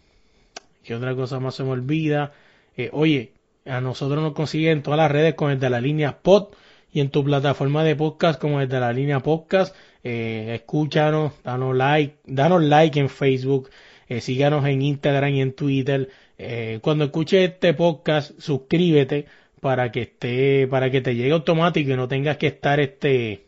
¿Qué 0.83 0.95
otra 0.97 1.15
cosa 1.15 1.39
más 1.39 1.55
se 1.55 1.63
me 1.63 1.71
olvida? 1.71 2.33
Eh, 2.77 2.91
oye, 2.93 3.33
a 3.67 3.81
nosotros 3.81 4.21
nos 4.23 4.33
consiguen 4.33 4.79
en 4.79 4.83
todas 4.83 4.99
las 4.99 5.13
redes 5.13 5.35
con 5.35 5.53
el 5.53 5.61
de 5.61 5.71
la 5.71 5.81
línea 5.81 6.19
Pod 6.21 6.49
y 6.93 7.01
en 7.01 7.11
tu 7.11 7.23
plataforma 7.23 7.85
de 7.85 7.97
podcast 7.97 8.41
como 8.41 8.61
el 8.61 8.69
de 8.69 8.81
la 8.81 8.93
línea 8.93 9.21
Podcast. 9.21 9.77
Eh, 10.03 10.53
escúchanos, 10.55 11.33
danos 11.43 11.77
like, 11.77 12.17
danos 12.25 12.63
like 12.63 12.99
en 12.99 13.09
Facebook, 13.09 13.69
eh, 14.09 14.21
síganos 14.21 14.65
en 14.67 14.81
Instagram 14.81 15.31
y 15.35 15.41
en 15.43 15.53
Twitter. 15.55 16.09
Eh, 16.39 16.79
cuando 16.83 17.05
escuches 17.05 17.51
este 17.51 17.75
podcast, 17.75 18.39
suscríbete 18.39 19.27
para 19.61 19.93
que 19.93 20.03
esté, 20.03 20.67
para 20.69 20.91
que 20.91 21.01
te 21.01 21.15
llegue 21.15 21.33
automático 21.33 21.91
y 21.91 21.97
no 21.97 22.09
tengas 22.09 22.37
que 22.37 22.47
estar 22.49 22.81
este, 22.81 23.45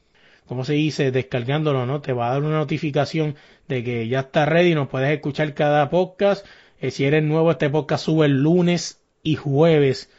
¿cómo 0.47 0.65
se 0.65 0.75
dice? 0.75 1.11
Descargándolo, 1.11 1.87
¿no? 1.87 2.01
Te 2.01 2.13
va 2.13 2.29
a 2.29 2.33
dar 2.33 2.43
una 2.43 2.59
notificación 2.59 3.37
de 3.69 3.85
que 3.85 4.09
ya 4.09 4.21
está 4.21 4.47
ready, 4.47 4.75
nos 4.75 4.89
puedes 4.89 5.11
escuchar 5.11 5.55
cada 5.55 5.91
podcast. 5.91 6.47
Eh, 6.81 6.91
si 6.91 7.05
eres 7.05 7.23
nuevo, 7.23 7.51
este 7.51 7.71
podcast 7.71 8.05
sube 8.05 8.27
el 8.27 8.43
lunes 8.43 9.01
y 9.23 9.37
jueves. 9.37 10.11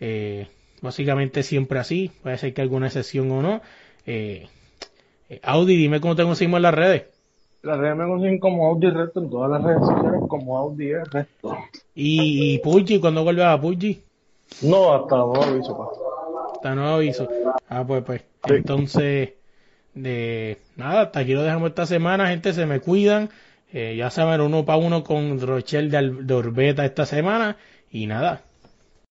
Eh, 0.00 0.48
básicamente 0.82 1.42
siempre 1.42 1.78
así. 1.78 2.10
Puede 2.22 2.38
ser 2.38 2.54
que 2.54 2.62
alguna 2.62 2.86
excepción 2.86 3.30
o 3.30 3.42
no. 3.42 3.60
Eh, 4.06 4.48
eh, 5.28 5.40
Audi, 5.42 5.76
dime 5.76 6.00
cómo 6.00 6.16
te 6.16 6.22
conseguimos 6.22 6.58
en 6.58 6.62
las 6.62 6.74
redes. 6.74 7.04
Las 7.62 7.78
redes 7.78 7.96
me 7.96 8.06
consiguen 8.06 8.38
como 8.38 8.66
Audi 8.68 8.90
Resto 8.90 9.20
en 9.20 9.30
todas 9.30 9.50
las 9.50 9.62
redes 9.62 9.80
sociales 9.80 10.20
como 10.28 10.56
Audi 10.56 10.92
Resto. 10.94 11.56
Y, 11.94 12.54
y 12.54 12.58
Puggy, 12.58 13.00
¿cuándo 13.00 13.24
vuelves 13.24 13.44
a 13.44 13.60
Puggy? 13.60 14.00
No, 14.62 14.92
hasta 14.92 15.16
nuevo 15.16 15.42
aviso, 15.42 15.76
pa. 15.76 15.88
Está 16.54 16.74
nuevo 16.74 16.90
aviso. 16.90 17.28
Ah, 17.68 17.84
pues, 17.84 18.04
pues. 18.04 18.24
Entonces, 18.48 19.30
de 19.96 20.58
nada, 20.76 21.02
hasta 21.02 21.20
aquí 21.20 21.32
lo 21.32 21.42
dejamos 21.42 21.70
esta 21.70 21.86
semana, 21.86 22.28
gente, 22.28 22.52
se 22.52 22.66
me 22.66 22.80
cuidan. 22.80 23.30
Eh, 23.72 23.96
ya 23.96 24.10
saben, 24.10 24.40
uno 24.40 24.64
para 24.64 24.78
uno 24.78 25.02
con 25.02 25.40
Rochelle 25.40 25.90
de, 25.90 26.22
de 26.22 26.34
Orbeta 26.34 26.84
esta 26.84 27.06
semana. 27.06 27.56
Y 27.90 28.06
nada, 28.06 28.42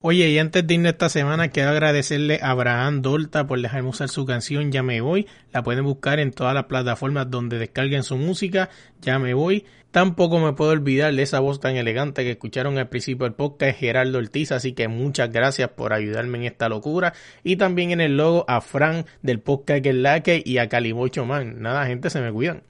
Oye, 0.02 0.30
y 0.30 0.38
antes 0.38 0.68
de 0.68 0.74
irnos 0.76 0.92
esta 0.92 1.10
semana, 1.10 1.48
quiero 1.48 1.72
agradecerle 1.72 2.40
a 2.42 2.52
Abraham 2.52 3.02
Dolta 3.02 3.48
por 3.48 3.60
dejarme 3.60 3.90
usar 3.90 4.08
su 4.10 4.26
canción 4.26 4.72
Ya 4.72 4.84
me 4.84 5.02
voy. 5.02 5.28
La 5.52 5.64
pueden 5.64 5.84
buscar 5.84 6.20
en 6.20 6.32
todas 6.32 6.54
las 6.54 6.66
plataformas 6.66 7.32
donde 7.32 7.58
descarguen 7.58 8.04
su 8.04 8.16
música. 8.16 8.70
Ya 9.02 9.18
me 9.18 9.34
voy. 9.34 9.66
Tampoco 9.90 10.40
me 10.40 10.52
puedo 10.54 10.72
olvidar 10.72 11.14
de 11.14 11.24
esa 11.24 11.40
voz 11.40 11.62
tan 11.62 11.78
elegante 11.78 12.24
que 12.24 12.32
escucharon 12.32 12.78
al 12.78 12.90
principio 12.90 13.24
del 13.24 13.34
podcast, 13.34 13.80
Gerardo 13.80 14.18
Ortiz, 14.18 14.52
así 14.52 14.74
que 14.74 14.90
muchas 14.90 15.32
gracias 15.32 15.70
por 15.70 15.94
ayudarme 15.94 16.38
en 16.40 16.44
esta 16.44 16.68
locura. 16.68 17.14
Y 17.44 17.56
también 17.56 17.92
en 17.92 18.02
el 18.02 18.18
logo 18.18 18.44
a 18.50 18.60
Fran 18.60 19.06
del 19.22 19.40
podcast 19.40 19.82
Que 19.82 19.94
Laque 19.94 20.44
y 20.46 20.58
a 20.58 20.68
Calimocho 20.68 21.26
Man. 21.26 21.62
Nada, 21.62 21.86
gente, 21.88 22.10
se 22.10 22.20
me 22.20 22.32
cuidan. 22.34 22.64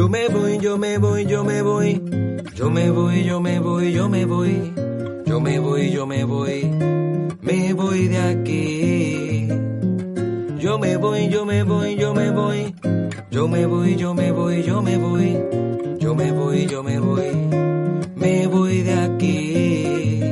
Yo 0.00 0.08
me 0.08 0.28
voy, 0.28 0.58
yo 0.60 0.78
me 0.78 0.96
voy, 0.96 1.26
yo 1.26 1.44
me 1.44 1.60
voy. 1.60 2.02
Yo 2.54 2.70
me 2.70 2.90
voy, 2.90 3.22
yo 3.22 3.38
me 3.38 3.60
voy, 3.60 3.92
yo 3.92 4.08
me 4.08 4.24
voy. 4.24 4.72
Yo 5.26 5.40
me 5.42 5.58
voy, 5.58 5.90
yo 5.90 6.06
me 6.06 6.24
voy. 6.24 6.64
Me 7.42 7.74
voy 7.74 8.08
de 8.08 8.18
aquí. 8.18 9.48
Yo 10.58 10.78
me 10.78 10.96
voy, 10.96 11.28
yo 11.28 11.44
me 11.44 11.62
voy, 11.64 11.96
yo 11.96 12.14
me 12.14 12.30
voy. 12.30 12.74
Yo 13.30 13.46
me 13.46 13.66
voy, 13.66 13.96
yo 13.96 14.14
me 14.14 14.32
voy, 14.32 14.62
yo 14.62 14.80
me 14.80 14.96
voy. 14.96 15.38
Yo 15.98 16.14
me 16.14 16.32
voy, 16.32 16.66
yo 16.66 16.82
me 16.82 16.98
voy. 16.98 17.30
Me 18.16 18.46
voy 18.46 18.80
de 18.80 18.94
aquí. 18.94 20.22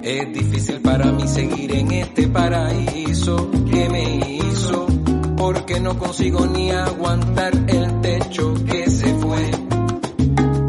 Es 0.00 0.32
difícil 0.32 0.80
para 0.80 1.10
mí 1.10 1.26
seguir 1.26 1.74
en 1.74 1.90
este 1.90 2.28
paraíso. 2.28 3.50
Porque 5.40 5.80
no 5.80 5.98
consigo 5.98 6.44
ni 6.44 6.70
aguantar 6.70 7.54
el 7.66 8.00
techo 8.02 8.52
que 8.66 8.90
se 8.90 9.14
fue. 9.14 9.50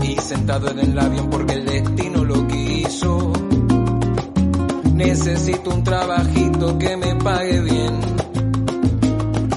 Y 0.01 0.15
sentado 0.15 0.71
en 0.71 0.79
el 0.79 0.97
avión 0.97 1.29
porque 1.29 1.55
el 1.55 1.65
destino 1.65 2.23
lo 2.23 2.47
quiso. 2.47 3.33
Necesito 4.93 5.71
un 5.71 5.83
trabajito 5.83 6.77
que 6.79 6.95
me 6.95 7.15
pague 7.15 7.59
bien. 7.59 7.99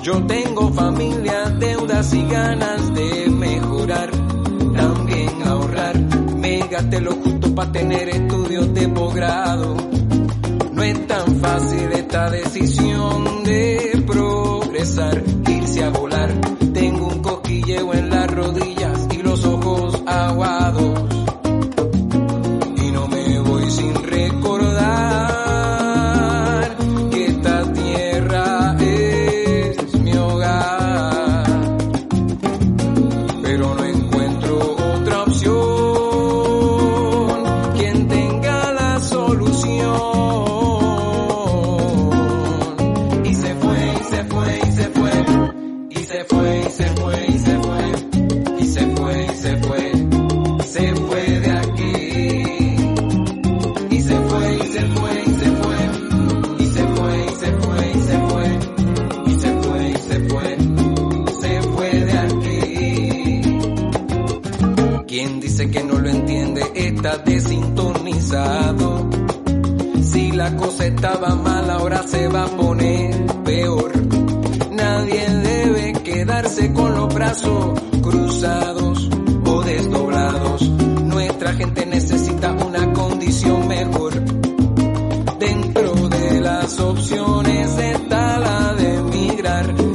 Yo 0.03 0.21
tengo 0.27 0.73
familia, 0.73 1.45
deudas 1.61 2.13
y 2.13 2.27
ganas 2.27 2.95
de 2.97 3.31
mejorar. 3.31 4.11
También 4.11 5.31
ahorrar. 5.47 5.97
Me 6.39 6.59
gasté 6.67 7.01
lo 7.01 7.13
justo 7.13 7.55
para 7.55 7.71
tener 7.71 8.09
estudios 8.09 8.75
de 8.75 8.89
posgrado. 8.89 9.77
No 10.73 10.83
es 10.83 11.07
tan 11.07 11.37
fácil 11.37 11.93
esta 11.93 12.31
decisión 12.31 13.45
de 13.45 13.94
irse 15.49 15.83
a 15.83 15.89
volar. 15.89 16.29
Tengo 16.75 17.07
un 17.07 17.23
cosquilleo 17.23 17.95
en 17.95 18.04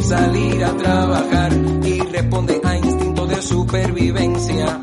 salir 0.09 0.63
a 0.63 0.75
trabajar 0.75 1.51
y 1.83 1.99
responde 1.99 2.59
a 2.63 2.75
instinto 2.77 3.27
de 3.27 3.41
supervivencia, 3.43 4.81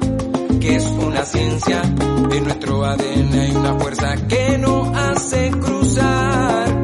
que 0.60 0.76
es 0.76 0.84
una 0.84 1.24
ciencia. 1.24 1.82
En 2.30 2.44
nuestro 2.44 2.84
ADN 2.84 3.32
hay 3.32 3.56
una 3.56 3.74
fuerza 3.74 4.14
que 4.28 4.56
no 4.58 4.92
hace 4.94 5.50
cruzar. 5.50 6.82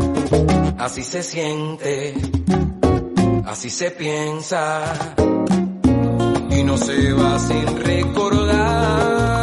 Así 0.76 1.04
se 1.04 1.22
siente, 1.22 2.14
así 3.46 3.70
se 3.70 3.92
piensa 3.92 4.82
y 6.50 6.64
no 6.64 6.76
se 6.76 7.12
va 7.12 7.38
sin 7.38 7.76
recordar 7.76 9.41